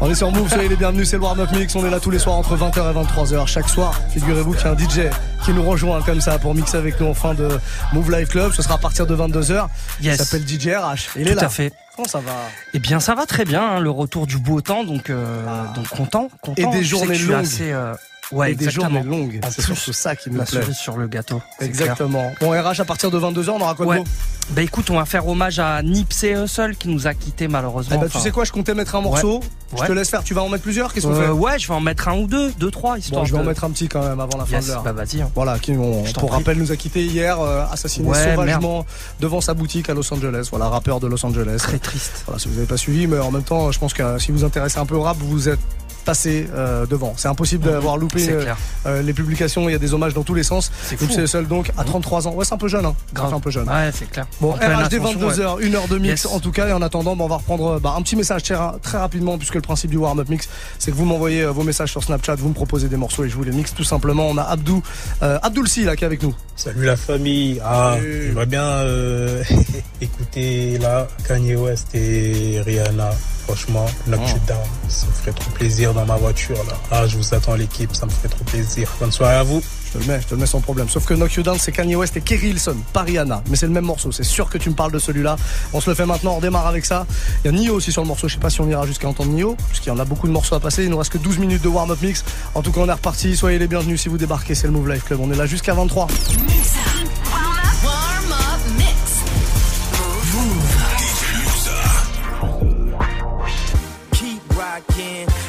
On 0.00 0.08
est 0.10 0.14
sur 0.14 0.30
Move, 0.30 0.48
soyez 0.48 0.68
les 0.68 0.76
bienvenus, 0.76 1.08
c'est 1.08 1.16
le 1.16 1.22
Warm 1.22 1.40
Up 1.40 1.50
Mix, 1.52 1.74
on 1.74 1.84
est 1.84 1.90
là 1.90 1.98
tous 1.98 2.10
les 2.10 2.20
soirs 2.20 2.36
entre 2.36 2.56
20h 2.56 2.90
et 2.90 2.94
23h. 2.94 3.46
Chaque 3.48 3.68
soir, 3.68 4.00
figurez-vous 4.10 4.52
qu'il 4.52 4.64
y 4.64 4.68
a 4.68 4.70
un 4.70 4.78
DJ 4.78 5.10
qui 5.44 5.52
nous 5.52 5.64
rejoint 5.68 6.00
comme 6.02 6.20
ça 6.20 6.38
pour 6.38 6.54
mixer 6.54 6.76
avec 6.76 7.00
nous 7.00 7.08
en 7.08 7.14
fin 7.14 7.34
de 7.34 7.48
Move 7.92 8.10
Live 8.12 8.28
Club. 8.28 8.52
Ce 8.52 8.62
sera 8.62 8.74
à 8.74 8.78
partir 8.78 9.06
de 9.06 9.16
22h. 9.16 9.66
Yes. 10.00 10.14
Il 10.14 10.16
s'appelle 10.24 10.46
DJ 10.48 10.68
RH. 10.68 11.16
Il 11.16 11.24
Tout 11.26 11.32
est 11.32 11.34
là. 11.34 11.44
à 11.44 11.48
fait. 11.48 11.72
Comment 11.96 12.08
ça 12.08 12.18
va? 12.20 12.32
Eh 12.72 12.78
bien, 12.78 13.00
ça 13.00 13.14
va 13.14 13.26
très 13.26 13.44
bien, 13.44 13.62
hein, 13.62 13.80
le 13.80 13.90
retour 13.90 14.26
du 14.26 14.38
beau 14.38 14.60
temps, 14.60 14.82
donc, 14.84 15.10
euh, 15.10 15.44
donc 15.74 15.88
content, 15.88 16.28
content. 16.40 16.54
Et 16.56 16.66
des 16.76 16.82
journées 16.84 17.18
longues. 17.18 17.42
assez, 17.42 17.70
euh, 17.72 17.94
ouais, 18.32 18.52
Et 18.52 18.54
des 18.54 18.70
journées 18.70 19.02
longues. 19.02 19.40
C'est 19.50 19.62
surtout 19.62 19.92
ça 19.92 20.16
qui 20.16 20.30
me 20.30 20.38
la 20.38 20.44
plaît. 20.44 20.60
cerise 20.62 20.76
sur 20.76 20.96
le 20.96 21.06
gâteau. 21.08 21.40
Exactement. 21.60 22.30
Bon, 22.40 22.50
RH, 22.50 22.80
à 22.80 22.84
partir 22.84 23.10
de 23.10 23.18
22h, 23.18 23.50
on 23.50 23.60
aura 23.60 23.74
quoi 23.74 23.86
de 23.96 24.00
beau 24.00 24.06
Bah 24.50 24.62
écoute, 24.62 24.90
on 24.90 24.96
va 24.96 25.04
faire 25.04 25.26
hommage 25.26 25.58
à 25.58 25.82
Nipsey 25.82 26.32
Hussle 26.32 26.76
qui 26.78 26.88
nous 26.88 27.06
a 27.06 27.14
quittés 27.14 27.48
malheureusement. 27.48 27.96
Eh 27.98 28.04
ben, 28.04 28.08
tu 28.08 28.18
sais 28.18 28.30
quoi, 28.30 28.44
je 28.44 28.52
comptais 28.52 28.74
mettre 28.74 28.94
un 28.96 29.00
morceau. 29.00 29.40
Ouais. 29.72 29.80
Je 29.82 29.86
te 29.86 29.92
laisse 29.92 30.08
faire. 30.10 30.22
Tu 30.22 30.34
vas 30.34 30.42
en 30.42 30.48
mettre 30.48 30.62
plusieurs 30.62 30.92
Qu'est-ce 30.92 31.06
qu'on 31.06 31.14
euh, 31.14 31.26
fait 31.26 31.30
Ouais, 31.30 31.58
je 31.58 31.66
vais 31.66 31.74
en 31.74 31.80
mettre 31.80 32.06
un 32.08 32.16
ou 32.18 32.26
deux, 32.28 32.52
deux, 32.52 32.70
trois, 32.70 32.96
histoire 32.98 33.22
Bon, 33.22 33.26
je 33.26 33.32
vais 33.34 33.40
en 33.40 33.44
mettre 33.44 33.64
un 33.64 33.70
petit 33.70 33.88
quand 33.88 34.02
même 34.08 34.20
avant 34.20 34.38
la 34.38 34.44
fin 34.44 34.56
Yes, 34.56 34.66
de 34.66 34.70
l'heure. 34.72 34.82
bah 34.82 34.92
vas-y. 34.92 35.20
hein. 35.22 35.30
Voilà, 35.34 35.58
qui 35.58 35.72
on- 35.72 36.04
pour 36.12 36.28
prie. 36.28 36.38
rappel 36.38 36.58
nous 36.58 36.70
a 36.70 36.76
quitté 36.76 37.04
hier, 37.04 37.40
euh, 37.40 37.64
assassiné 37.72 38.08
Ouais, 38.08 38.34
sauvagement 38.36 38.86
devant 39.20 39.40
sa 39.40 39.54
boutique 39.54 39.88
à 39.90 39.94
Los 39.94 40.12
Angeles. 40.14 40.46
Voilà, 40.50 40.68
rappeur 40.68 41.00
de 41.00 41.08
Los 41.08 41.24
Angeles. 41.26 41.56
Très 41.58 41.78
triste. 41.78 42.22
Voilà, 42.26 42.38
si 42.38 42.46
vous 42.48 42.54
n'avez 42.54 42.66
pas 42.66 42.76
suivi, 42.76 43.06
mais 43.08 43.18
en 43.18 43.32
même 43.32 43.42
temps, 43.42 43.72
je 43.72 43.78
pense 43.80 43.92
que 43.94 44.02
euh, 44.02 44.18
si 44.20 44.30
vous 44.30 44.38
vous 44.38 44.44
intéressez 44.44 44.78
un 44.78 44.86
peu 44.86 44.94
au 44.94 45.02
rap, 45.02 45.16
vous 45.18 45.48
êtes 45.48 45.58
passé 46.04 46.48
euh, 46.54 46.86
devant. 46.86 47.14
C'est 47.16 47.28
impossible 47.28 47.64
d'avoir 47.64 47.96
loupé 47.96 48.28
euh, 48.30 48.44
euh, 48.86 49.02
les 49.02 49.12
publications. 49.12 49.68
Il 49.68 49.72
y 49.72 49.74
a 49.74 49.78
des 49.78 49.94
hommages 49.94 50.14
dans 50.14 50.22
tous 50.22 50.34
les 50.34 50.42
sens. 50.42 50.70
Fou. 50.72 51.06
c'est 51.10 51.26
seul 51.26 51.46
donc 51.48 51.70
à 51.76 51.84
33 51.84 52.28
ans. 52.28 52.32
Ouais, 52.34 52.44
c'est 52.44 52.54
un 52.54 52.58
peu 52.58 52.68
jeune. 52.68 52.84
Hein. 52.86 52.94
Grave. 53.12 53.28
C'est 53.30 53.34
un 53.36 53.40
peu 53.40 53.50
jeune. 53.50 53.68
Ouais, 53.68 53.90
c'est 53.92 54.10
clair. 54.10 54.26
Bon, 54.40 54.52
RHD 54.52 54.94
ascension, 54.94 55.20
22h, 55.20 55.56
ouais. 55.56 55.66
une 55.66 55.74
heure 55.74 55.88
de 55.88 55.98
mix 55.98 56.24
Yes. 56.24 56.26
en 56.32 56.38
tout 56.40 56.52
cas. 56.52 56.68
Et 56.68 56.72
en 56.72 56.82
attendant, 56.82 57.16
bah, 57.16 57.24
on 57.24 57.28
va 57.28 57.36
reprendre 57.36 57.80
bah, 57.80 57.94
un 57.96 58.02
petit 58.02 58.16
message 58.16 58.42
très, 58.44 58.54
ra- 58.54 58.76
très 58.82 58.98
rapidement, 58.98 59.38
puisque 59.38 59.54
le 59.54 59.60
principe 59.62 59.90
du 59.90 59.96
warm-up 59.96 60.28
mix, 60.28 60.48
c'est 60.78 60.90
que 60.90 60.96
vous 60.96 61.04
m'envoyez 61.06 61.42
euh, 61.42 61.50
vos 61.50 61.62
messages 61.62 61.90
sur 61.90 62.02
Snapchat, 62.04 62.34
vous 62.36 62.48
me 62.50 62.54
proposez 62.54 62.88
des 62.88 62.96
morceaux 62.96 63.24
et 63.24 63.28
je 63.28 63.34
vous 63.36 63.44
les 63.44 63.52
mixe 63.52 63.74
tout 63.74 63.84
simplement. 63.84 64.26
On 64.28 64.36
a 64.36 64.42
Abdou, 64.42 64.82
euh, 65.22 65.38
Abdoul 65.42 65.66
Si 65.68 65.84
là 65.84 65.96
qui 65.96 66.04
est 66.04 66.06
avec 66.06 66.22
nous. 66.22 66.34
Salut 66.56 66.84
la 66.84 66.96
famille. 66.96 67.60
Ah, 67.64 67.94
Salut. 67.96 68.24
j'aimerais 68.28 68.46
bien 68.46 68.62
euh, 68.64 69.42
écouter 70.00 70.78
là 70.78 71.08
Kanye 71.26 71.56
West 71.56 71.94
et 71.94 72.60
Rihanna. 72.64 73.10
Franchement, 73.46 73.86
Knock. 74.06 74.20
You 74.20 74.38
Down, 74.46 74.58
ça 74.88 75.06
me 75.06 75.12
ferait 75.12 75.32
trop 75.32 75.50
plaisir 75.50 75.92
dans 75.92 76.06
ma 76.06 76.16
voiture 76.16 76.56
là. 76.66 76.74
Ah, 76.90 77.06
je 77.06 77.16
vous 77.16 77.34
attends 77.34 77.54
l'équipe, 77.54 77.94
ça 77.94 78.06
me 78.06 78.10
ferait 78.10 78.28
trop 78.28 78.44
plaisir. 78.44 78.90
Bonne 78.98 79.12
soirée 79.12 79.36
à 79.36 79.42
vous. 79.42 79.62
Je 79.86 79.92
te 79.92 79.98
le 79.98 80.12
mets, 80.12 80.20
je 80.20 80.26
te 80.26 80.34
le 80.34 80.40
mets 80.40 80.46
sans 80.46 80.60
problème. 80.60 80.88
Sauf 80.88 81.04
que 81.04 81.14
Knock 81.14 81.34
You 81.34 81.42
Down, 81.42 81.58
c'est 81.58 81.70
Kanye 81.70 81.94
West 81.94 82.16
et 82.16 82.20
Kerry 82.20 82.48
Hilson, 82.48 82.76
pas 82.92 83.02
Rihanna. 83.02 83.42
Mais 83.50 83.56
c'est 83.56 83.66
le 83.66 83.72
même 83.72 83.84
morceau. 83.84 84.10
C'est 84.12 84.24
sûr 84.24 84.48
que 84.48 84.58
tu 84.58 84.70
me 84.70 84.74
parles 84.74 84.92
de 84.92 84.98
celui-là. 84.98 85.36
On 85.72 85.80
se 85.80 85.90
le 85.90 85.94
fait 85.94 86.06
maintenant, 86.06 86.34
on 86.36 86.40
démarre 86.40 86.66
avec 86.66 86.84
ça. 86.84 87.06
Il 87.44 87.52
y 87.52 87.54
a 87.54 87.56
Nio 87.56 87.74
aussi 87.74 87.92
sur 87.92 88.02
le 88.02 88.08
morceau. 88.08 88.26
Je 88.28 88.34
sais 88.34 88.40
pas 88.40 88.50
si 88.50 88.60
on 88.60 88.68
ira 88.68 88.86
jusqu'à 88.86 89.08
entendre 89.08 89.30
Nio, 89.30 89.56
puisqu'il 89.68 89.90
y 89.90 89.92
en 89.92 89.98
a 89.98 90.04
beaucoup 90.04 90.26
de 90.26 90.32
morceaux 90.32 90.54
à 90.54 90.60
passer. 90.60 90.84
Il 90.84 90.90
nous 90.90 90.98
reste 90.98 91.12
que 91.12 91.18
12 91.18 91.38
minutes 91.38 91.62
de 91.62 91.68
warm-up 91.68 92.00
mix. 92.02 92.24
En 92.54 92.62
tout 92.62 92.72
cas, 92.72 92.80
on 92.80 92.88
est 92.88 92.92
reparti. 92.92 93.36
Soyez 93.36 93.58
les 93.58 93.68
bienvenus 93.68 94.00
si 94.00 94.08
vous 94.08 94.18
débarquez. 94.18 94.54
C'est 94.54 94.66
le 94.66 94.72
Move 94.72 94.90
Life 94.90 95.04
Club. 95.04 95.20
On 95.20 95.30
est 95.30 95.36
là 95.36 95.46
jusqu'à 95.46 95.74
23. 95.74 96.08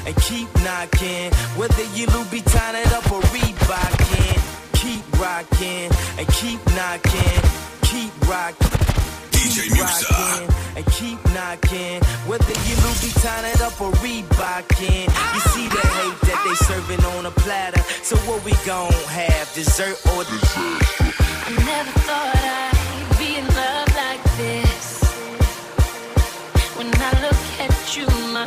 And 0.06 0.16
keep 0.18 0.48
knocking. 0.64 1.32
Whether 1.58 1.84
you 1.96 2.08
Louboutin 2.08 2.74
it 2.76 2.92
up 2.94 3.12
or 3.12 3.22
Reebokin, 3.34 4.38
keep 4.74 5.04
rocking 5.20 5.92
and 6.18 6.28
keep 6.30 6.62
knocking. 6.76 7.42
Keep 7.82 8.14
rocking. 8.28 8.72
Keep 9.32 9.80
rocking 9.80 10.50
and 10.76 10.86
keep 10.88 11.20
knocking. 11.34 12.02
Whether 12.28 12.56
you 12.68 12.76
Louboutin 12.84 13.54
it 13.54 13.62
up 13.62 13.80
or 13.82 13.92
Reebokin, 14.04 15.06
you 15.34 15.40
see 15.52 15.68
the 15.68 15.82
hate 15.98 16.20
that 16.28 16.40
they 16.46 16.56
serving 16.66 17.04
on 17.16 17.26
a 17.26 17.32
platter. 17.32 17.82
So 18.04 18.16
what 18.28 18.44
we 18.46 18.54
gon' 18.66 18.92
have, 19.10 19.54
dessert 19.54 19.98
or 20.14 20.24
dessert? 20.24 20.82
I 21.48 21.52
never 21.66 21.92
thought 22.06 22.36
I'd 22.36 23.18
be 23.18 23.38
in 23.38 23.48
love 23.48 23.90
like 23.96 24.24
this. 24.38 25.04
When 26.78 26.90
I 26.94 27.12
look 27.22 27.44
at 27.66 27.98
you, 27.98 28.08
my 28.34 28.45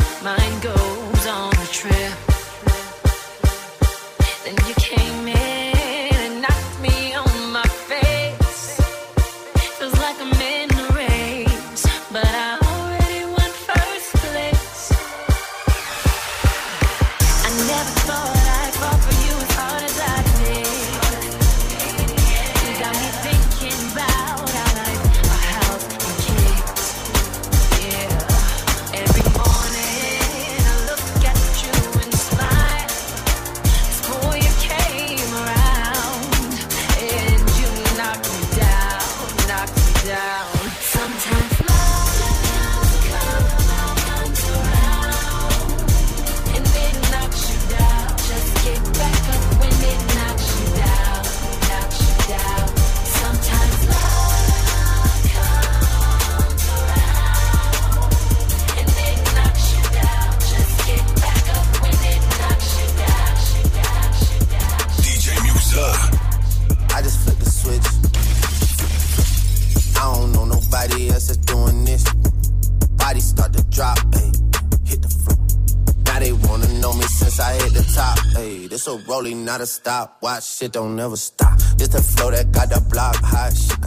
not 79.49 79.63
a 79.63 79.67
stopwatch. 79.67 80.45
Shit 80.45 80.73
don't 80.73 80.95
never 80.95 81.17
stop? 81.17 81.59
This 81.79 81.89
the 81.89 82.03
flow 82.03 82.31
that 82.31 82.53
got 82.53 82.69
the 82.69 82.83
block 82.83 83.17
hot. 83.17 83.57
Shit 83.57 83.81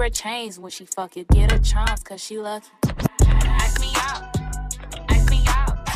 her 0.00 0.08
chains 0.10 0.58
when 0.58 0.70
she 0.70 0.86
fuck 0.86 1.14
you. 1.16 1.24
Get 1.24 1.52
a 1.52 1.58
charms, 1.58 2.02
cause 2.02 2.22
she 2.22 2.38
lucky. 2.38 2.68
Ice 3.20 3.80
me 3.80 3.92
out. 3.96 4.34
Ice 5.10 5.28
me 5.30 5.44
out. 5.46 5.88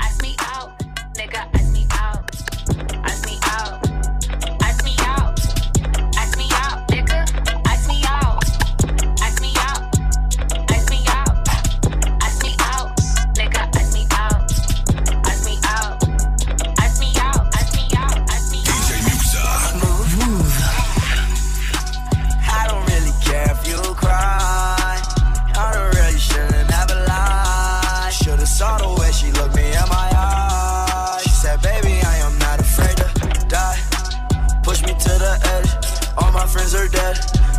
Ice 0.00 0.22
me 0.22 0.36
out. 0.40 0.78
Nigga, 1.14 1.48
ice 1.54 1.72
me 1.72 1.86
out. 1.92 2.39
dead. 36.90 37.16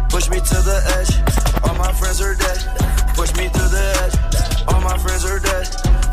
Push 0.10 0.30
me 0.30 0.40
to 0.40 0.58
the 0.62 0.78
edge. 0.98 1.12
All 1.64 1.76
my 1.76 1.92
friends 1.94 2.22
are 2.22 2.36
dead. 2.36 2.60
Push 3.16 3.36
me 3.36 3.48
to 3.50 3.64
the 3.76 3.84
edge. 4.04 4.16
All 4.68 4.82
my 4.82 4.98
friends 4.98 5.26
are 5.26 5.40
dead. 5.40 5.68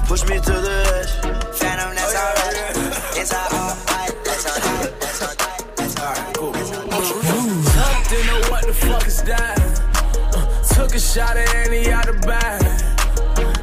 Push 0.07 0.25
me 0.25 0.37
to 0.37 0.55
the 0.67 0.77
edge. 0.97 1.13
Phantom, 1.59 1.95
that's 1.95 2.15
oh, 2.15 2.25
alright. 2.25 2.57
Yeah. 2.57 3.21
It's 3.21 3.33
alright. 3.35 4.15
That's 4.25 4.47
alright. 4.47 5.01
That's 5.01 5.23
alright. 5.23 5.77
That's 5.77 5.97
alright. 6.01 6.37
Cool. 6.37 6.53
Tucked 6.53 8.13
in 8.13 8.27
know 8.27 8.41
what 8.51 8.67
the 8.67 8.73
fuck 8.75 9.07
is 9.07 9.23
that? 9.25 9.59
Uh, 10.35 10.75
took 10.75 10.95
a 10.95 11.01
shot 11.01 11.37
at 11.37 11.55
any 11.67 11.91
out 11.91 12.09
of 12.09 12.21
bag. 12.23 12.63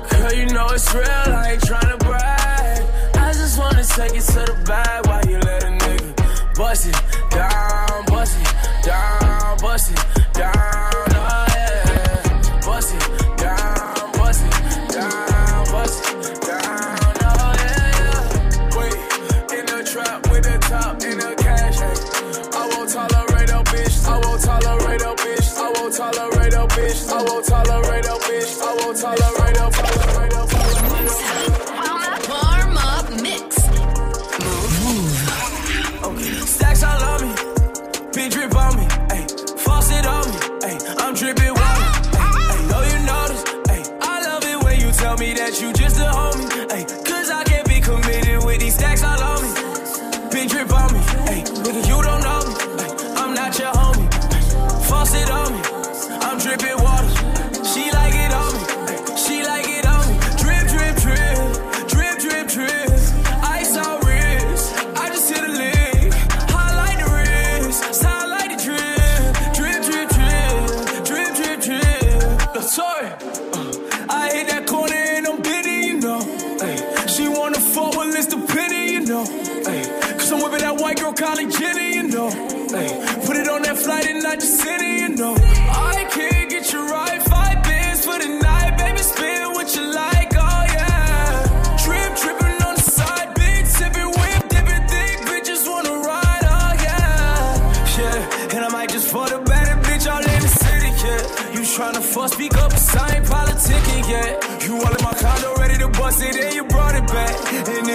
Girl, 0.09 0.33
you 0.33 0.45
know 0.53 0.67
it's 0.71 0.93
real. 0.93 1.05
I 1.05 1.51
ain't 1.53 1.63
trying 1.63 1.97
to 1.97 2.05
brag. 2.05 2.83
I 3.15 3.33
just 3.33 3.57
wanna 3.57 3.83
take 3.83 4.13
it 4.15 4.25
to 4.33 4.41
the 4.51 4.63
bag 4.65 5.05
while 5.07 5.25
you 5.25 5.39
let 5.39 5.63
a 5.63 5.67
nigga 5.67 6.55
bust 6.55 6.87
it 6.87 6.95
down, 7.31 8.05
bust 8.05 8.37
it 8.39 8.85
down 8.85 9.14
listen. 9.91 10.14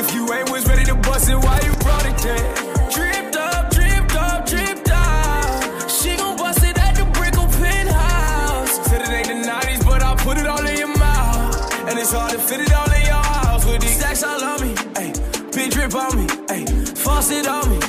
If 0.01 0.15
you 0.15 0.33
ain't 0.33 0.51
was 0.51 0.67
ready 0.67 0.85
to 0.85 0.95
bust 0.95 1.29
it, 1.29 1.37
why 1.37 1.61
you 1.63 1.73
brought 1.85 2.07
it 2.07 2.17
then? 2.25 2.91
Dripped 2.91 3.37
up, 3.37 3.71
dripped 3.71 4.17
up, 4.17 4.47
dripped 4.47 4.91
up. 4.91 5.91
She 5.91 6.17
gon' 6.17 6.39
bust 6.39 6.65
it 6.65 6.79
at 6.79 6.95
the 6.97 7.05
Brickell 7.13 7.47
penthouse. 7.61 8.89
Said 8.89 9.03
it 9.03 9.11
ain't 9.11 9.29
the 9.29 9.51
90s, 9.51 9.85
but 9.85 10.03
I 10.03 10.15
put 10.17 10.39
it 10.39 10.47
all 10.47 10.65
in 10.65 10.79
your 10.79 10.97
mouth. 10.97 11.85
And 11.87 11.99
it's 11.99 12.13
hard 12.13 12.33
to 12.33 12.39
fit 12.39 12.61
it 12.61 12.73
all 12.73 12.91
in 12.91 13.03
your 13.03 13.23
house 13.35 13.67
with 13.67 13.83
these 13.83 13.99
stacks 13.99 14.23
all 14.23 14.43
on 14.43 14.63
me. 14.63 14.75
Ayy, 14.95 15.53
big 15.53 15.71
drip 15.71 15.95
on 15.95 16.17
me. 16.17 16.27
Ayy, 16.49 16.97
faucet 16.97 17.47
on 17.47 17.69
me. 17.69 17.80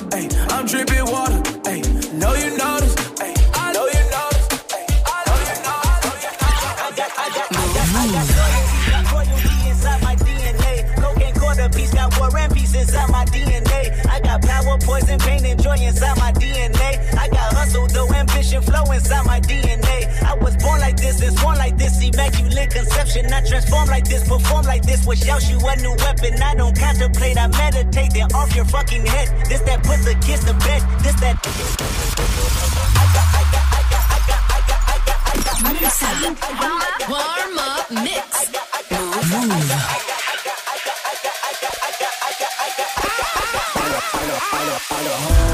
joy 15.71 15.85
inside 15.85 16.17
my 16.17 16.31
DNA. 16.33 16.99
I 17.17 17.27
got 17.27 17.53
hustle, 17.53 17.87
though 17.87 18.09
ambition 18.13 18.61
flow 18.61 18.83
inside 18.91 19.25
my 19.25 19.39
DNA. 19.39 20.21
I 20.23 20.33
was 20.35 20.55
born 20.57 20.79
like 20.79 20.97
this, 20.97 21.21
is 21.21 21.39
born 21.41 21.57
like 21.57 21.77
this, 21.77 22.01
immaculate 22.01 22.71
conception. 22.71 23.31
I 23.33 23.41
transform 23.45 23.87
like 23.87 24.05
this, 24.05 24.27
perform 24.27 24.65
like 24.65 24.83
this, 24.83 25.05
which 25.05 25.19
shouts 25.19 25.49
you 25.49 25.57
a 25.59 25.75
new 25.77 25.95
weapon. 25.97 26.41
I 26.41 26.55
don't 26.55 26.77
contemplate, 26.77 27.37
I 27.37 27.47
meditate, 27.47 28.13
then 28.13 28.31
off 28.33 28.55
your 28.55 28.65
fucking 28.65 29.05
head. 29.05 29.27
This 29.47 29.61
that 29.61 29.83
puts 29.83 30.07
a 30.07 30.15
kiss 30.15 30.43
to 30.45 30.53
bed, 30.53 30.81
this 31.03 31.15
that. 31.21 31.37
Mix 35.71 36.03
up, 36.03 36.19
warm 37.09 37.59
up, 37.59 37.91
mix. 37.91 38.51
Move. 39.31 39.71
I 44.33 45.03
don't, 45.03 45.41
I. 45.43 45.50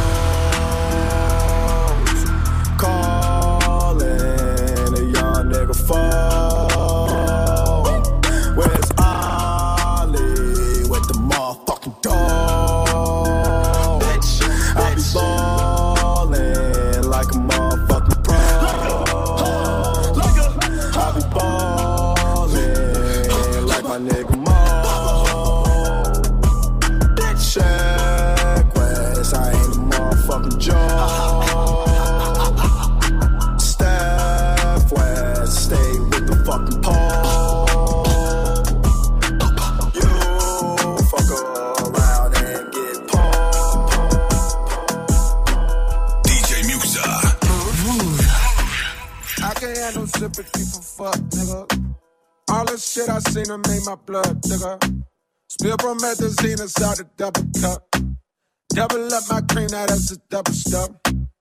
I 49.78 49.80
can't 49.80 49.94
handle 49.94 50.08
sympathy 50.08 50.64
for 50.64 50.82
fuck, 50.82 51.22
nigga. 51.38 51.94
All 52.50 52.66
the 52.66 52.78
shit 52.78 53.10
I 53.10 53.20
seen 53.20 53.46
to 53.46 53.58
make 53.60 53.86
my 53.86 53.94
blood, 53.94 54.42
nigga. 54.42 55.04
Spill 55.50 55.78
promethazine 55.78 56.60
inside 56.60 57.00
a 57.00 57.04
double 57.16 57.46
cup. 57.62 57.86
Double 58.70 59.14
up 59.14 59.24
my 59.30 59.42
cream, 59.42 59.68
now 59.70 59.86
that's 59.86 60.12
a 60.12 60.18
double 60.32 60.54
step. 60.54 60.90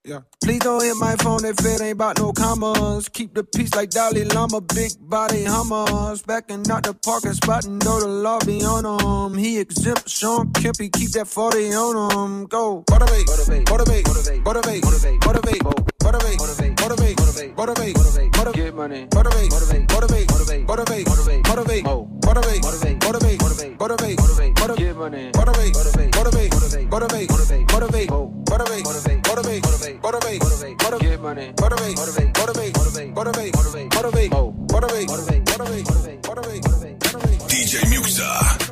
Yeah. 0.05 0.21
Please 0.45 0.59
don't 0.59 0.83
hit 0.85 0.97
my 0.97 1.17
phone 1.17 1.47
if 1.47 1.59
it 1.65 1.81
ain't 1.81 1.93
about 1.95 2.19
no 2.19 2.33
commas. 2.33 3.09
Keep 3.09 3.35
the 3.35 3.43
peace 3.43 3.75
like 3.75 3.89
Dalai 3.89 4.25
Lama, 4.25 4.61
big 4.61 4.93
body 5.01 5.45
hummers. 5.45 6.21
Backing 6.21 6.71
out 6.71 6.83
the 6.83 6.93
parking 6.93 7.33
spot 7.33 7.65
and 7.65 7.83
know 7.85 8.01
the 8.01 8.07
law 8.07 8.39
be 8.41 8.63
on 8.63 8.85
him. 8.85 9.39
He 9.39 9.59
exempt 9.59 10.11
Sean 10.11 10.53
Kempy, 10.53 10.93
keep 10.93 11.11
that 11.13 11.27
40 11.27 11.73
on 11.73 12.13
him. 12.13 12.45
Go. 12.47 12.85
Motivate, 12.91 13.27
motivate, 13.27 13.71
motivate, 13.71 14.07
motivate, 14.07 14.45
motivate, 14.45 14.85
motivate, 14.85 15.25
motivate, 15.25 15.65
motivate, 15.65 15.96
motivate, 16.07 16.39
motivate, 16.39 16.81
motivate, 16.81 17.57
motivate, 17.57 17.97
motivate, 17.97 18.55
get 18.55 18.75
money, 18.75 19.09
motivate, 19.13 19.51
motivate, 19.51 19.93
motivate, 19.93 20.31
motivate, 20.31 20.67
motivate, 20.69 21.07
motivate, 21.07 21.43
motivate, 21.43 22.63
motivate, 22.63 22.63
motivate, 22.63 23.03
motivate, 23.03 23.41
motivate, 23.41 23.75
motivate, 23.81 24.17
motivate, 24.17 24.55
motivate, 24.55 24.79
get 24.79 24.97
money, 24.97 25.31
motivate, 25.35 25.75
motivate, 25.75 26.15
motivate, 26.15 26.53
motivate, 26.55 26.87
motivate, 26.87 27.31
motivate, 27.67 28.11
motivate, 28.47 28.87
motivate, 28.87 28.87
motivate, 28.87 29.23
motivate, 29.27 29.65
motivate, 29.67 30.03
motivate, 30.03 30.39
motivate, 30.39 30.83
motivate, 30.83 31.03
get 31.03 31.21
money, 31.21 31.53
motivate, 31.61 31.97
motivate, 31.97 32.31
motivate, 32.39 32.75
motivate, 32.77 33.11
motivate, 33.17 33.53
motivate, 33.57 33.93
motivate, 33.97 34.31
motivate, 34.31 34.31
motivate, 34.71 35.09
motivate, 35.11 35.83
motivate, 35.83 36.29
motivate, 36.29 37.03
motivate. 37.03 37.47
DJ 37.51 37.83
Muxxa. 37.91 38.66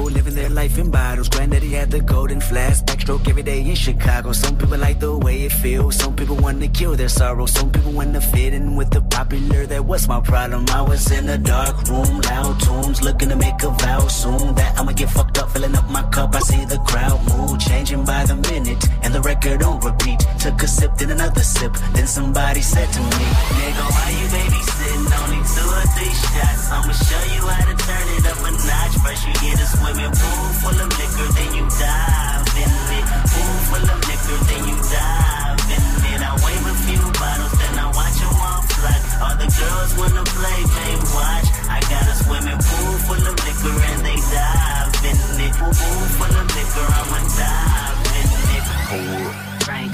People 0.00 0.14
living 0.14 0.34
their 0.34 0.48
life 0.50 0.78
in 0.78 0.90
bottles. 0.90 1.28
Granddaddy 1.28 1.68
had 1.68 1.90
the 1.90 2.00
golden 2.00 2.40
flask, 2.40 2.84
backstroke 2.86 3.28
every 3.28 3.42
day 3.42 3.60
in 3.60 3.74
Chicago. 3.74 4.32
Some 4.32 4.56
people 4.56 4.78
like 4.78 4.98
the 5.00 5.16
way 5.18 5.42
it 5.42 5.52
feels. 5.52 5.96
Some 5.96 6.14
people 6.16 6.36
want 6.36 6.60
to 6.60 6.68
kill 6.68 6.94
their 6.96 7.08
sorrow. 7.08 7.46
Some 7.46 7.70
people 7.70 7.92
want 7.92 8.14
to 8.14 8.20
fit 8.20 8.54
in 8.54 8.76
with 8.76 8.90
the 8.90 9.02
popular. 9.02 9.66
That 9.66 9.84
was 9.84 10.08
my 10.08 10.20
problem. 10.20 10.64
I 10.70 10.82
was 10.82 11.10
in 11.10 11.28
a 11.28 11.38
dark 11.38 11.76
room, 11.88 12.20
loud 12.20 12.60
tunes, 12.60 13.02
looking 13.02 13.28
to 13.28 13.36
make 13.36 13.62
a 13.62 13.70
vow 13.70 14.06
soon 14.08 14.54
that 14.54 14.78
I'ma 14.78 14.92
get 14.92 15.10
fucked 15.10 15.38
up, 15.38 15.50
filling 15.50 15.74
up 15.74 15.88
my 15.90 16.02
cup. 16.10 16.34
I 16.34 16.40
see 16.40 16.64
the 16.64 16.78
crowd 16.90 17.20
mood 17.28 17.60
changing 17.60 18.04
by 18.04 18.24
the 18.24 18.36
minute, 18.36 18.82
and 19.02 19.12
the 19.14 19.20
record 19.20 19.62
on 19.62 19.80
repeat. 19.80 20.20
Took 20.38 20.62
a 20.62 20.68
sip, 20.68 20.96
then 20.96 21.10
another 21.10 21.42
sip. 21.42 21.72
Then 21.94 22.06
somebody 22.06 22.62
said 22.62 22.88
to 22.92 23.00
me, 23.00 23.26
Nigga, 23.58 23.84
why 23.94 24.08
you 24.18 24.26
babysitting? 24.34 25.04
Only 25.20 25.40
two 25.54 25.68
or 25.78 25.86
three 25.94 26.14
shots. 26.22 26.70
I'ma 26.72 26.92
show 26.92 27.24
you 27.34 27.42
how 27.48 27.64
to 27.70 27.89
up 28.30 28.38
a 28.46 28.50
notch. 28.50 28.94
First 29.02 29.26
you 29.26 29.34
get 29.42 29.58
a 29.58 29.66
swimming 29.66 30.12
pool 30.14 30.46
full 30.62 30.78
of 30.78 30.90
liquor, 30.94 31.28
then 31.34 31.50
you 31.54 31.64
dive 31.66 32.46
in 32.62 32.72
it. 32.96 33.04
Pool 33.30 33.54
full 33.68 33.86
of 33.90 34.00
liquor, 34.06 34.38
then 34.46 34.62
you 34.70 34.76
dive 34.78 35.60
in 35.74 35.82
it. 36.14 36.20
I 36.22 36.32
wave 36.44 36.64
a 36.70 36.74
few 36.86 37.02
bottles, 37.18 37.54
then 37.58 37.74
I 37.78 37.86
watch 37.90 38.16
them 38.22 38.34
all 38.38 38.62
fly. 38.70 38.96
All 39.20 39.36
the 39.36 39.48
girls 39.50 39.90
wanna 39.98 40.24
play, 40.36 40.60
they 40.62 40.94
watch. 41.14 41.46
I 41.66 41.78
got 41.90 42.04
a 42.06 42.14
swimming 42.22 42.60
pool 42.62 42.94
full 43.06 43.24
of 43.26 43.36
liquor 43.46 43.76
and 43.90 44.00
they 44.06 44.18
dive 44.30 44.94
in 45.10 45.16
it. 45.44 45.52
Pool 45.58 45.72
full 45.74 46.34
of 46.40 46.46
liquor, 46.54 46.86
I'ma 46.98 47.20
dive 47.34 47.98
in 48.18 48.28
it. 48.56 48.64
Hold 48.90 49.26
up. 49.26 49.34
Frank, 49.66 49.92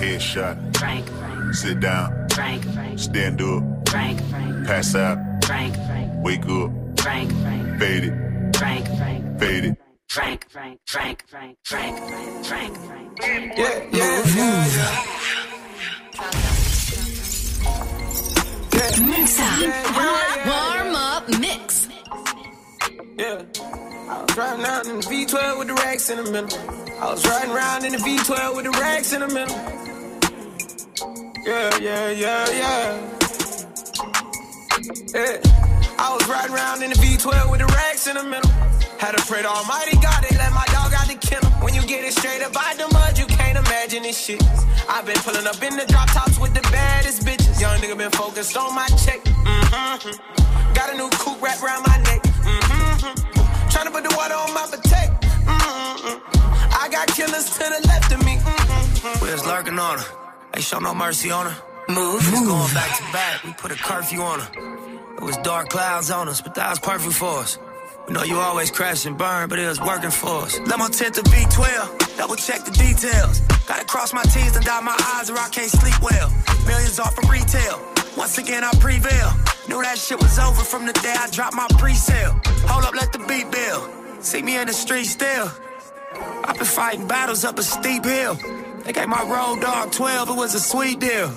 Headshot. 0.00 0.56
Frank, 0.76 1.06
Sit 1.54 1.80
down. 1.80 2.28
Frank, 2.30 2.62
Stand 2.98 3.40
up. 3.40 3.88
Frank, 3.88 4.20
Pass 4.66 4.94
out. 4.94 5.18
Frank, 5.44 5.74
Wake 6.22 6.46
up. 6.46 6.87
Frank, 7.02 7.32
Frank, 7.32 7.78
Fade 7.80 8.04
it. 8.04 8.56
Frank, 8.56 8.86
Frank, 8.86 9.40
Fade 9.40 9.64
it. 9.64 9.76
Frank, 10.08 10.48
Frank, 10.50 10.80
Frank, 10.86 11.22
Frank, 11.26 11.58
Frank, 11.64 12.44
Frank, 12.46 12.76
Frank. 12.76 13.18
Yeah, 13.56 13.88
yeah, 13.92 14.22
yeah, 14.36 14.66
yeah. 14.66 15.18
Muxxa. 19.28 19.48
Warm 20.46 20.94
up 20.94 21.28
mix. 21.38 21.88
Yeah. 23.18 23.42
I 24.08 24.22
was 24.22 24.36
riding 24.36 24.64
around 24.64 24.86
in 24.86 24.96
the 24.96 25.06
V12 25.06 25.58
with 25.58 25.68
the 25.68 25.74
racks 25.74 26.10
in 26.10 26.16
the 26.24 26.30
middle. 26.30 26.58
I 27.00 27.10
was 27.10 27.26
riding 27.26 27.50
around 27.50 27.84
in 27.84 27.92
the 27.92 27.98
V12 27.98 28.56
with 28.56 28.64
the 28.64 28.70
racks 28.70 29.12
in 29.12 29.20
the 29.20 29.28
middle. 29.28 29.56
Yeah, 31.46 31.78
yeah, 31.78 32.10
yeah, 32.10 32.50
yeah. 32.50 33.14
Yeah. 35.14 35.67
I 35.98 36.14
was 36.14 36.28
riding 36.28 36.54
around 36.54 36.82
in 36.82 36.90
the 36.90 36.96
V12 36.96 37.50
with 37.50 37.58
the 37.58 37.66
racks 37.66 38.06
in 38.06 38.14
the 38.14 38.22
middle. 38.22 38.50
Had 39.02 39.18
to 39.18 39.22
pray 39.26 39.42
to 39.42 39.50
Almighty 39.50 39.98
God 39.98 40.22
and 40.22 40.38
let 40.38 40.52
my 40.54 40.64
dog 40.70 40.94
out 40.94 41.10
the 41.10 41.18
kennel. 41.18 41.50
When 41.58 41.74
you 41.74 41.82
get 41.82 42.04
it 42.06 42.14
straight 42.14 42.42
up 42.42 42.54
out 42.54 42.78
the 42.78 42.86
mud, 42.94 43.18
you 43.18 43.26
can't 43.26 43.58
imagine 43.58 44.02
this 44.04 44.16
shit. 44.16 44.42
I've 44.88 45.06
been 45.06 45.18
pulling 45.26 45.46
up 45.46 45.60
in 45.62 45.74
the 45.76 45.86
drop 45.86 46.06
tops 46.14 46.38
with 46.38 46.54
the 46.54 46.62
baddest 46.70 47.26
bitches. 47.26 47.60
Young 47.60 47.78
nigga 47.82 47.98
been 47.98 48.12
focused 48.12 48.56
on 48.56 48.74
my 48.74 48.86
check. 48.94 49.22
Mm-hmm. 49.26 50.74
Got 50.74 50.94
a 50.94 50.96
new 50.96 51.10
coupe 51.18 51.42
wrapped 51.42 51.62
around 51.62 51.82
my 51.82 51.98
neck. 52.06 52.22
Mm-hmm. 52.22 53.68
Trying 53.70 53.86
to 53.86 53.90
put 53.90 54.06
the 54.06 54.14
water 54.14 54.34
on 54.34 54.54
my 54.54 54.66
potato. 54.70 55.18
Mm-hmm. 55.50 56.78
I 56.78 56.88
got 56.90 57.08
killers 57.08 57.50
to 57.58 57.64
the 57.74 57.86
left 57.90 58.12
of 58.14 58.24
me. 58.24 58.38
Mm-hmm. 58.38 59.24
We 59.24 59.32
was 59.32 59.44
lurking 59.44 59.78
on 59.78 59.98
her. 59.98 60.06
Ain't 60.54 60.64
show 60.64 60.78
no 60.78 60.94
mercy 60.94 61.30
on 61.30 61.46
her. 61.46 61.56
Move. 61.88 62.22
We 62.22 62.38
was 62.38 62.46
going 62.46 62.74
back 62.74 62.96
to 62.98 63.02
back. 63.12 63.44
We 63.44 63.52
put 63.54 63.72
a 63.72 63.76
curfew 63.76 64.20
on 64.20 64.40
her. 64.40 64.87
It 65.18 65.24
was 65.24 65.36
dark 65.38 65.68
clouds 65.68 66.12
on 66.12 66.28
us, 66.28 66.40
but 66.40 66.54
that 66.54 66.70
was 66.70 66.78
perfect 66.78 67.14
for 67.14 67.40
us. 67.40 67.58
We 68.06 68.14
know 68.14 68.22
you 68.22 68.38
always 68.38 68.70
crash 68.70 69.04
and 69.04 69.18
burn, 69.18 69.48
but 69.48 69.58
it 69.58 69.66
was 69.66 69.80
working 69.80 70.12
for 70.12 70.44
us. 70.44 70.60
Let 70.60 70.78
my 70.78 70.86
tent 70.88 71.16
to 71.16 71.22
V12, 71.22 72.16
double 72.16 72.36
check 72.36 72.64
the 72.64 72.70
details. 72.70 73.40
Gotta 73.66 73.84
cross 73.84 74.12
my 74.12 74.22
T's 74.22 74.54
and 74.54 74.64
dot 74.64 74.84
my 74.84 74.96
I's 75.16 75.28
or 75.28 75.36
I 75.36 75.48
can't 75.48 75.70
sleep 75.70 76.00
well. 76.00 76.32
Millions 76.66 77.00
off 77.00 77.16
from 77.16 77.28
retail. 77.28 77.82
Once 78.16 78.38
again, 78.38 78.62
I 78.62 78.70
prevail. 78.78 79.32
Knew 79.68 79.82
that 79.82 79.98
shit 79.98 80.22
was 80.22 80.38
over 80.38 80.62
from 80.62 80.86
the 80.86 80.92
day 80.92 81.14
I 81.18 81.28
dropped 81.30 81.56
my 81.56 81.66
pre-sale. 81.78 82.40
Hold 82.70 82.84
up, 82.84 82.94
let 82.94 83.12
the 83.12 83.18
beat 83.18 83.50
build. 83.50 84.24
See 84.24 84.40
me 84.40 84.56
in 84.56 84.68
the 84.68 84.72
street 84.72 85.06
still. 85.06 85.50
I've 86.44 86.56
been 86.56 86.64
fighting 86.64 87.08
battles 87.08 87.44
up 87.44 87.58
a 87.58 87.64
steep 87.64 88.04
hill. 88.04 88.38
They 88.84 88.92
gave 88.92 89.08
my 89.08 89.22
road 89.24 89.62
dog 89.62 89.90
12, 89.90 90.30
it 90.30 90.36
was 90.36 90.54
a 90.54 90.60
sweet 90.60 91.00
deal. 91.00 91.34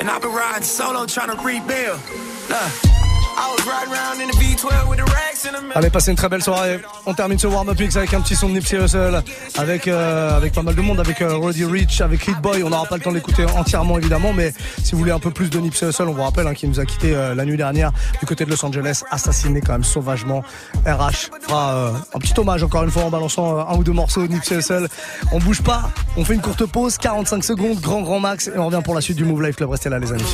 And 0.00 0.10
I've 0.10 0.22
been 0.22 0.32
riding 0.32 0.62
solo 0.62 1.06
trying 1.06 1.36
to 1.36 1.44
rebuild. 1.44 2.00
Look. 2.48 3.07
I 3.38 3.54
was 3.54 3.64
riding 3.66 3.92
around 3.94 4.20
in 4.20 4.28
the 4.28 4.36
V12 4.36 4.88
with 4.88 4.98
the 4.98 5.04
racks 5.04 5.44
in 5.46 5.52
the 5.52 5.62
middle. 5.62 5.78
Allez, 5.78 5.90
passez 5.90 6.10
une 6.10 6.16
très 6.16 6.28
belle 6.28 6.42
soirée. 6.42 6.80
On 7.06 7.14
termine 7.14 7.38
ce 7.38 7.46
warm-up 7.46 7.78
mix 7.78 7.96
avec 7.96 8.12
un 8.12 8.20
petit 8.20 8.34
son 8.34 8.48
de 8.48 8.54
Nipsey 8.54 8.76
Hussle, 8.82 9.22
avec 9.56 9.86
euh, 9.86 10.36
avec 10.36 10.52
pas 10.52 10.62
mal 10.62 10.74
de 10.74 10.80
monde, 10.80 10.98
avec 10.98 11.22
euh, 11.22 11.36
Roddy 11.36 11.64
Rich, 11.64 12.00
avec 12.00 12.26
Hit 12.26 12.40
Boy. 12.40 12.64
On 12.64 12.70
n'aura 12.70 12.86
pas 12.86 12.96
le 12.96 13.02
temps 13.02 13.10
de 13.10 13.14
l'écouter 13.14 13.44
entièrement 13.44 13.96
évidemment, 13.96 14.32
mais 14.32 14.52
si 14.82 14.92
vous 14.92 14.98
voulez 14.98 15.12
un 15.12 15.20
peu 15.20 15.30
plus 15.30 15.50
de 15.50 15.58
Nipsey 15.60 15.88
Hussle, 15.88 16.08
on 16.08 16.14
vous 16.14 16.22
rappelle 16.22 16.48
hein, 16.48 16.54
qu'il 16.54 16.68
nous 16.68 16.80
a 16.80 16.84
quitté 16.84 17.14
euh, 17.14 17.36
la 17.36 17.44
nuit 17.44 17.56
dernière 17.56 17.92
du 18.18 18.26
côté 18.26 18.44
de 18.44 18.50
Los 18.50 18.64
Angeles, 18.64 19.02
assassiné 19.12 19.60
quand 19.60 19.72
même 19.72 19.84
sauvagement. 19.84 20.42
RH 20.84 21.30
fera 21.42 21.92
un 22.12 22.18
petit 22.18 22.34
hommage 22.38 22.64
encore 22.64 22.82
une 22.82 22.90
fois 22.90 23.04
en 23.04 23.10
balançant 23.10 23.58
un 23.68 23.76
ou 23.76 23.84
deux 23.84 23.92
morceaux 23.92 24.26
de 24.26 24.32
Nipsey 24.32 24.56
Hussle. 24.56 24.88
On 25.30 25.38
bouge 25.38 25.62
pas, 25.62 25.90
on 26.16 26.24
fait 26.24 26.34
une 26.34 26.40
courte 26.40 26.66
pause, 26.66 26.98
45 26.98 27.44
secondes, 27.44 27.80
grand 27.80 28.02
grand 28.02 28.18
max, 28.18 28.48
et 28.48 28.58
on 28.58 28.66
revient 28.66 28.82
pour 28.82 28.96
la 28.96 29.00
suite 29.00 29.16
du 29.16 29.24
Move 29.24 29.42
Life 29.42 29.56
Club. 29.56 29.70
Restez 29.70 29.90
là 29.90 30.00
les 30.00 30.10
amis. 30.12 30.24